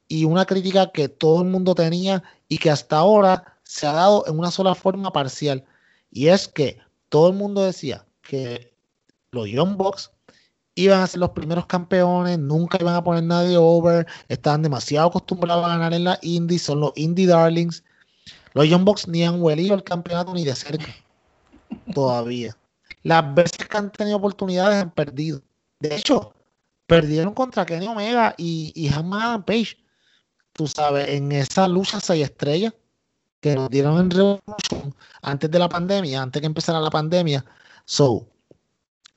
[0.09, 4.25] y una crítica que todo el mundo tenía y que hasta ahora se ha dado
[4.27, 5.65] en una sola forma parcial.
[6.13, 6.79] Y es que
[7.09, 8.73] todo el mundo decía que
[9.33, 10.13] los Young Bucks
[10.75, 15.65] iban a ser los primeros campeones, nunca iban a poner nadie over, estaban demasiado acostumbrados
[15.65, 17.83] a ganar en la Indie, son los Indie Darlings.
[18.53, 20.95] Los Young Bucks ni han huelido el campeonato ni de cerca.
[21.95, 22.55] Todavía.
[23.03, 25.41] Las veces que han tenido oportunidades han perdido.
[25.81, 26.35] De hecho,
[26.87, 29.79] perdieron contra Kenny Omega y, y Page.
[30.53, 32.75] Tú sabes, en esa lucha seis estrellas
[33.43, 37.45] que nos dieron en Revolution antes de la pandemia, antes que empezara la pandemia.
[37.85, 38.27] So,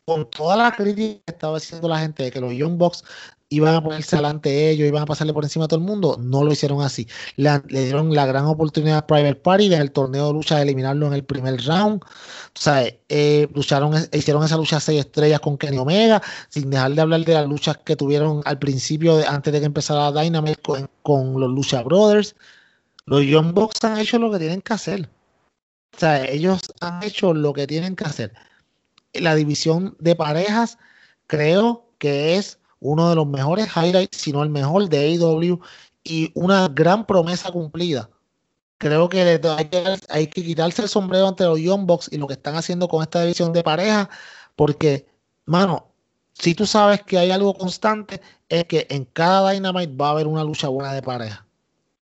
[0.03, 3.03] con toda la crítica que estaba haciendo la gente de que los Young Bucks
[3.49, 6.18] iban a ponerse delante de ellos, iban a pasarle por encima a todo el mundo,
[6.19, 7.07] no lo hicieron así.
[7.35, 11.06] Le, le dieron la gran oportunidad a Private Party del torneo de lucha de eliminarlo
[11.07, 12.03] en el primer round.
[12.03, 17.02] O sea, eh, lucharon, hicieron esa lucha seis estrellas con Kenny Omega, sin dejar de
[17.02, 20.89] hablar de las luchas que tuvieron al principio, de- antes de que empezara Dynamite con,
[21.03, 22.35] con los Lucha Brothers.
[23.07, 25.10] Los Young Bucks han hecho lo que tienen que hacer.
[25.95, 28.34] O sea, ellos han hecho lo que tienen que hacer.
[29.14, 30.77] La división de parejas
[31.27, 35.60] creo que es uno de los mejores highlights, si no el mejor de AEW
[36.03, 38.10] y una gran promesa cumplida.
[38.77, 39.40] Creo que
[40.10, 43.02] hay que, quitarse el sombrero ante los Young Bucks y lo que están haciendo con
[43.03, 44.10] esta división de parejas,
[44.56, 45.07] porque,
[45.45, 45.88] mano,
[46.34, 48.19] si tú sabes que hay algo constante,
[48.49, 51.45] es que en cada Dynamite va a haber una lucha buena de pareja.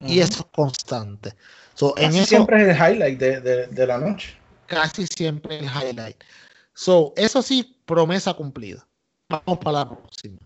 [0.07, 1.35] Y eso es constante.
[1.75, 4.35] So, en Casi eso, siempre es el highlight de, de- de la noche.
[4.67, 6.17] casi siempre el highlight.
[6.75, 8.87] So, eso sí, promesa cumplida.
[9.29, 10.39] Vamos para la próxima.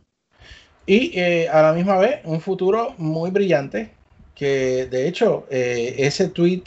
[0.87, 3.93] Y eh, a la misma vez, un futuro muy brillante,
[4.35, 6.65] que de hecho, eh, ese tweet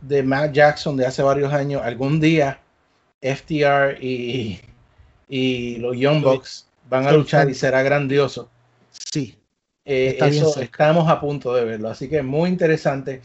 [0.00, 2.58] de Matt Jackson de hace varios años, algún día
[3.20, 4.60] FTR y,
[5.28, 8.48] y los Young Bucks van a luchar y será grandioso.
[9.12, 9.36] Sí,
[9.84, 13.20] Eh, Está eso estamos a punto de verlo, así que muy interesante.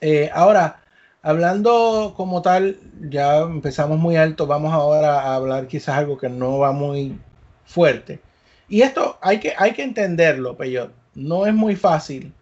[0.00, 0.82] Eh, ahora,
[1.22, 2.78] hablando como tal,
[3.10, 7.18] ya empezamos muy alto, vamos ahora a hablar quizás algo que no va muy
[7.64, 8.20] fuerte.
[8.68, 10.92] Y esto hay que, hay que entenderlo, Peyot.
[11.14, 12.32] No es muy fácil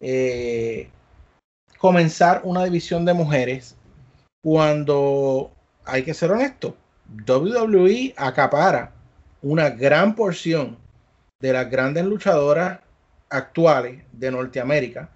[0.00, 0.88] eh,
[1.78, 3.76] comenzar una división de mujeres
[4.42, 5.50] cuando
[5.84, 6.76] hay que ser honesto.
[7.26, 8.92] WWE acapara
[9.40, 10.76] una gran porción
[11.40, 12.80] de las grandes luchadoras
[13.30, 15.10] actuales de Norteamérica.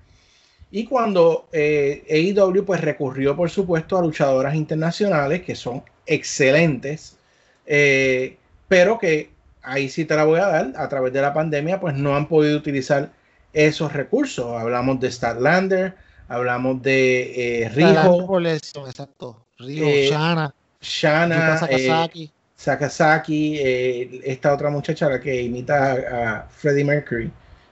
[0.71, 7.19] Y cuando eh, AEW pues recurrió por supuesto a luchadoras internacionales que son excelentes,
[7.67, 8.37] eh,
[8.69, 9.31] pero que
[9.63, 12.27] ahí sí te la voy a dar, a través de la pandemia pues no han
[12.27, 13.11] podido utilizar
[13.53, 14.61] esos recursos.
[14.61, 15.95] Hablamos de Statlander,
[16.29, 19.45] hablamos de eh, Rijo, exacto.
[19.59, 22.33] Eh, Shana, Shana, Yuka eh, Sakazaki.
[22.63, 27.31] Sakazaki, eh, esta otra muchacha la que imita a, a Freddie Mercury,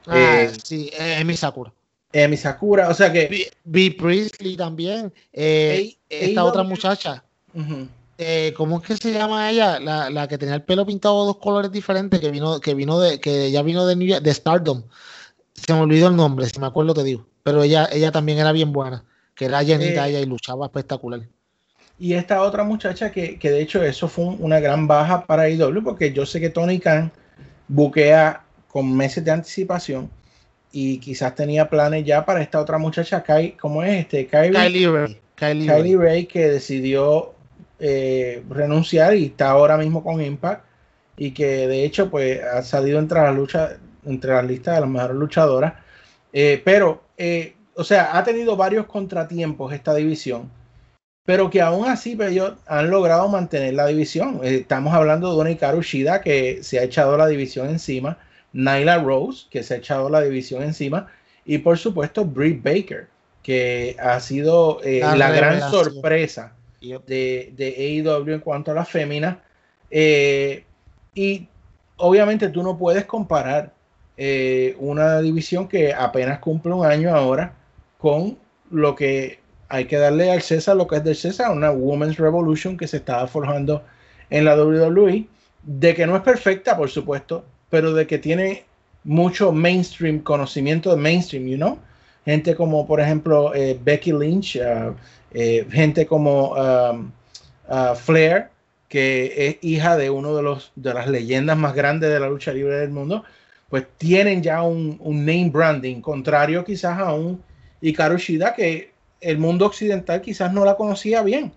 [0.09, 1.73] ah, eh, sí, eh, Emi Sakura.
[2.13, 3.95] Emi Sakura, o sea que B.
[3.97, 5.13] Priestley también.
[5.33, 7.23] eh, A- esta otra muchacha.
[8.19, 9.79] eh, ¿cómo es que se llama ella?
[9.79, 12.99] La, la que tenía el pelo pintado de dos colores diferentes, que vino, que vino
[13.01, 14.83] de, que ya vino de New York- de Stardom.
[15.55, 17.27] Se me olvidó el nombre, si me acuerdo te digo.
[17.45, 19.05] Pero ella, ella también era bien buena,
[19.35, 21.21] que era llenita Eh, ella y luchaba espectacular.
[22.01, 25.49] Y esta otra muchacha que, que de hecho eso fue un- una gran baja para
[25.51, 27.13] IW porque yo sé que Tony Khan
[27.69, 30.11] buquea con meses de anticipación
[30.73, 34.27] y quizás tenía planes ya para esta otra muchacha, Kai, ¿cómo es este?
[34.27, 35.21] Kylie, Kylie Ray.
[35.35, 36.07] Kylie, Kylie Ray.
[36.09, 37.35] Ray, que decidió
[37.79, 40.65] eh, renunciar y está ahora mismo con Impact
[41.17, 43.73] y que de hecho pues ha salido entre las luchas,
[44.07, 45.75] entre las listas de las mejores luchadoras.
[46.33, 50.51] Eh, pero, eh, o sea, ha tenido varios contratiempos esta división,
[51.25, 54.41] pero que aún así pues, ellos han logrado mantener la división.
[54.43, 58.19] Eh, estamos hablando de una Hikaru Shida que se ha echado la división encima,
[58.53, 61.09] Nyla Rose, que se ha echado la división encima,
[61.45, 63.09] y por supuesto Britt Baker,
[63.43, 67.05] que ha sido eh, La la, gran sorpresa Yep.
[67.07, 69.43] de, de AEW en cuanto a la fémina.
[69.91, 70.65] Eh,
[71.15, 71.47] y
[71.97, 73.73] obviamente tú no puedes comparar
[74.17, 77.55] eh, una división que apenas cumple un año ahora
[77.99, 78.39] con
[78.71, 79.40] lo que
[79.71, 82.99] hay que darle al César, lo que es del César, una Women's Revolution que se
[82.99, 83.83] estaba forjando
[84.29, 85.27] en la WWE,
[85.63, 88.65] de que no es perfecta, por supuesto, pero de que tiene
[89.05, 91.79] mucho mainstream, conocimiento de mainstream, you know?
[92.25, 94.95] Gente como, por ejemplo, eh, Becky Lynch, uh,
[95.71, 97.13] gente como um,
[97.69, 98.51] uh, Flair,
[98.89, 102.53] que es hija de uno de los de las leyendas más grandes de la lucha
[102.53, 103.25] libre del mundo,
[103.69, 107.41] pues tienen ya un, un name branding, contrario quizás a un
[107.81, 108.90] Hikaru Shida que
[109.21, 111.53] el mundo occidental quizás no la conocía bien.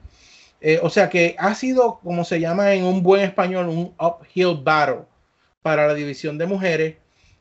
[0.62, 4.62] Eh, o sea que ha sido, como se llama en un buen español, un uphill
[4.64, 5.02] battle
[5.62, 6.96] para la división de mujeres.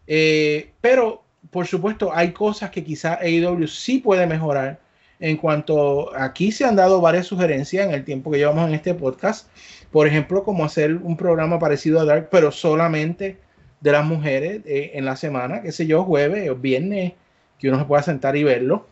[0.06, 4.80] Eh, pero, por supuesto, hay cosas que quizás AEW sí puede mejorar.
[5.20, 8.92] En cuanto aquí se han dado varias sugerencias en el tiempo que llevamos en este
[8.94, 9.48] podcast.
[9.92, 13.38] Por ejemplo, como hacer un programa parecido a Dark, pero solamente
[13.80, 17.12] de las mujeres eh, en la semana, qué sé yo, jueves o viernes,
[17.58, 18.86] que uno se pueda sentar y verlo,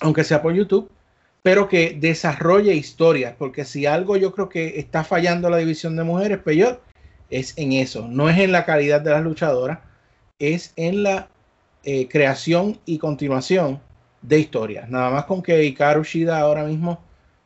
[0.00, 0.90] aunque sea por YouTube,
[1.42, 6.04] pero que desarrolle historias, porque si algo yo creo que está fallando la división de
[6.04, 6.80] mujeres, peor,
[7.30, 9.80] es en eso, no es en la calidad de las luchadoras,
[10.38, 11.28] es en la
[11.84, 13.80] eh, creación y continuación
[14.22, 14.88] de historias.
[14.88, 17.00] Nada más con que Hikaru Shida ahora mismo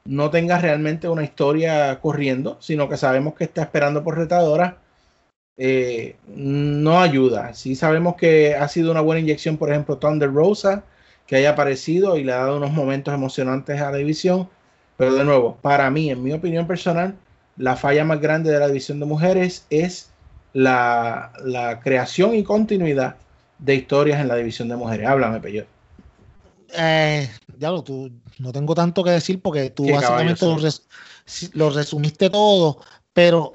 [0.05, 4.79] no tenga realmente una historia corriendo, sino que sabemos que está esperando por retadora,
[5.57, 7.53] eh, no ayuda.
[7.55, 10.85] Sí sabemos que ha sido una buena inyección, por ejemplo, Thunder Rosa,
[11.29, 14.49] que haya aparecido y le ha dado unos momentos emocionantes a la división,
[14.97, 17.15] pero de nuevo, para mí, en mi opinión personal,
[17.57, 20.11] la falla más grande de la división de mujeres es
[20.55, 23.17] la, la creación y continuidad
[23.61, 25.07] de historias en la división de mujeres.
[25.07, 25.67] Háblame, Peyo.
[26.75, 30.63] Eh, ya lo, tú, no tengo tanto que decir porque tú Qué básicamente caballo lo,
[30.63, 30.89] res-
[31.27, 32.81] si- lo resumiste todo,
[33.13, 33.55] pero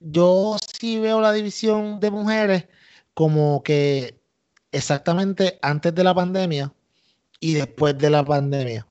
[0.00, 2.66] yo sí veo la división de mujeres
[3.14, 4.20] como que
[4.70, 6.72] exactamente antes de la pandemia
[7.42, 8.86] y después de la pandemia.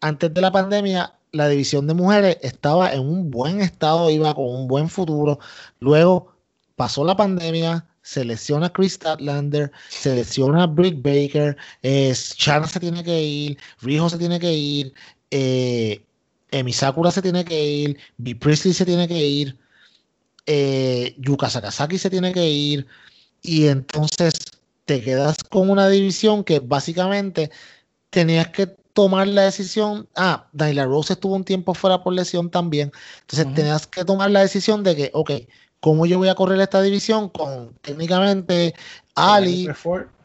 [0.00, 4.46] Antes de la pandemia, la división de mujeres estaba en un buen estado, iba con
[4.46, 5.40] un buen futuro.
[5.80, 6.32] Luego
[6.76, 13.02] pasó la pandemia, se lesiona Chris Statlander, se lesiona Britt Baker, eh, Shana se tiene
[13.02, 14.94] que ir, Rijo se tiene que ir,
[15.32, 16.04] eh,
[16.52, 18.36] Emi Sakura se tiene que ir, B.
[18.36, 19.58] Priestley se tiene que ir,
[20.46, 22.86] eh, Yuka Sakazaki se tiene que ir,
[23.42, 24.51] y entonces
[24.84, 27.50] te quedas con una división que básicamente
[28.10, 30.08] tenías que tomar la decisión.
[30.16, 32.92] Ah, Nyla Rose estuvo un tiempo fuera por lesión también.
[33.20, 35.30] Entonces tenías que tomar la decisión de que, ok,
[35.80, 38.74] ¿cómo yo voy a correr esta división con técnicamente
[39.14, 39.68] Ali,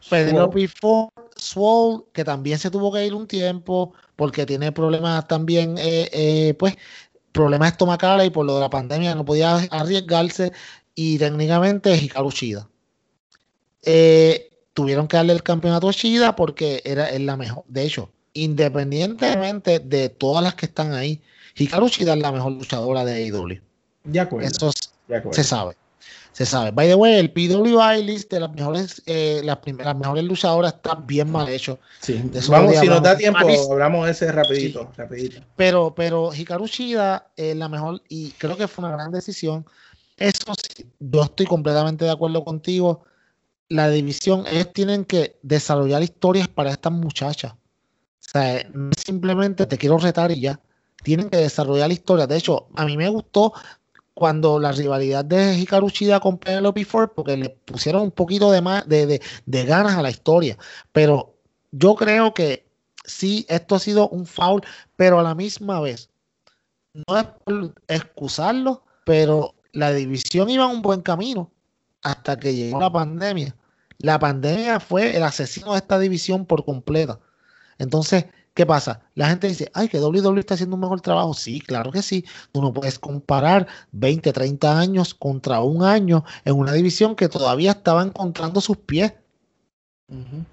[0.08, 5.76] Penelope Ford, Swole, que también se tuvo que ir un tiempo porque tiene problemas también,
[5.78, 6.76] eh, eh, pues,
[7.32, 10.52] problemas estomacales y por lo de la pandemia no podía arriesgarse
[10.94, 12.68] y técnicamente Hikaru Shida.
[13.82, 17.64] Eh, tuvieron que darle el campeonato a Shida porque era es la mejor.
[17.66, 21.20] De hecho, independientemente de todas las que están ahí,
[21.56, 23.60] Hikaru Shida es la mejor luchadora de AEW.
[24.04, 24.46] De acuerdo.
[24.46, 24.70] Eso
[25.08, 25.34] de acuerdo.
[25.34, 25.76] se sabe.
[26.32, 26.70] Se sabe.
[26.70, 30.94] By the way, el PWI list de las mejores, eh, las, las mejores luchadoras está
[30.94, 31.80] bien mal hecho.
[32.00, 32.22] Sí.
[32.48, 35.40] Vamos, si nos da tiempo, hablamos de ese rapidito, rapidito.
[35.56, 39.66] Pero, pero Hikaru Shida es la mejor y creo que fue una gran decisión.
[40.16, 43.02] Eso sí, yo estoy completamente de acuerdo contigo.
[43.68, 47.52] La división, ellos tienen que desarrollar historias para estas muchachas.
[47.52, 50.60] O sea, no simplemente te quiero retar y ya.
[51.02, 52.28] Tienen que desarrollar historias.
[52.28, 53.52] De hecho, a mí me gustó
[54.14, 58.60] cuando la rivalidad de Hikaru Shida con Penelope Ford, porque le pusieron un poquito de,
[58.60, 60.58] más, de, de, de ganas a la historia.
[60.92, 61.36] Pero
[61.70, 62.66] yo creo que
[63.04, 64.62] sí, esto ha sido un foul,
[64.96, 66.10] pero a la misma vez,
[67.06, 71.50] no es por excusarlo, pero la división iba en un buen camino
[72.02, 73.54] hasta que llegó la pandemia.
[73.98, 77.18] La pandemia fue el asesino de esta división por completa.
[77.78, 79.02] Entonces, ¿qué pasa?
[79.14, 81.34] La gente dice, ay, que WWE está haciendo un mejor trabajo.
[81.34, 82.24] Sí, claro que sí.
[82.52, 87.72] Tú no puedes comparar 20, 30 años contra un año en una división que todavía
[87.72, 89.14] estaba encontrando sus pies.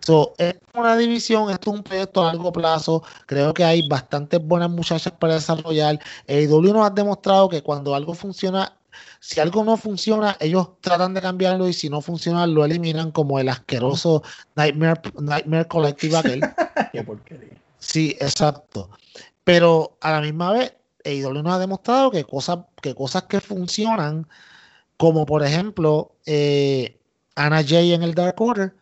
[0.01, 3.03] So, es una división, esto es un proyecto a largo plazo.
[3.25, 5.99] Creo que hay bastantes buenas muchachas para desarrollar.
[6.27, 8.77] AEW nos ha demostrado que cuando algo funciona,
[9.19, 13.39] si algo no funciona, ellos tratan de cambiarlo y si no funciona, lo eliminan como
[13.39, 14.23] el asqueroso
[14.55, 16.41] Nightmare, Nightmare Collective aquel.
[16.91, 17.61] Qué porquería.
[17.79, 18.89] Sí, exacto.
[19.43, 20.73] Pero a la misma vez,
[21.03, 24.27] AEW nos ha demostrado que cosas que, cosas que funcionan,
[24.97, 26.99] como por ejemplo eh,
[27.35, 28.75] Anna Jay en el Dark Order,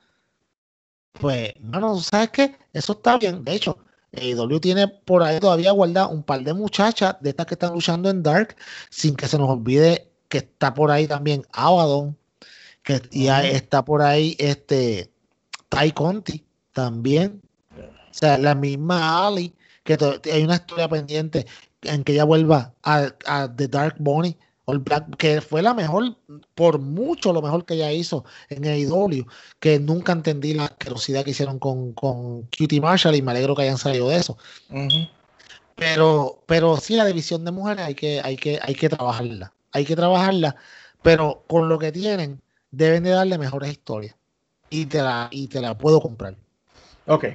[1.14, 2.58] pues, bueno, ¿sabes qué?
[2.74, 3.44] Eso está bien.
[3.44, 3.78] De hecho,
[4.14, 8.10] AEW tiene por ahí todavía guardado un par de muchachas de estas que están luchando
[8.10, 8.56] en Dark,
[8.90, 12.18] sin que se nos olvide que está por ahí también Abaddon,
[12.84, 15.12] que ya está por ahí este
[15.70, 17.42] Tai Conti también.
[17.78, 19.98] O sea, la misma Ali, que
[20.32, 21.46] hay una historia pendiente
[21.82, 24.38] en que ella vuelva a, a The Dark Bunny
[25.18, 26.16] que fue la mejor,
[26.56, 29.26] por mucho lo mejor que ella hizo en AEW,
[29.60, 33.64] que nunca entendí la asquerosidad que hicieron con, con Cutie Marshall y me alegro que
[33.64, 34.38] hayan salido de eso.
[35.76, 39.54] Pero, pero sí, la división de mujeres hay que, hay que, hay que trabajarla.
[39.74, 40.56] Hay que trabajarla,
[41.02, 42.42] pero con lo que tienen,
[42.72, 44.16] deben de darle mejores historias.
[44.70, 46.36] Y te la, y te la puedo comprar.
[47.08, 47.26] Ok.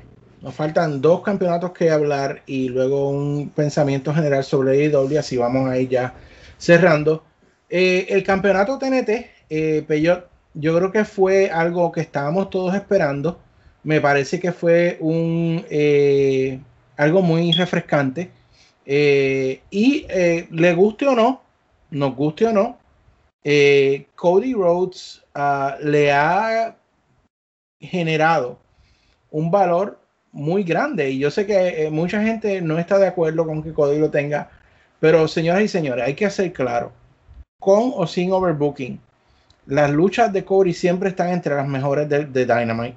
[0.40, 5.68] Nos faltan dos campeonatos que hablar y luego un pensamiento general sobre AEW, así vamos
[5.68, 6.14] ahí ya
[6.58, 7.24] cerrando.
[7.70, 9.84] Eh, el campeonato TNT, eh,
[10.54, 13.40] yo creo que fue algo que estábamos todos esperando.
[13.84, 16.60] Me parece que fue un eh,
[16.96, 18.30] algo muy refrescante.
[18.86, 20.06] y
[20.50, 21.42] le guste o no,
[21.90, 22.78] nos guste o no,
[24.14, 26.76] Cody Rhodes ah, le ha
[27.80, 28.58] generado
[29.30, 29.98] un valor
[30.32, 31.10] muy grande.
[31.10, 34.50] Y yo sé que mucha gente no está de acuerdo con que Cody lo tenga
[35.00, 36.92] pero señoras y señores, hay que hacer claro,
[37.60, 39.00] con o sin overbooking,
[39.66, 42.96] las luchas de Cody siempre están entre las mejores de, Dynamite.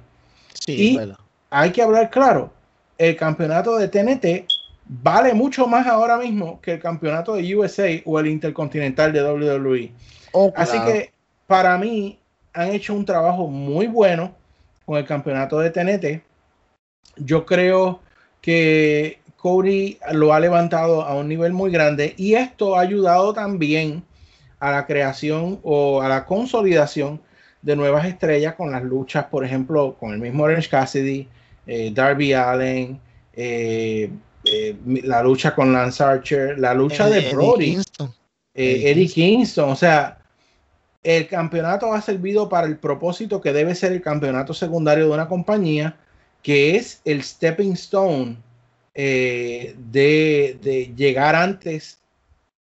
[0.54, 1.12] Sí, y
[1.50, 2.52] hay que hablar claro,
[2.98, 4.48] el campeonato de TNT
[4.86, 9.92] vale mucho más ahora mismo que el campeonato de USA o el Intercontinental de WWE.
[10.32, 11.12] Oh, Así que
[11.46, 12.18] para mí
[12.52, 14.34] han hecho un trabajo muy bueno
[14.84, 16.22] con el campeonato de TNT.
[17.16, 18.00] Yo creo
[18.40, 24.04] que Cody lo ha levantado a un nivel muy grande y esto ha ayudado también
[24.60, 27.20] a la creación o a la consolidación
[27.60, 31.28] de nuevas estrellas con las luchas, por ejemplo, con el mismo Orange Cassidy,
[31.66, 33.00] eh, Darby Allen,
[33.32, 34.10] eh,
[34.44, 37.78] eh, la lucha con Lance Archer, la lucha de Brody,
[38.54, 39.70] Eddie Kingston.
[39.70, 40.18] O sea,
[41.02, 45.26] el campeonato ha servido para el propósito que debe ser el campeonato secundario de una
[45.26, 45.96] compañía,
[46.42, 48.36] que es el stepping stone
[48.94, 52.00] eh, de, llegar antes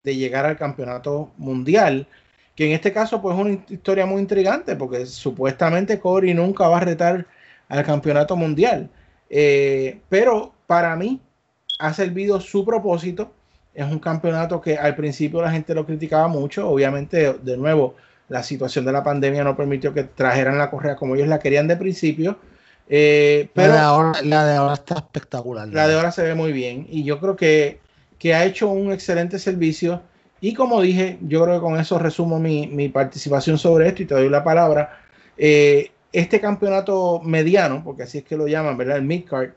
[0.03, 2.07] de llegar al campeonato mundial,
[2.55, 6.79] que en este caso pues es una historia muy intrigante porque supuestamente Cody nunca va
[6.79, 7.27] a retar
[7.69, 8.91] al campeonato mundial,
[9.29, 11.21] eh, pero para mí
[11.79, 13.33] ha servido su propósito,
[13.73, 17.95] es un campeonato que al principio la gente lo criticaba mucho, obviamente de nuevo
[18.29, 21.67] la situación de la pandemia no permitió que trajeran la correa como ellos la querían
[21.67, 22.39] de principio,
[22.93, 23.73] eh, pero
[24.25, 25.69] la de, ahora, está espectacular.
[25.69, 27.79] La de ahora se ve muy bien y yo creo que,
[28.19, 30.03] que, ha hecho un excelente servicio.
[30.41, 34.07] Y como dije, yo creo que con eso resumo mi, mi participación sobre esto y
[34.07, 34.99] te doy la palabra.
[35.39, 38.97] Eh, este campeonato mediano, porque así es que lo llaman, ¿verdad?
[38.97, 39.51] El midcard,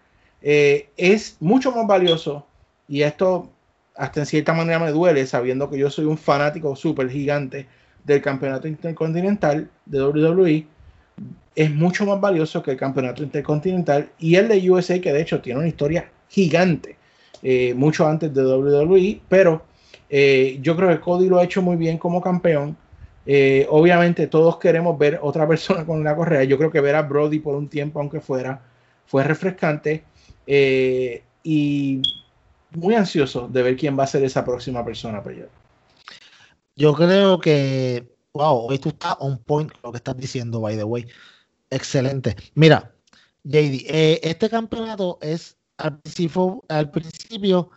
[0.43, 2.45] eh, es mucho más valioso
[2.87, 3.49] y esto
[3.95, 7.67] hasta en cierta manera me duele sabiendo que yo soy un fanático súper gigante
[8.03, 10.67] del campeonato intercontinental de WWE
[11.55, 15.41] es mucho más valioso que el campeonato intercontinental y el de USA, que de hecho
[15.41, 16.97] tiene una historia gigante,
[17.41, 19.63] eh, mucho antes de WWE, pero
[20.09, 22.75] eh, yo creo que Cody lo ha hecho muy bien como campeón.
[23.25, 26.43] Eh, obviamente todos queremos ver otra persona con la correa.
[26.43, 28.61] Yo creo que ver a Brody por un tiempo, aunque fuera,
[29.05, 30.03] fue refrescante
[31.43, 32.01] y
[32.71, 35.21] muy ansioso de ver quién va a ser esa próxima persona.
[36.75, 40.83] Yo creo que, wow, hoy tú estás on point lo que estás diciendo, by the
[40.83, 41.07] way.
[41.69, 42.35] Excelente.
[42.55, 42.93] Mira,
[43.43, 45.99] JD, eh, este campeonato es al
[46.91, 47.71] principio,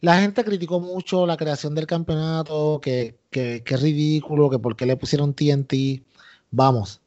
[0.00, 4.86] la gente criticó mucho la creación del campeonato, que, que, que ridículo, que por qué
[4.86, 6.04] le pusieron TNT.
[6.50, 7.00] Vamos,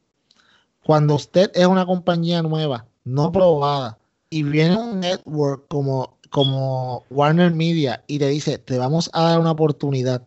[0.83, 3.99] cuando usted es una compañía nueva, no probada,
[4.29, 9.39] y viene un network como, como Warner Media y te dice, te vamos a dar
[9.39, 10.23] una oportunidad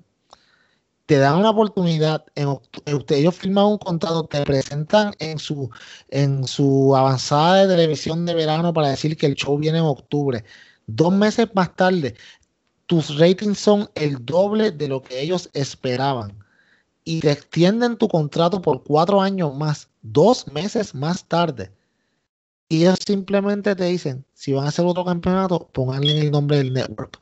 [1.08, 5.70] te dan una oportunidad, en, ellos firman un contrato, te presentan en su,
[6.10, 10.44] en su avanzada de televisión de verano para decir que el show viene en octubre.
[10.86, 12.14] Dos meses más tarde,
[12.84, 16.44] tus ratings son el doble de lo que ellos esperaban.
[17.04, 21.72] Y te extienden tu contrato por cuatro años más, dos meses más tarde.
[22.68, 26.74] Y ellos simplemente te dicen, si van a hacer otro campeonato, pónganle el nombre del
[26.74, 27.18] network.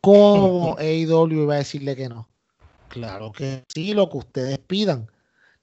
[0.00, 2.30] ¿Cómo AEW iba a decirle que no?
[2.94, 5.10] Claro que sí, lo que ustedes pidan.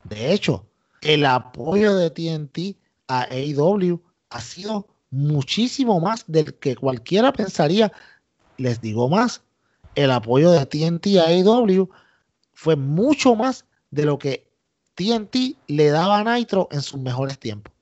[0.03, 0.65] De hecho,
[0.99, 2.77] el apoyo de TNT
[3.07, 7.93] a AEW ha sido muchísimo más del que cualquiera pensaría.
[8.57, 9.43] Les digo más,
[9.95, 11.89] el apoyo de TNT a AEW
[12.53, 14.51] fue mucho más de lo que
[14.95, 17.73] TNT le daba a Nitro en sus mejores tiempos.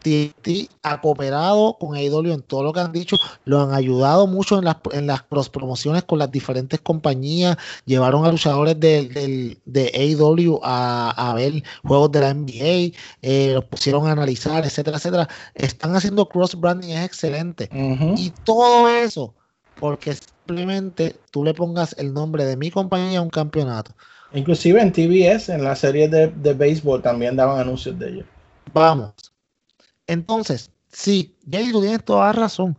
[0.00, 4.58] TNT ha cooperado con AEW en todo lo que han dicho, lo han ayudado mucho
[4.58, 9.92] en las, en las cross promociones con las diferentes compañías, llevaron a luchadores de, de,
[9.94, 15.28] AEW a, ver juegos de la NBA, eh, los pusieron a analizar, etcétera, etcétera.
[15.54, 17.68] Están haciendo cross branding, es excelente.
[18.16, 19.34] Y todo eso,
[19.78, 23.92] porque simplemente tú le pongas el nombre de mi compañía a un campeonato.
[24.32, 28.26] Inclusive en TBS, en la serie de, de béisbol, también daban anuncios de ellos.
[28.72, 29.12] Vamos,
[30.10, 32.76] entonces, sí, Jay, tú tienes toda razón.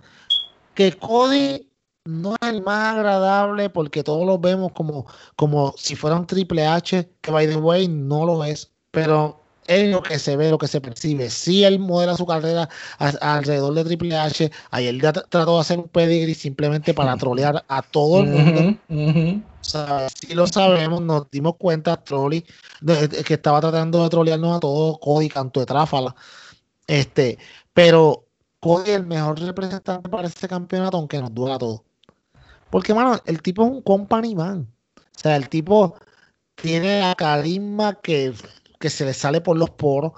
[0.76, 1.66] Que Cody
[2.04, 5.06] no es el más agradable porque todos lo vemos como,
[5.38, 9.90] como si fuera un Triple H, que by the way no lo es, pero es
[9.90, 11.30] lo que se ve, lo que se percibe.
[11.30, 12.68] Si él modela su carrera
[13.00, 15.00] alrededor de Triple H, ayer
[15.30, 18.78] trató de hacer un pedigree simplemente para trolear a todo el mundo.
[19.62, 22.44] si lo sabemos, nos dimos cuenta, Trolly,
[23.26, 26.14] que estaba tratando de trolearnos a todos, Cody, canto de tráfala.
[26.92, 27.38] Este,
[27.74, 28.26] pero
[28.60, 31.86] Cody es el mejor representante para este campeonato, aunque nos duela todo.
[32.70, 34.68] Porque, mano, el tipo es un company man.
[34.98, 35.96] O sea, el tipo
[36.56, 38.34] tiene la carisma que,
[38.78, 40.12] que se le sale por los poros.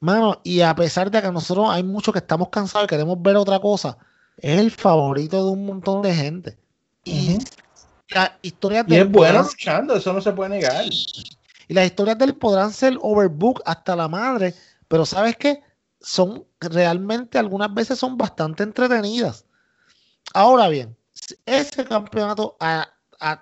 [0.00, 3.36] Mano, y a pesar de que nosotros hay muchos que estamos cansados y queremos ver
[3.36, 3.96] otra cosa,
[4.36, 6.58] es el favorito de un montón de gente.
[7.04, 7.38] Y
[8.10, 10.84] la historia y es bueno luchando, eso no se puede negar.
[10.84, 14.54] Y las historias de él podrán ser overbook hasta la madre,
[14.88, 15.62] pero ¿sabes qué?
[16.02, 19.46] Son realmente algunas veces son bastante entretenidas.
[20.34, 20.96] Ahora bien,
[21.46, 22.56] ese campeonato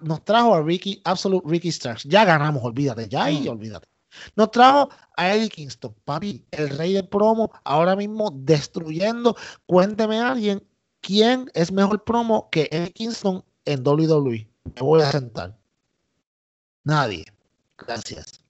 [0.00, 2.04] nos trajo a Ricky, Absolute Ricky Starks.
[2.04, 3.48] Ya ganamos, olvídate, ya y mm.
[3.48, 3.88] olvídate.
[4.34, 9.36] Nos trajo a Eddie Kingston, papi, el rey del promo, ahora mismo destruyendo.
[9.66, 10.66] Cuénteme a alguien
[11.00, 14.48] quién es mejor promo que Eddie Kingston en WWE.
[14.64, 15.56] Me voy a sentar.
[16.84, 17.24] Nadie.
[17.78, 18.40] Gracias.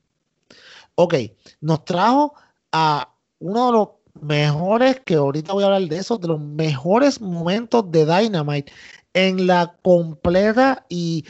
[0.94, 1.14] Ok,
[1.60, 2.34] nos trajo
[2.72, 3.88] a uno de los
[4.22, 8.72] mejores, que ahorita voy a hablar de eso, de los mejores momentos de Dynamite
[9.14, 11.24] en la completa y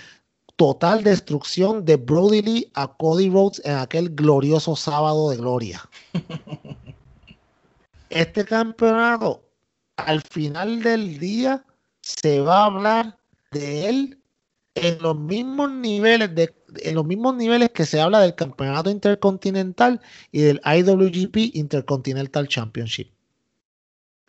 [0.56, 5.88] total destrucción de Brody Lee a Cody Rhodes en aquel glorioso sábado de gloria.
[8.10, 9.44] Este campeonato,
[9.96, 11.64] al final del día,
[12.00, 13.18] se va a hablar
[13.52, 14.18] de él
[14.74, 20.00] en los mismos niveles de en los mismos niveles que se habla del campeonato intercontinental
[20.32, 23.10] y del IWGP Intercontinental Championship.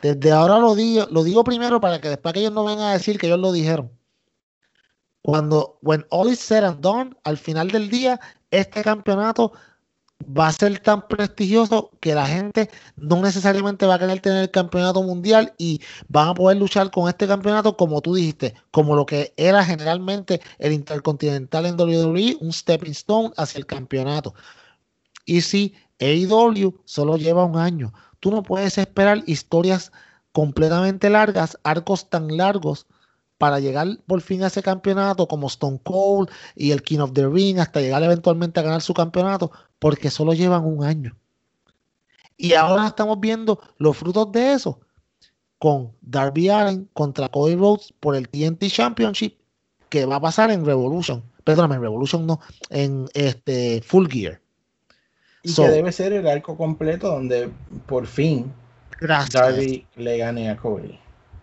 [0.02, 2.94] Desde ahora lo digo, lo digo primero para que después que ellos no vengan a
[2.94, 3.92] decir que ellos lo dijeron.
[5.22, 8.20] Cuando, when all is said and done, al final del día,
[8.50, 9.54] este campeonato
[10.26, 14.52] va a ser tan prestigioso que la gente no necesariamente va a querer tener el
[14.52, 19.06] campeonato mundial y van a poder luchar con este campeonato como tú dijiste, como lo
[19.06, 24.34] que era generalmente el intercontinental en WWE, un stepping stone hacia el campeonato.
[25.26, 29.92] Y si AEW solo lleva un año, tú no puedes esperar historias
[30.32, 32.88] completamente largas, arcos tan largos
[33.42, 37.28] para llegar por fin a ese campeonato como Stone Cold y el King of the
[37.28, 41.18] Ring hasta llegar eventualmente a ganar su campeonato porque solo llevan un año.
[42.38, 44.80] Y ahora estamos viendo los frutos de eso
[45.58, 49.40] con Darby Allen contra Cody Rhodes por el TNT Championship
[49.90, 51.24] que va a pasar en Revolution.
[51.44, 54.40] Perdóname, en Revolution no, en este Full Gear.
[55.42, 57.50] Y que debe ser el arco completo donde
[57.88, 58.54] por fin
[59.00, 61.00] Darby le gane a Cody.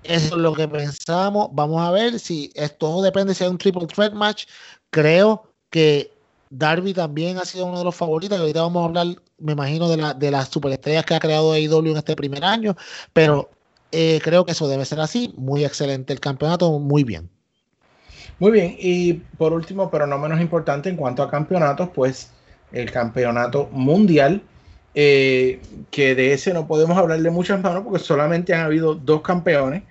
[0.08, 1.50] Eso es lo que pensamos.
[1.52, 4.46] Vamos a ver si esto depende si hay un triple threat match.
[4.88, 6.10] Creo que
[6.48, 8.40] Darby también ha sido uno de los favoritos.
[8.40, 9.06] Ahorita vamos a hablar,
[9.36, 12.74] me imagino, de, la, de las superestrellas que ha creado AEW en este primer año.
[13.12, 13.50] Pero
[13.92, 15.34] eh, creo que eso debe ser así.
[15.36, 17.28] Muy excelente el campeonato, muy bien.
[18.38, 18.76] Muy bien.
[18.78, 22.30] Y por último, pero no menos importante en cuanto a campeonatos, pues
[22.72, 24.42] el campeonato mundial.
[24.94, 25.60] Eh,
[25.90, 29.82] que de ese no podemos hablarle mucho manos porque solamente han habido dos campeones.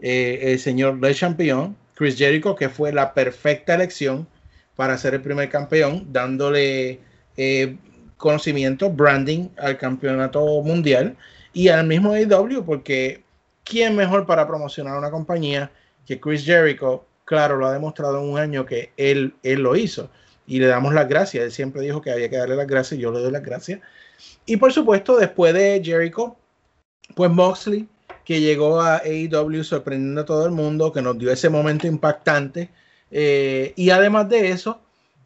[0.00, 4.26] Eh, el señor Le Champion, Chris Jericho, que fue la perfecta elección
[4.76, 7.00] para ser el primer campeón, dándole
[7.36, 7.76] eh,
[8.16, 11.16] conocimiento, branding al campeonato mundial
[11.52, 13.24] y al mismo AEW, porque
[13.64, 15.70] ¿quién mejor para promocionar una compañía
[16.06, 17.04] que Chris Jericho?
[17.24, 20.10] Claro, lo ha demostrado en un año que él, él lo hizo
[20.46, 21.44] y le damos las gracias.
[21.44, 23.80] Él siempre dijo que había que darle las gracias, yo le doy las gracias.
[24.46, 26.36] Y por supuesto, después de Jericho,
[27.14, 27.88] pues Moxley,
[28.28, 32.68] que llegó a AEW sorprendiendo a todo el mundo, que nos dio ese momento impactante.
[33.10, 34.82] eh, y además de eso,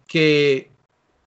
[0.06, 0.70] que,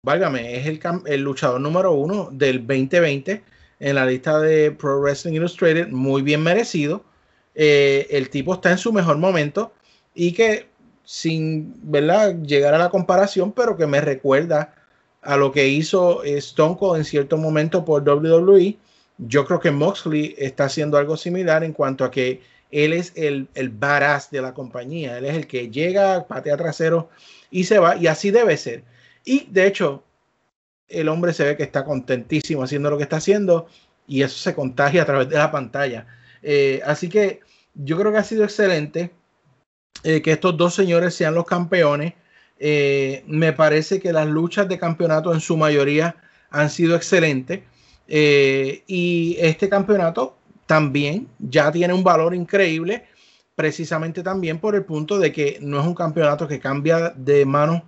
[0.02, 3.43] válgame, es el, luchador número uno del 2020
[3.81, 7.03] en la lista de Pro Wrestling Illustrated, muy bien merecido.
[7.56, 9.73] Eh, el tipo está en su mejor momento
[10.14, 10.69] y que
[11.03, 12.38] sin ¿verdad?
[12.41, 14.73] llegar a la comparación, pero que me recuerda
[15.22, 18.77] a lo que hizo eh, Stone Cold en cierto momento por WWE.
[19.18, 23.48] Yo creo que Moxley está haciendo algo similar en cuanto a que él es el,
[23.56, 25.18] el badass de la compañía.
[25.18, 27.10] Él es el que llega, patea trasero
[27.50, 27.96] y se va.
[27.96, 28.84] Y así debe ser.
[29.24, 30.04] Y de hecho,
[30.88, 33.68] el hombre se ve que está contentísimo haciendo lo que está haciendo
[34.08, 36.08] y eso se contagia a través de la pantalla.
[36.42, 37.40] Eh, así que
[37.74, 39.12] yo creo que ha sido excelente
[40.04, 42.14] eh, que estos dos señores sean los campeones.
[42.60, 46.16] Eh, me parece que las luchas de campeonato en su mayoría
[46.50, 47.62] han sido excelentes.
[48.07, 50.36] Eh, y este campeonato
[50.68, 53.06] también ya tiene un valor increíble,
[53.56, 57.82] precisamente también por el punto de que no es un campeonato que cambia de manos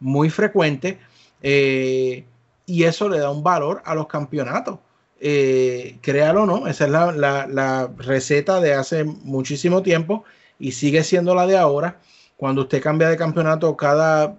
[0.00, 0.98] muy frecuente.
[1.42, 2.24] eh,
[2.66, 4.78] y eso le da un valor a los campeonatos.
[5.20, 10.24] Eh, créalo o no, esa es la, la- la receta de hace muchísimo tiempo
[10.58, 12.00] y sigue siendo la de ahora.
[12.36, 14.36] Cuando usted cambia de campeonato cada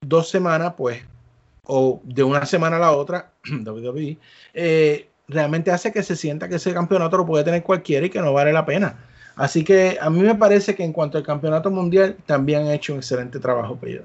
[0.00, 1.02] dos semanas, pues,
[1.64, 3.32] o de una semana a la otra,
[3.64, 4.18] WWE,
[4.54, 8.20] eh, realmente hace que se sienta que ese campeonato lo puede tener cualquiera y que
[8.20, 8.96] no vale la pena.
[9.36, 12.92] Así que a mí me parece que en cuanto al campeonato mundial, también han hecho
[12.92, 14.04] un excelente trabajo, Pedro.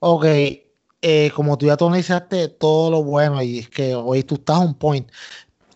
[0.00, 0.24] Ok,
[1.02, 4.74] eh, como tú ya tonizaste todo lo bueno y es que hoy tú estás on
[4.74, 5.08] point,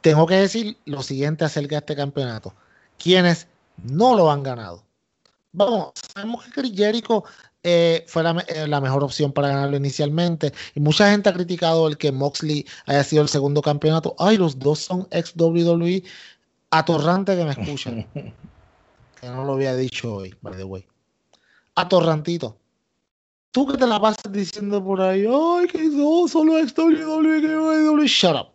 [0.00, 2.54] tengo que decir lo siguiente acerca de este campeonato.
[2.98, 3.46] Quienes
[3.84, 4.84] no lo han ganado.
[5.52, 7.24] Vamos, sabemos que Chris Jericho
[7.64, 11.86] eh, fue la, eh, la mejor opción para ganarlo inicialmente y mucha gente ha criticado
[11.86, 14.16] el que Moxley haya sido el segundo campeonato.
[14.18, 16.02] Ay, los dos son ex WWE.
[16.70, 18.06] Atorrante que me escuchan.
[18.14, 20.84] que no lo había dicho hoy, by the way.
[21.76, 22.56] Atorrantito.
[23.52, 27.56] Tú que te la pasas diciendo por ahí, ay, que no, solo ex WWE, que
[27.56, 28.48] WWE, shut up.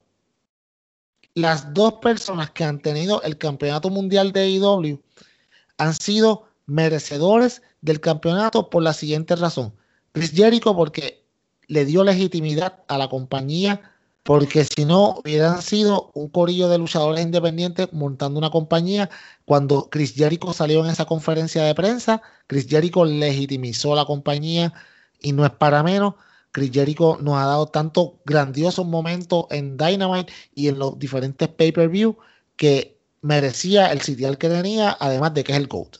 [1.35, 4.99] Las dos personas que han tenido el campeonato mundial de AEW
[5.77, 9.73] han sido merecedores del campeonato por la siguiente razón.
[10.11, 11.25] Chris Jericho porque
[11.67, 13.81] le dio legitimidad a la compañía,
[14.23, 19.09] porque si no hubieran sido un corillo de luchadores independientes montando una compañía,
[19.45, 24.73] cuando Chris Jericho salió en esa conferencia de prensa, Chris Jericho legitimizó la compañía
[25.21, 26.15] y no es para menos.
[26.51, 32.17] Chris Jericho nos ha dado tantos grandiosos momentos en Dynamite y en los diferentes pay-per-view
[32.55, 35.97] que merecía el sitial que tenía, además de que es el GOAT.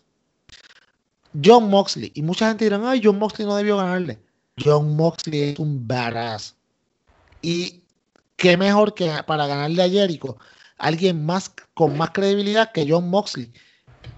[1.44, 4.20] John Moxley, y mucha gente dirán, ay, John Moxley no debió ganarle.
[4.64, 6.56] John Moxley es un badass.
[7.42, 7.82] Y
[8.36, 10.38] qué mejor que para ganarle a Jericho,
[10.78, 13.52] alguien más con más credibilidad que John Moxley.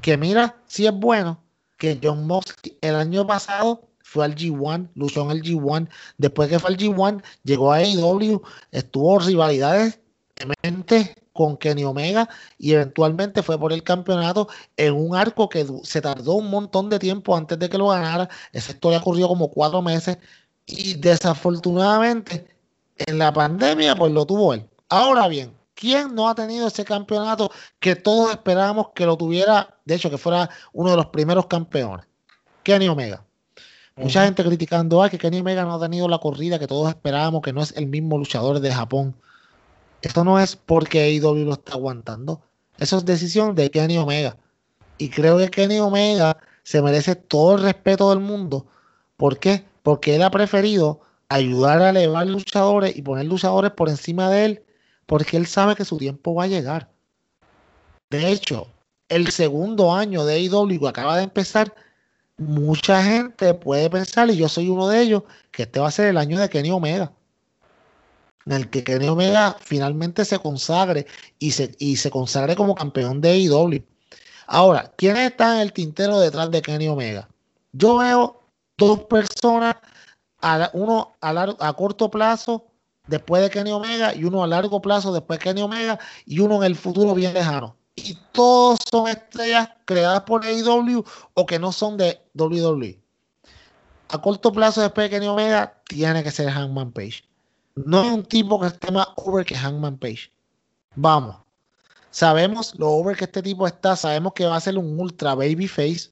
[0.01, 1.41] Que mira, si es bueno,
[1.77, 5.89] que John Moxley el año pasado fue al G1, luchó en el G1.
[6.17, 8.41] Después que fue al G1, llegó a AEW,
[8.71, 9.99] estuvo rivalidades
[10.35, 16.01] dementes con Kenny Omega y eventualmente fue por el campeonato en un arco que se
[16.01, 18.27] tardó un montón de tiempo antes de que lo ganara.
[18.51, 20.17] Esa historia ocurrió como cuatro meses
[20.65, 22.45] y desafortunadamente
[22.97, 24.67] en la pandemia pues lo tuvo él.
[24.89, 27.49] Ahora bien, ¿quién no ha tenido ese campeonato
[27.79, 29.77] que todos esperábamos que lo tuviera?
[29.85, 32.05] De hecho, que fuera uno de los primeros campeones.
[32.63, 33.23] Kenny Omega.
[33.95, 37.41] Mucha gente criticando ah, que Kenny Omega no ha tenido la corrida que todos esperábamos,
[37.41, 39.15] que no es el mismo luchador de Japón.
[40.01, 42.41] Esto no es porque AEW lo está aguantando.
[42.77, 44.37] Eso es decisión de Kenny Omega.
[44.97, 48.65] Y creo que Kenny Omega se merece todo el respeto del mundo.
[49.17, 49.65] ¿Por qué?
[49.83, 54.63] Porque él ha preferido ayudar a elevar luchadores y poner luchadores por encima de él,
[55.05, 56.89] porque él sabe que su tiempo va a llegar.
[58.09, 58.67] De hecho,
[59.09, 61.73] el segundo año de AEW acaba de empezar,
[62.37, 66.07] mucha gente puede pensar, y yo soy uno de ellos, que este va a ser
[66.07, 67.11] el año de Kenny Omega.
[68.45, 71.05] En el que Kenny Omega finalmente se consagre
[71.37, 73.83] y se, y se consagre como campeón de AEW.
[74.47, 77.29] Ahora, ¿quiénes están en el tintero detrás de Kenny Omega?
[77.71, 78.41] Yo veo
[78.77, 79.75] dos personas,
[80.41, 82.65] a uno a, lar- a corto plazo
[83.07, 86.57] después de Kenny Omega y uno a largo plazo después de Kenny Omega y uno
[86.57, 87.75] en el futuro bien lejano.
[87.95, 91.03] Y todos son estrellas creadas por AEW
[91.33, 92.99] o que no son de WWE.
[94.09, 97.28] A corto plazo después de Kenny Omega tiene que ser Hangman Page.
[97.85, 100.31] No hay un tipo que esté más over que Hangman Page.
[100.95, 101.37] Vamos.
[102.11, 103.95] Sabemos lo over que este tipo está.
[103.95, 106.11] Sabemos que va a ser un ultra babyface.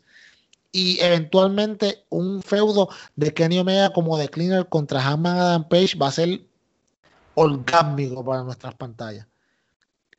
[0.71, 6.07] Y eventualmente un feudo de Kenny Omega como de Cleaner contra Hangman Adam Page va
[6.07, 6.41] a ser
[7.35, 9.27] orgásmico para nuestras pantallas.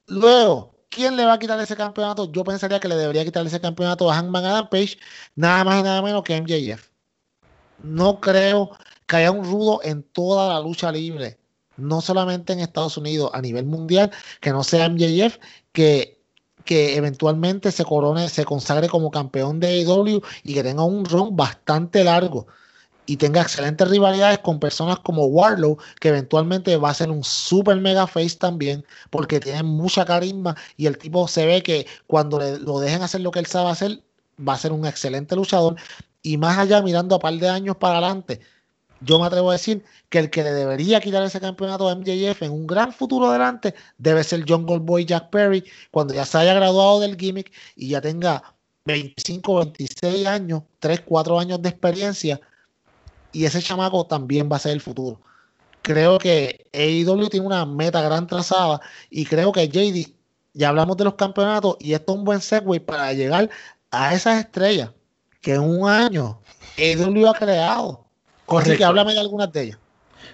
[0.06, 2.30] Luego, ¿quién le va a quitar ese campeonato?
[2.32, 4.98] Yo pensaría que le debería quitar ese campeonato a Hangman Adam Page,
[5.36, 6.88] nada más y nada menos que MJF.
[7.82, 8.72] No creo
[9.08, 11.38] que haya un rudo en toda la lucha libre,
[11.76, 15.38] no solamente en Estados Unidos, a nivel mundial, que no sea MJF,
[15.72, 16.20] que,
[16.64, 21.34] que eventualmente se corone, se consagre como campeón de AEW y que tenga un run
[21.36, 22.46] bastante largo
[23.06, 27.80] y tenga excelentes rivalidades con personas como Warlow, que eventualmente va a ser un super
[27.80, 32.58] mega face también, porque tiene mucha carisma y el tipo se ve que cuando le,
[32.58, 34.02] lo dejen hacer lo que él sabe hacer,
[34.46, 35.76] va a ser un excelente luchador.
[36.22, 38.40] Y más allá, mirando a par de años para adelante,
[39.00, 42.42] yo me atrevo a decir que el que le debería quitar ese campeonato a MJF
[42.42, 46.54] en un gran futuro adelante debe ser John Goldboy Jack Perry, cuando ya se haya
[46.54, 48.42] graduado del gimmick y ya tenga
[48.86, 52.40] 25, 26 años, 3, 4 años de experiencia
[53.32, 55.20] y ese chamaco también va a ser el futuro.
[55.82, 58.80] Creo que AEW tiene una meta gran trazada
[59.10, 60.12] y creo que JD,
[60.54, 63.48] ya hablamos de los campeonatos y esto es un buen segue para llegar
[63.90, 64.90] a esas estrellas
[65.40, 66.40] que en un año
[66.76, 68.07] AEW ha creado.
[68.48, 69.78] Así que háblame de algunas de ellas.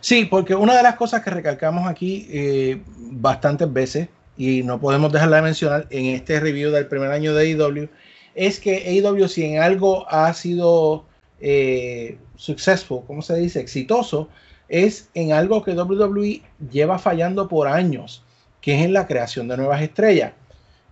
[0.00, 5.12] Sí, porque una de las cosas que recalcamos aquí eh, bastantes veces y no podemos
[5.12, 7.88] dejarla de mencionar en este review del primer año de AEW
[8.34, 11.04] es que AEW si en algo ha sido
[11.40, 13.60] eh, successful, ¿cómo se dice?
[13.60, 14.28] Exitoso,
[14.68, 18.24] es en algo que WWE lleva fallando por años,
[18.60, 20.32] que es en la creación de nuevas estrellas.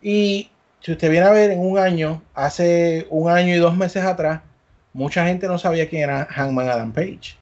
[0.01, 0.51] Y
[0.81, 4.43] si usted viene a ver en un año, hace un año y dos meses atrás,
[4.93, 7.36] mucha gente no sabía quién era Hangman Adam Page.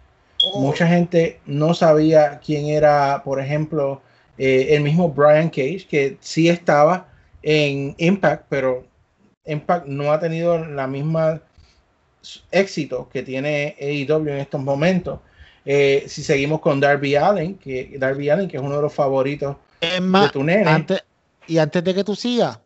[0.45, 0.61] Oh.
[0.61, 4.01] Mucha gente no sabía quién era, por ejemplo,
[4.39, 7.09] eh, el mismo Brian Cage, que sí estaba
[7.43, 8.85] en Impact, pero
[9.45, 11.41] Impact no ha tenido la misma
[12.51, 15.21] éxito que tiene AEW en estos momentos.
[15.65, 19.57] Eh, si seguimos con Darby Allen, que Darby Allen, que es uno de los favoritos
[19.81, 20.69] de tu nene.
[20.69, 21.03] antes,
[21.47, 22.59] y antes de que tú sigas,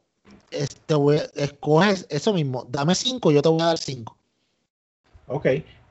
[0.51, 4.17] este, voy- escoges eso mismo, dame cinco, yo te voy a dar cinco.
[5.27, 5.47] Ok,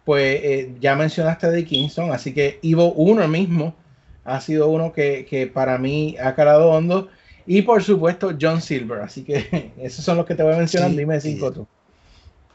[0.05, 3.73] pues eh, ya mencionaste de Kingston, así que Ivo 1 mismo
[4.25, 7.09] ha sido uno que, que para mí ha calado hondo.
[7.45, 9.01] Y por supuesto, John Silver.
[9.01, 10.91] Así que esos son los que te voy a mencionar.
[10.91, 11.67] Sí, Dime cinco tú.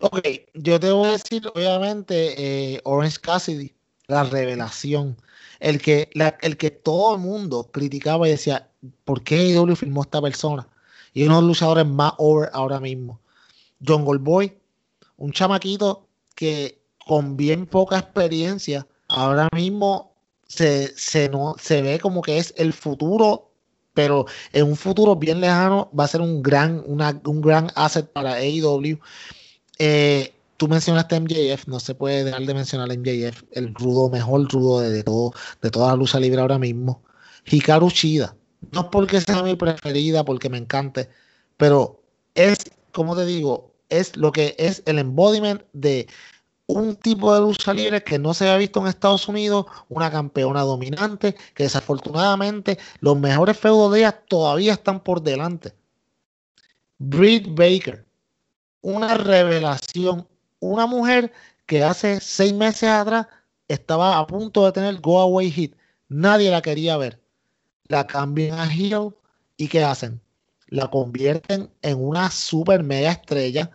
[0.00, 0.20] Ok,
[0.54, 3.74] yo te voy a decir, obviamente, eh, Orange Cassidy,
[4.06, 5.16] la revelación.
[5.60, 8.68] El que, la- el que todo el mundo criticaba y decía,
[9.04, 10.68] ¿por qué AEW firmó a esta persona?
[11.12, 13.20] Y uno de los luchadores más over ahora mismo.
[13.86, 14.56] John Goldboy,
[15.16, 16.07] un chamaquito
[16.38, 20.14] que con bien poca experiencia, ahora mismo
[20.46, 23.50] se, se, no, se ve como que es el futuro,
[23.92, 28.06] pero en un futuro bien lejano va a ser un gran, una- un gran asset
[28.12, 29.00] para AEW.
[29.80, 34.48] Eh, tú mencionaste MJF, no se puede dejar de mencionar a MJF, el rudo, mejor
[34.52, 37.02] rudo de, de todo, de toda la lucha libre ahora mismo.
[37.46, 38.36] Hikaru Shida,
[38.72, 41.08] no porque sea mi preferida, porque me encante,
[41.56, 42.00] pero
[42.34, 42.58] es,
[42.92, 46.08] como te digo, es lo que es el embodiment de
[46.66, 50.62] un tipo de lucha libre que no se había visto en Estados Unidos, una campeona
[50.62, 55.72] dominante, que desafortunadamente los mejores feudos de ella todavía están por delante.
[56.98, 58.04] Britt Baker,
[58.82, 60.28] una revelación,
[60.60, 61.32] una mujer
[61.64, 63.26] que hace seis meses atrás
[63.68, 65.74] estaba a punto de tener go away hit,
[66.08, 67.20] nadie la quería ver,
[67.84, 69.14] la cambian a heel
[69.56, 70.20] y ¿qué hacen?
[70.66, 73.70] La convierten en una super mega estrella.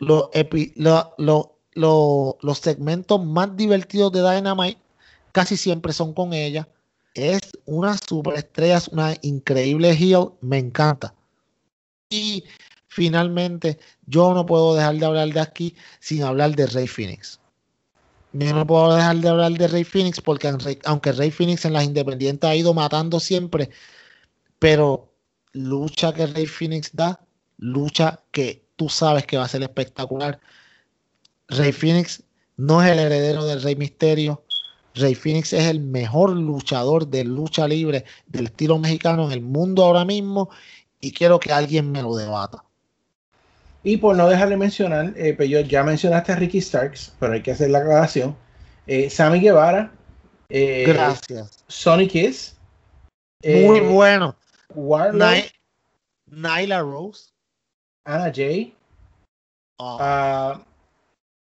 [0.00, 4.80] Los, epi- lo- lo- lo- los segmentos más divertidos de Dynamite
[5.32, 6.68] casi siempre son con ella.
[7.14, 11.14] Es una superestrella, es una increíble heel, me encanta.
[12.08, 12.44] Y
[12.88, 17.38] finalmente, yo no puedo dejar de hablar de aquí sin hablar de Rey Phoenix.
[18.32, 20.52] Yo no puedo dejar de hablar de Rey Phoenix porque
[20.84, 23.70] aunque Rey Phoenix en las independientes ha ido matando siempre,
[24.58, 25.12] pero
[25.52, 27.20] lucha que Rey Phoenix da,
[27.58, 30.40] lucha que tú sabes que va a ser espectacular.
[31.48, 32.22] Rey Phoenix
[32.56, 34.42] no es el heredero del Rey Misterio.
[34.94, 39.84] Rey Phoenix es el mejor luchador de lucha libre del estilo mexicano en el mundo
[39.84, 40.48] ahora mismo
[40.98, 42.64] y quiero que alguien me lo debata.
[43.82, 47.42] Y por no dejarle mencionar, eh, pues yo ya mencionaste a Ricky Starks, pero hay
[47.42, 48.34] que hacer la aclaración.
[48.86, 49.92] Eh, Sammy Guevara,
[50.48, 51.64] eh, Gracias.
[51.68, 52.56] Sonny Kiss,
[53.44, 54.36] Muy eh, bueno.
[54.74, 55.50] Warlock, Ny-
[56.30, 57.30] Nyla Rose.
[58.04, 58.74] Anna Jay,
[59.82, 60.62] Oh, a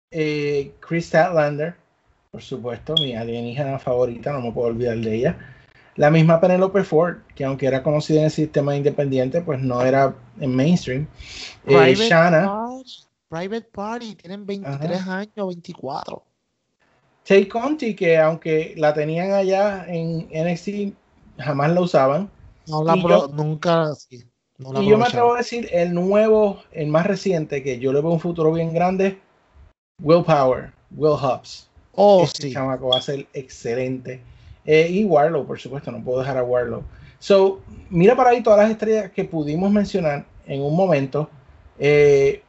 [0.10, 1.76] eh, Chris Statlander,
[2.32, 5.38] por supuesto, mi alienígena favorita, no me puedo olvidar de ella.
[5.98, 10.16] La misma Penelope Ford, que aunque era conocida en el sistema independiente, pues no era
[10.40, 11.08] en mainstream.
[11.66, 12.92] Eh, Private Shanna, Party.
[13.28, 14.16] Private Party.
[14.16, 16.24] Tienen 23 años, 24.
[17.28, 20.94] Tay Conti, que aunque la tenían allá en NXT,
[21.38, 22.32] jamás la usaban.
[22.68, 24.24] No la yo- nunca, sí,
[24.62, 28.02] No Y yo me atrevo a decir el nuevo, el más reciente, que yo le
[28.02, 29.18] veo un futuro bien grande,
[30.02, 31.68] Will Power, Will Hobbs.
[31.94, 32.54] Oh, este sí.
[32.54, 34.22] chamaco va a ser excelente.
[34.66, 36.84] Eh, y Warlow, por supuesto, no puedo dejar a Warlow.
[37.20, 37.60] So,
[37.90, 41.30] mira para ahí todas las estrellas que pudimos mencionar en un momento.
[41.80, 42.42] Eh.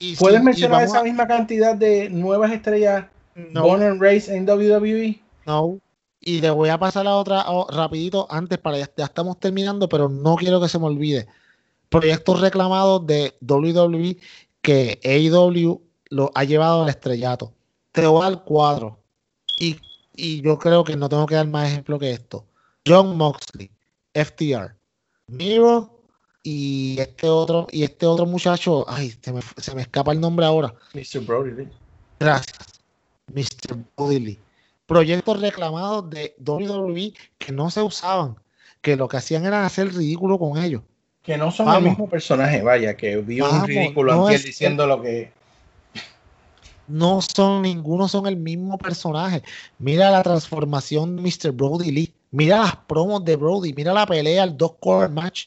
[0.00, 3.62] Y ¿Puedes sí, mencionar esa a- misma cantidad de nuevas estrellas No.
[3.62, 5.20] born and raised en WWE?
[5.46, 5.78] No.
[6.24, 9.88] Y le voy a pasar a otra oh, rapidito antes para ya, ya estamos terminando,
[9.88, 11.26] pero no quiero que se me olvide.
[11.88, 14.16] Proyectos reclamados de WWE
[14.62, 17.52] que AEW lo ha llevado al estrellato.
[17.90, 19.00] Te voy al cuadro.
[19.58, 19.76] Y,
[20.14, 22.46] y yo creo que no tengo que dar más ejemplo que esto.
[22.86, 23.70] John Moxley,
[24.14, 24.76] FTR,
[25.26, 26.00] Miro
[26.42, 30.46] y este otro, y este otro muchacho, ay, se me, se me escapa el nombre
[30.46, 30.74] ahora.
[30.94, 31.20] Mr.
[31.20, 31.68] Brody.
[32.18, 32.80] Gracias,
[33.32, 33.76] Mr.
[33.96, 34.38] Bodily.
[34.92, 38.36] Proyectos reclamados de WWE que no se usaban,
[38.80, 40.82] que lo que hacían era hacer ridículo con ellos.
[41.22, 41.82] Que no son Vamos.
[41.84, 45.32] el mismo personaje, vaya, que vio un ridículo no es- diciendo lo que.
[46.88, 49.42] No son, ninguno son el mismo personaje.
[49.78, 51.52] Mira la transformación de Mr.
[51.52, 52.12] Brody Lee.
[52.32, 53.72] Mira las promos de Brody.
[53.72, 55.46] Mira la pelea, el dos core match.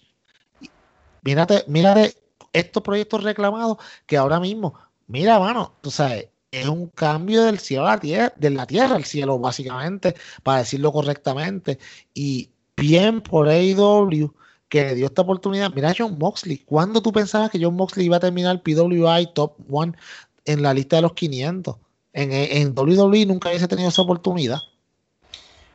[1.24, 2.16] Mírate, mírate
[2.54, 4.76] estos proyectos reclamados que ahora mismo,
[5.08, 6.30] mira, mano, tú sabes,
[6.62, 10.60] es un cambio del cielo a la tierra, de la tierra al cielo, básicamente, para
[10.60, 11.80] decirlo correctamente.
[12.14, 14.34] Y bien por AEW
[14.70, 15.72] que le dio esta oportunidad.
[15.74, 16.58] Mira John Moxley.
[16.60, 19.94] ¿Cuándo tú pensabas que John Moxley iba a terminar PWI Top One
[20.46, 21.76] en la lista de los 500?
[22.14, 24.60] En, en WWE nunca hubiese tenido esa oportunidad.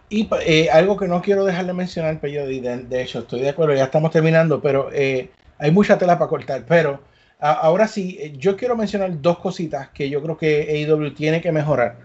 [0.08, 3.40] Y eh, algo que no quiero dejar de mencionar, pero y de, de hecho estoy
[3.40, 6.64] de acuerdo, ya estamos terminando, pero eh, hay mucha tela para cortar.
[6.66, 7.00] Pero
[7.40, 11.52] ahora sí, eh, yo quiero mencionar dos cositas que yo creo que AEW tiene que
[11.52, 11.96] mejorar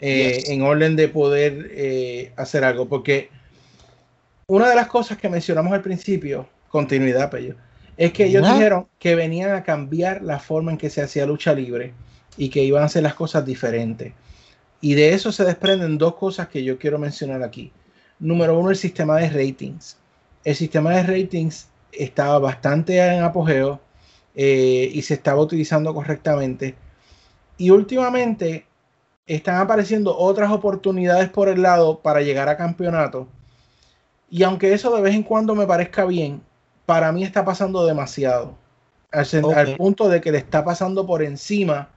[0.00, 0.48] eh, Yes.
[0.50, 3.30] en orden de poder eh, hacer algo, porque
[4.46, 7.56] una de las cosas que mencionamos al principio, continuidad, Pello,
[7.96, 11.52] es que ellos dijeron que venían a cambiar la forma en que se hacía lucha
[11.52, 11.92] libre
[12.36, 14.12] y que iban a hacer las cosas diferentes.
[14.80, 17.72] Y de eso se desprenden dos cosas que yo quiero mencionar aquí.
[18.20, 19.96] Número uno, el sistema de ratings.
[20.44, 23.80] El sistema de ratings estaba bastante en apogeo
[24.40, 26.76] eh, y se estaba utilizando correctamente.
[27.56, 28.66] Y últimamente
[29.26, 33.26] están apareciendo otras oportunidades por el lado para llegar a campeonato.
[34.30, 36.40] Y aunque eso de vez en cuando me parezca bien,
[36.86, 38.54] para mí está pasando demasiado.
[39.10, 41.88] Al, punto de que le está pasando por encima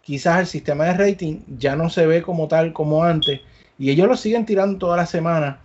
[0.00, 3.40] quizás el sistema de rating ya no se ve como tal como antes
[3.76, 5.58] y ellos lo siguen tirando toda la semana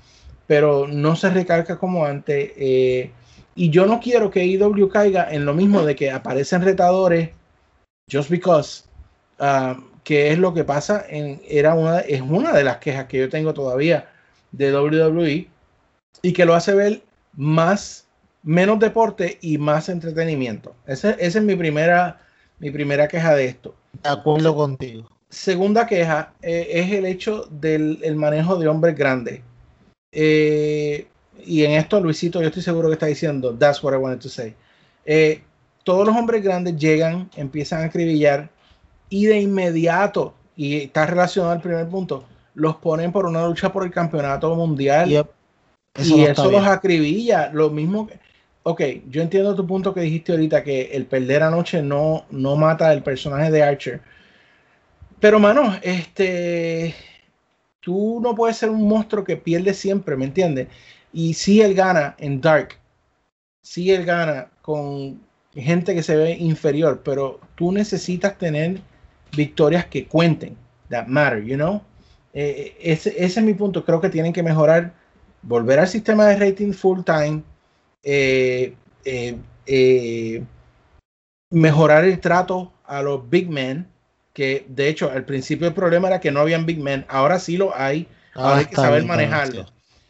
[0.48, 3.12] pero no se recarga como antes eh,
[3.56, 7.30] y yo no quiero que IW caiga en lo mismo de que aparecen retadores
[8.12, 8.84] just because
[9.40, 13.18] ah, que es lo que pasa en era una es una de las quejas que
[13.20, 14.10] yo tengo todavía
[14.52, 15.48] de WWE
[16.22, 17.02] y que lo hace ver
[17.34, 18.08] más
[18.44, 22.22] menos deporte y más entretenimiento Ese- esa es mi primera
[22.60, 25.10] mi primera queja de esto De acuerdo contigo.
[25.30, 29.42] segunda queja eh, es el hecho del el manejo de hombres grandes.
[30.12, 31.08] Eh,
[31.44, 34.30] y en esto, Luisito, yo estoy seguro que está diciendo, that's what I wanted to
[34.30, 34.56] say.
[35.06, 35.42] Eh,
[35.84, 38.50] todos los hombres grandes llegan, empiezan a acribillar
[39.10, 43.84] y de inmediato, y está relacionado al primer punto, los ponen por una lucha por
[43.84, 45.28] el campeonato mundial Yep.
[45.96, 47.50] Eso y no eso los acribilla.
[47.54, 48.20] Lo mismo que.
[48.64, 52.92] Ok, yo entiendo tu punto que dijiste ahorita, que el perder anoche no, no mata
[52.92, 54.02] el personaje de Archer.
[55.20, 56.96] Pero, mano, este.
[57.80, 60.68] Tú no puedes ser un monstruo que pierde siempre, ¿me entiendes?
[61.16, 62.78] Y si él gana en Dark,
[63.62, 65.22] si él gana con
[65.54, 68.82] gente que se ve inferior, pero tú necesitas tener
[69.34, 70.58] victorias que cuenten,
[70.90, 71.82] that matter, you know?
[72.34, 73.86] Eh, ese, ese es mi punto.
[73.86, 74.94] Creo que tienen que mejorar,
[75.42, 77.44] volver al sistema de rating full time,
[78.04, 78.76] eh,
[79.06, 80.44] eh,
[81.50, 83.88] mejorar el trato a los big men,
[84.34, 87.56] que de hecho al principio el problema era que no habían big men, ahora sí
[87.56, 89.66] lo hay, ahora hay que saber bien, manejarlo.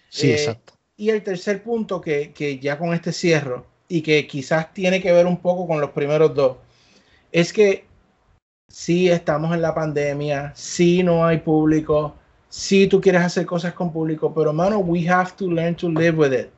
[0.09, 0.74] Sí, exacto.
[0.97, 5.11] Y el tercer punto que, que ya con este cierro y que quizás tiene que
[5.11, 6.57] ver un poco con los primeros dos,
[7.31, 7.85] es que
[8.69, 12.15] si estamos en la pandemia, si no hay público,
[12.49, 16.17] si tú quieres hacer cosas con público, pero mano, we have to learn to live
[16.17, 16.49] with it.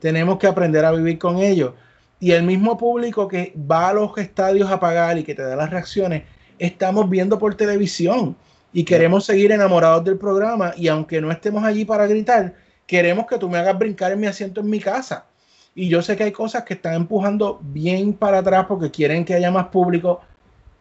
[0.00, 1.74] Tenemos que aprender a vivir con ello.
[2.18, 5.54] Y el mismo público que va a los estadios a pagar y que te da
[5.54, 6.22] las reacciones,
[6.58, 8.36] estamos viendo por televisión
[8.72, 12.54] y queremos seguir enamorados del programa y aunque no estemos allí para gritar,
[12.86, 15.26] queremos que tú me hagas brincar en mi asiento en mi casa.
[15.74, 19.34] Y yo sé que hay cosas que están empujando bien para atrás porque quieren que
[19.34, 20.20] haya más público,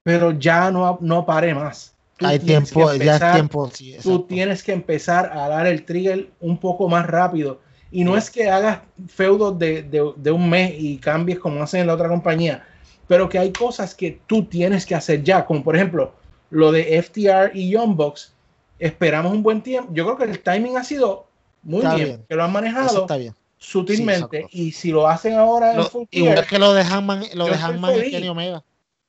[0.03, 1.93] pero ya no, no pare más.
[2.17, 3.69] Tú Hay tiempo, ya es empezar- tiempo.
[3.71, 7.61] sí, Tú tienes que empezar a dar el trigger un poco más rápido
[7.93, 11.81] Y no es que hagas feudos de, de, de un mes y cambies como hacen
[11.81, 12.63] en la otra compañía,
[13.07, 16.13] pero que hay cosas que tú tienes que hacer ya, como por ejemplo
[16.49, 18.33] lo de FTR y Young Bucks.
[18.79, 19.91] Esperamos un buen tiempo.
[19.93, 21.27] Yo creo que el timing ha sido
[21.63, 22.25] muy bien, bien.
[22.27, 23.33] que lo han manejado está bien.
[23.57, 24.47] sutilmente.
[24.51, 27.45] y si lo hacen ahora en Lo- Full igual Gear, que lo de Hanman, lo
[27.45, 28.11] de Hanman y.
[28.11, 28.63] Kenny Omega.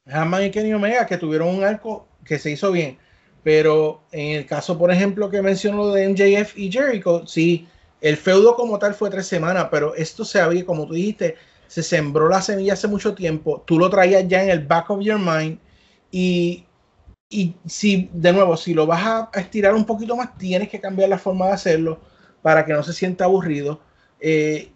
[0.04, 2.98] Hammond y Kenny Omega que tuvieron un arco que se hizo bien.
[3.44, 7.66] Pero en el caso, por ejemplo, que menciono de MJF y Jericho, sí,
[8.00, 11.36] el feudo como tal fue tres semanas, pero esto se había, como tú dijiste,
[11.68, 13.62] se sembró la semilla hace mucho tiempo.
[13.66, 15.58] Tú lo traías ya en el back of your mind.
[16.10, 16.64] Y,
[17.30, 21.08] y si, de nuevo, si lo vas a estirar un poquito más, tienes que cambiar
[21.08, 22.00] la forma de hacerlo
[22.42, 23.80] para que no se sienta aburrido.
[24.20, 24.70] Eh,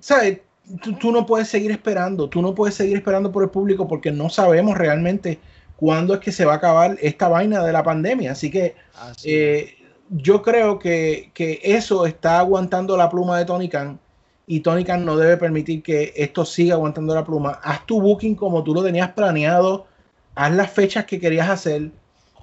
[0.00, 0.40] ¿Sabes?
[0.82, 4.10] Tú, tú no puedes seguir esperando, tú no puedes seguir esperando por el público porque
[4.10, 5.38] no sabemos realmente
[5.76, 8.32] cuándo es que se va a acabar esta vaina de la pandemia.
[8.32, 9.30] Así que Así.
[9.30, 9.76] eh,
[10.10, 13.98] yo creo que, que eso está aguantando la pluma de Tony Khan
[14.46, 17.60] y Tony Khan no debe permitir que esto siga aguantando la pluma.
[17.62, 19.86] Haz tu booking como tú lo tenías planeado,
[20.34, 21.90] haz las fechas que querías hacer.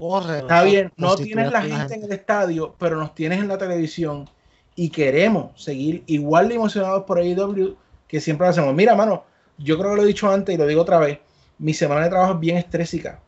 [0.01, 0.39] Corre.
[0.39, 4.27] Está bien, no tienes la gente en el estadio, pero nos tienes en la televisión
[4.73, 7.75] y queremos seguir igual de emocionados por AEW
[8.07, 8.73] que siempre lo hacemos.
[8.73, 9.25] Mira, mano,
[9.59, 11.19] yo creo que lo he dicho antes y lo digo otra vez.
[11.59, 13.19] Mi semana de trabajo es bien estrésica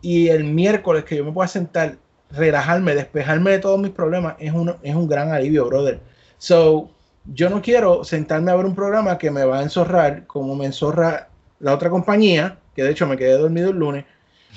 [0.00, 1.96] y el miércoles que yo me pueda sentar,
[2.30, 5.98] relajarme, despejarme de todos mis problemas, es un, es un gran alivio, brother.
[6.38, 6.88] So,
[7.34, 10.66] yo no quiero sentarme a ver un programa que me va a enzorrar como me
[10.66, 14.04] enzorra la otra compañía, que de hecho me quedé dormido el lunes,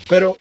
[0.07, 0.37] pero,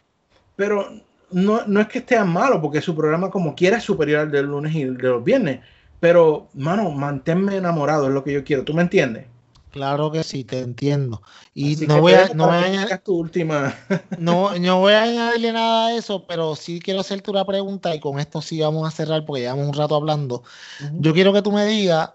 [0.54, 0.86] pero
[1.30, 4.46] no, no es que esté malo, porque su programa como quiera es superior al del
[4.46, 5.60] lunes y el de los viernes,
[6.00, 9.26] pero, mano, manténme enamorado, es lo que yo quiero, ¿tú me entiendes?
[9.74, 11.20] Claro que sí, te entiendo.
[11.52, 13.74] Y Así no voy, a, no, voy a añadir, tu última.
[14.18, 17.98] no, no voy a añadirle nada a eso, pero sí quiero hacerte una pregunta y
[17.98, 20.44] con esto sí vamos a cerrar porque llevamos un rato hablando.
[20.92, 22.10] Yo quiero que tú me digas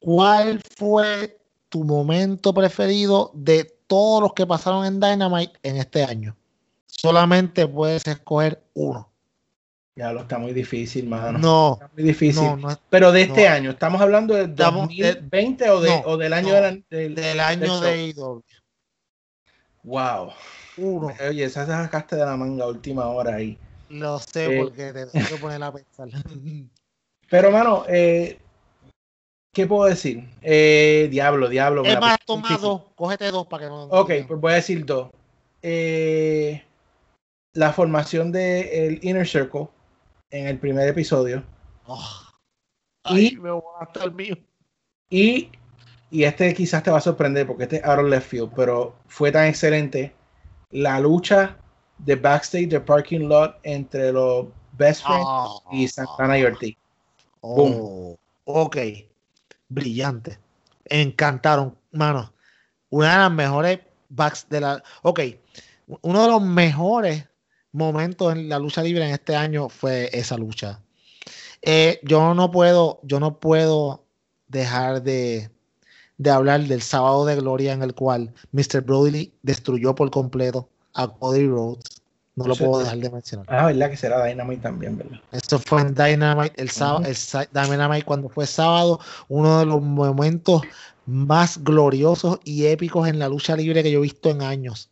[0.00, 1.38] cuál fue
[1.68, 6.34] tu momento preferido de todos los que pasaron en Dynamite en este año.
[7.00, 9.10] Solamente puedes escoger uno.
[9.96, 11.38] Ya lo está muy difícil, mano.
[11.38, 12.42] No, Está muy difícil.
[12.42, 13.54] no, no es Pero de este no.
[13.54, 17.40] año, ¿estamos hablando del Estamos- 2020 o, de, o del año de la- del, del
[17.40, 18.42] año de AEW.
[19.84, 20.30] Wow.
[20.78, 21.12] Uno.
[21.28, 23.56] Oye, esa sacaste de la manga última hora ahí.
[23.90, 24.62] Lo sé Eh.
[24.64, 26.08] porque te tengo que poner a pensar.
[27.30, 28.38] Pero, mano, eh,
[29.52, 30.28] ¿qué puedo decir?
[30.42, 31.84] Eh, diablo, diablo.
[31.84, 32.62] Es más, toma difícil.
[32.62, 33.84] dos, cógete dos para que no.
[33.84, 35.10] Ok, pues voy a decir dos.
[35.62, 36.62] Eh,
[37.54, 39.68] la formación del Inner Circle
[40.30, 41.42] en el primer episodio.
[41.86, 42.00] Oh.
[43.10, 44.36] Y- Ay, me voy a gastar el mío.
[45.10, 45.50] Y,
[46.10, 48.96] y este quizás te va a sorprender porque este es out of left field, pero
[49.06, 50.14] fue tan excelente
[50.70, 51.56] la lucha
[51.98, 55.48] de backstage de parking lot entre los best friends Ah.
[55.70, 56.76] y Santana y Ortiz.
[57.40, 58.76] Oh, ok.
[59.68, 60.38] Brillante.
[60.86, 62.32] Encantaron, mano.
[62.90, 64.82] Una de las mejores backs de la.
[65.02, 65.20] Ok.
[66.02, 67.28] Uno de los mejores
[67.74, 70.80] momentos en la lucha libre en este año fue esa lucha.
[71.60, 74.04] Eh, yo no puedo, yo no puedo
[74.48, 75.50] dejar de,
[76.18, 78.80] de hablar del sábado de gloria en el cual Mr.
[78.82, 81.82] Brody destruyó por completo a Cody Rhodes.
[82.36, 83.46] No lo puedo dejar de mencionar.
[83.48, 85.20] Ah, verdad que será Dynamite también, ¿verdad?
[85.30, 87.08] Esto fue en Dynamite, el sábado, Ujú.
[87.08, 88.98] el sa- Dynamite cuando fue sábado,
[89.28, 90.62] uno de los momentos
[91.06, 94.90] más gloriosos y épicos en la lucha libre que yo he visto en años.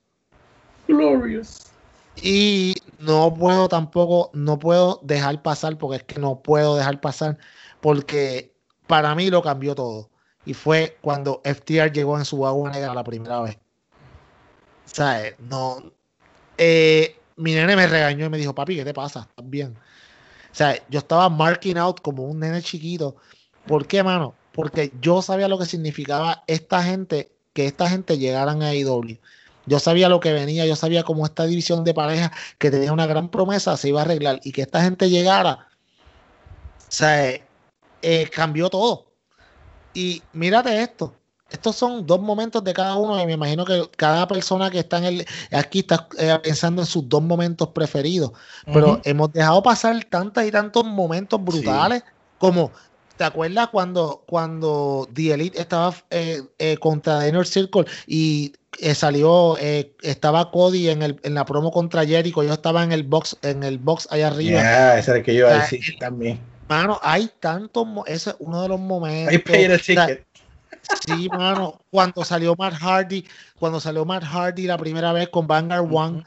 [0.86, 1.71] Glorious.
[2.16, 7.38] Y no puedo tampoco, no puedo dejar pasar, porque es que no puedo dejar pasar,
[7.80, 8.54] porque
[8.86, 10.10] para mí lo cambió todo.
[10.44, 13.58] Y fue cuando FTR llegó en su agua negra la primera vez.
[14.84, 15.34] ¿Sabes?
[15.38, 15.92] No.
[16.58, 19.26] eh, mi nene me regañó y me dijo, papi, ¿qué te pasa?
[19.28, 19.76] ¿Estás bien?
[20.52, 23.16] O sea, yo estaba marking out como un nene chiquito.
[23.66, 24.34] ¿Por qué, mano?
[24.52, 29.18] Porque yo sabía lo que significaba esta gente, que esta gente llegaran a AEW.
[29.66, 33.06] Yo sabía lo que venía, yo sabía cómo esta división de pareja que tenía una
[33.06, 35.68] gran promesa se iba a arreglar y que esta gente llegara.
[36.78, 37.44] O sea, eh,
[38.02, 39.06] eh, cambió todo.
[39.94, 41.14] Y mírate esto.
[41.52, 44.98] Estos son dos momentos de cada uno y me imagino que cada persona que está
[44.98, 48.32] en el, aquí está eh, pensando en sus dos momentos preferidos.
[48.72, 52.02] Pero hemos dejado pasar tantas y tantos momentos brutales
[52.38, 52.72] como,
[53.22, 58.96] ¿te acuerdas cuando, cuando The Elite estaba eh, eh, contra The Inner Circle y eh,
[58.96, 63.04] salió, eh, estaba Cody en, el, en la promo contra Jericho, yo estaba en el
[63.04, 64.60] box, en el box allá arriba.
[64.60, 66.40] Ya, ese era el que yo O sea, decir también.
[66.68, 69.34] Mano, hay tantos, ese es uno de los momentos.
[69.34, 70.26] I paid a o sea, ticket.
[71.06, 73.24] Sí, mano, cuando salió Matt Hardy,
[73.60, 76.24] cuando salió Matt Hardy la primera vez con Vanguard One,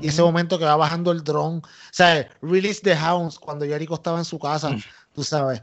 [0.00, 3.92] y ese momento que va bajando el dron, o sea, Release the Hounds, cuando Jericho
[3.92, 4.74] estaba en su casa,
[5.14, 5.62] tú sabes.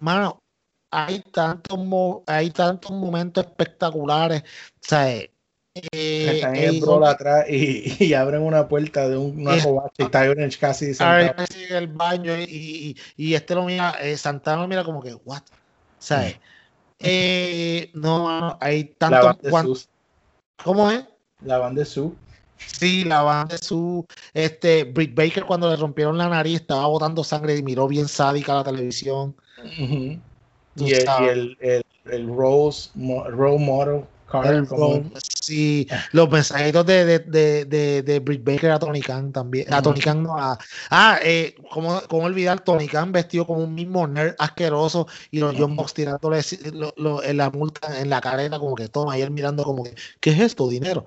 [0.00, 0.42] Mano,
[0.90, 4.42] hay tantos, mo- hay tantos momentos espectaculares.
[4.42, 5.30] O sea, eh,
[5.72, 9.64] Están en eh, el brawl atrás y, y abren una puerta de un- una Eh,
[9.98, 11.44] y está Orange casi sentado.
[11.68, 15.14] En el baño y, y- y este lo mira, eh, Santana lo mira como que,
[15.14, 15.42] what?
[15.98, 16.38] ¿Sabes?
[16.98, 19.26] Eh, no, mano, hay La tanto.
[19.26, 19.88] van de cuan- sus.
[20.64, 21.04] ¿Cómo es?
[21.44, 22.14] La van de su.
[22.58, 24.06] Sí, la banda de su.
[24.34, 28.54] Este, Britt Baker, cuando le rompieron la nariz, estaba botando sangre y miró bien sádica
[28.54, 29.34] la televisión.
[30.76, 34.66] Tú Y, el, y el, el, el Rose, role model card.
[34.68, 39.72] Como- sí, los mensajitos de, de, de, de, de Britt Baker a Tony Khan también.
[39.72, 39.82] A Ujú.
[39.90, 40.56] Tony Khan no, a-
[40.90, 45.56] ah, eh, ¿cómo, cómo olvidar Tony Khan vestido como un mismo nerd asqueroso y los
[45.58, 46.40] John Box tirándole
[46.72, 49.82] lo- lo- en la multa en la careta, como que toma, y él mirando como
[49.82, 50.68] que, ¿qué es esto?
[50.68, 51.06] Dinero.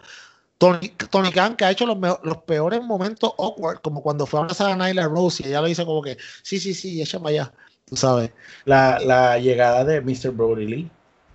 [0.58, 4.44] Tony, Tony Khan que ha hecho los, los peores momentos awkward, como cuando fue a
[4.44, 7.30] abrazar a Nyla Rose y ella lo hizo como que, sí, sí, sí, echa para
[7.30, 7.54] allá,
[7.94, 8.32] tú sabes.
[8.66, 10.32] La, la llegada de Mr.
[10.32, 10.92] Brody Lee.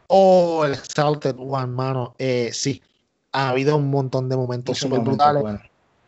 [0.09, 2.15] Oh, el Exalted One, mano.
[2.19, 2.83] Eh, sí,
[3.31, 5.61] ha habido un montón de momentos súper brutales.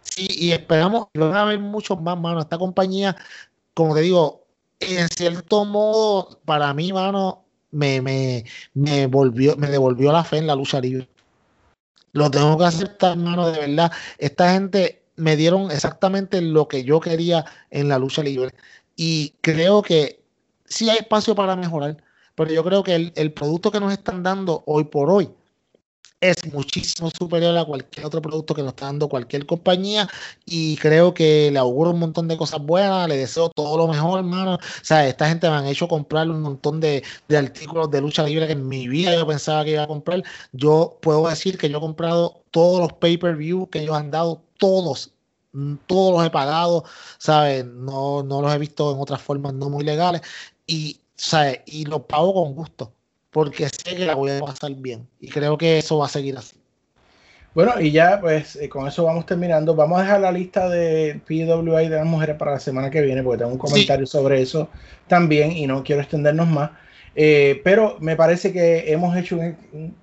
[0.02, 2.40] Sí, y esperamos que van a haber muchos más, mano.
[2.40, 3.16] Esta compañía,
[3.74, 4.44] como te digo,
[4.80, 8.44] en cierto modo, para mí, mano, me, me,
[8.74, 11.08] me volvió, me devolvió la fe en la lucha libre.
[12.12, 13.92] Lo tengo que aceptar, mano, de verdad.
[14.18, 18.52] Esta gente me dieron exactamente lo que yo quería en la lucha libre.
[18.96, 20.19] Y creo que
[20.70, 22.02] sí hay espacio para mejorar,
[22.34, 25.30] pero yo creo que el, el producto que nos están dando hoy por hoy
[26.20, 30.08] es muchísimo superior a cualquier otro producto que nos está dando cualquier compañía
[30.44, 34.18] y creo que le auguro un montón de cosas buenas, le deseo todo lo mejor,
[34.20, 34.54] hermano.
[34.56, 38.22] O sea, esta gente me han hecho comprar un montón de, de artículos de lucha
[38.22, 40.22] libre que en mi vida yo pensaba que iba a comprar.
[40.52, 45.12] Yo puedo decir que yo he comprado todos los pay-per-view que ellos han dado, todos,
[45.52, 46.84] mm, todos los he pagado,
[47.18, 47.64] ¿sabes?
[47.64, 50.20] No, no los he visto en otras formas no muy legales
[50.70, 51.60] y, ¿sabes?
[51.66, 52.92] Y los pago con gusto
[53.30, 56.36] porque sé que la voy a pasar bien y creo que eso va a seguir
[56.36, 56.56] así.
[57.52, 59.74] Bueno, y ya pues eh, con eso vamos terminando.
[59.74, 63.22] Vamos a dejar la lista de PWI de las mujeres para la semana que viene,
[63.24, 64.68] porque tengo un comentario sobre eso
[65.08, 66.70] también y no quiero extendernos más.
[67.16, 69.94] Eh, pero me parece que hemos hecho un, un-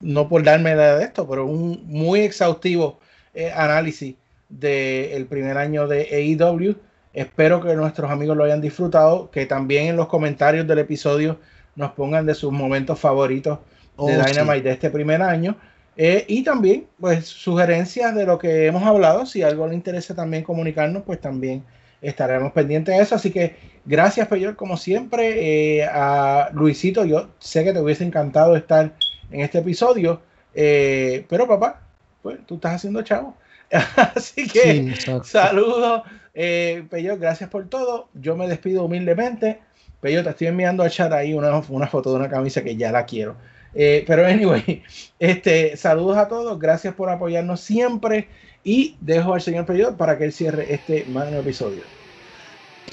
[0.00, 2.98] no por darme la de esto, pero un muy exhaustivo
[3.34, 4.14] eh, análisis
[4.50, 6.76] del primer año de AEW.
[7.12, 11.38] Espero que nuestros amigos lo hayan disfrutado, que también en los comentarios del episodio
[11.74, 13.58] nos pongan de sus momentos favoritos
[13.96, 14.30] Oh, de sí.
[14.30, 15.56] Dynamite de este primer año.
[15.96, 19.26] Eh, y también, pues, sugerencias de lo que hemos hablado.
[19.26, 21.64] Si algo le interesa también comunicarnos, pues también
[22.00, 23.14] estaremos pendientes de eso.
[23.14, 25.78] Así que gracias, Peyor, como siempre.
[25.80, 28.94] eh, a Luisito, yo sé que te hubiese encantado estar
[29.30, 30.22] en este episodio.
[30.54, 31.82] eh, pero, papá,
[32.22, 33.36] pues tú estás haciendo chavo.
[34.14, 36.02] Así que, Sí, saludos.
[36.34, 38.08] Eh, gracias por todo.
[38.14, 39.60] Yo me despido humildemente.
[40.00, 42.90] Peyor, te estoy enviando al chat ahí una, una foto de una camisa que ya
[42.90, 43.36] la quiero.
[43.74, 44.82] Eh, pero anyway,
[45.18, 48.28] este, saludos a todos, gracias por apoyarnos siempre
[48.64, 51.82] y dejo al señor Peyor para que él cierre este magno episodio.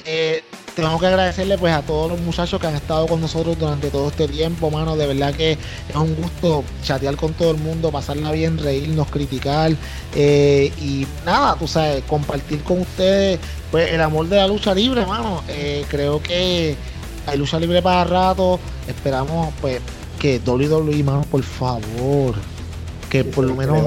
[0.06, 0.44] Eh,
[0.76, 4.08] tengo que agradecerle pues a todos los muchachos que han estado con nosotros durante todo
[4.10, 4.96] este tiempo, mano.
[4.96, 9.72] De verdad que es un gusto chatear con todo el mundo, pasarla bien, reírnos, criticar
[10.16, 13.40] eh, y nada, tú sabes, compartir con ustedes
[13.72, 15.44] pues el amor de la lucha libre, mano.
[15.50, 16.76] Eh, creo que
[17.28, 18.60] hay lucha libre para rato.
[18.88, 19.82] Esperamos pues
[20.20, 22.36] que WWE, mano, por favor,
[23.10, 23.78] que por lo menos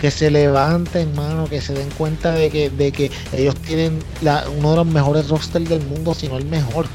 [0.00, 4.44] que se levanten, mano, que se den cuenta de que, de que ellos tienen la-
[4.58, 6.86] uno de los mejores rosters del mundo, si no el mejor.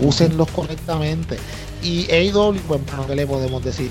[0.00, 1.38] Úsenlos correctamente.
[1.82, 3.90] Y AEW, pues, mano, ¿qué le podemos decir?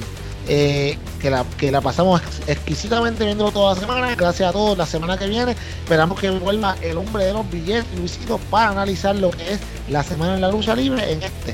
[0.50, 4.16] Eh, que, la, que la pasamos ex- exquisitamente viéndolo toda la semana.
[4.16, 4.78] Gracias a todos.
[4.78, 9.16] La semana que viene esperamos que vuelva el hombre de los billetes, Luisito, para analizar
[9.16, 9.60] lo que es
[9.90, 11.54] la semana en la lucha libre en este,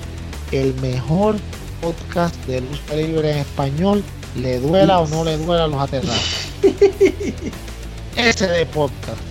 [0.51, 1.35] el mejor
[1.81, 4.03] podcast de lucha libre en español.
[4.35, 6.21] Le duela o no le duela a los aterrados.
[8.15, 9.28] Ese de podcast.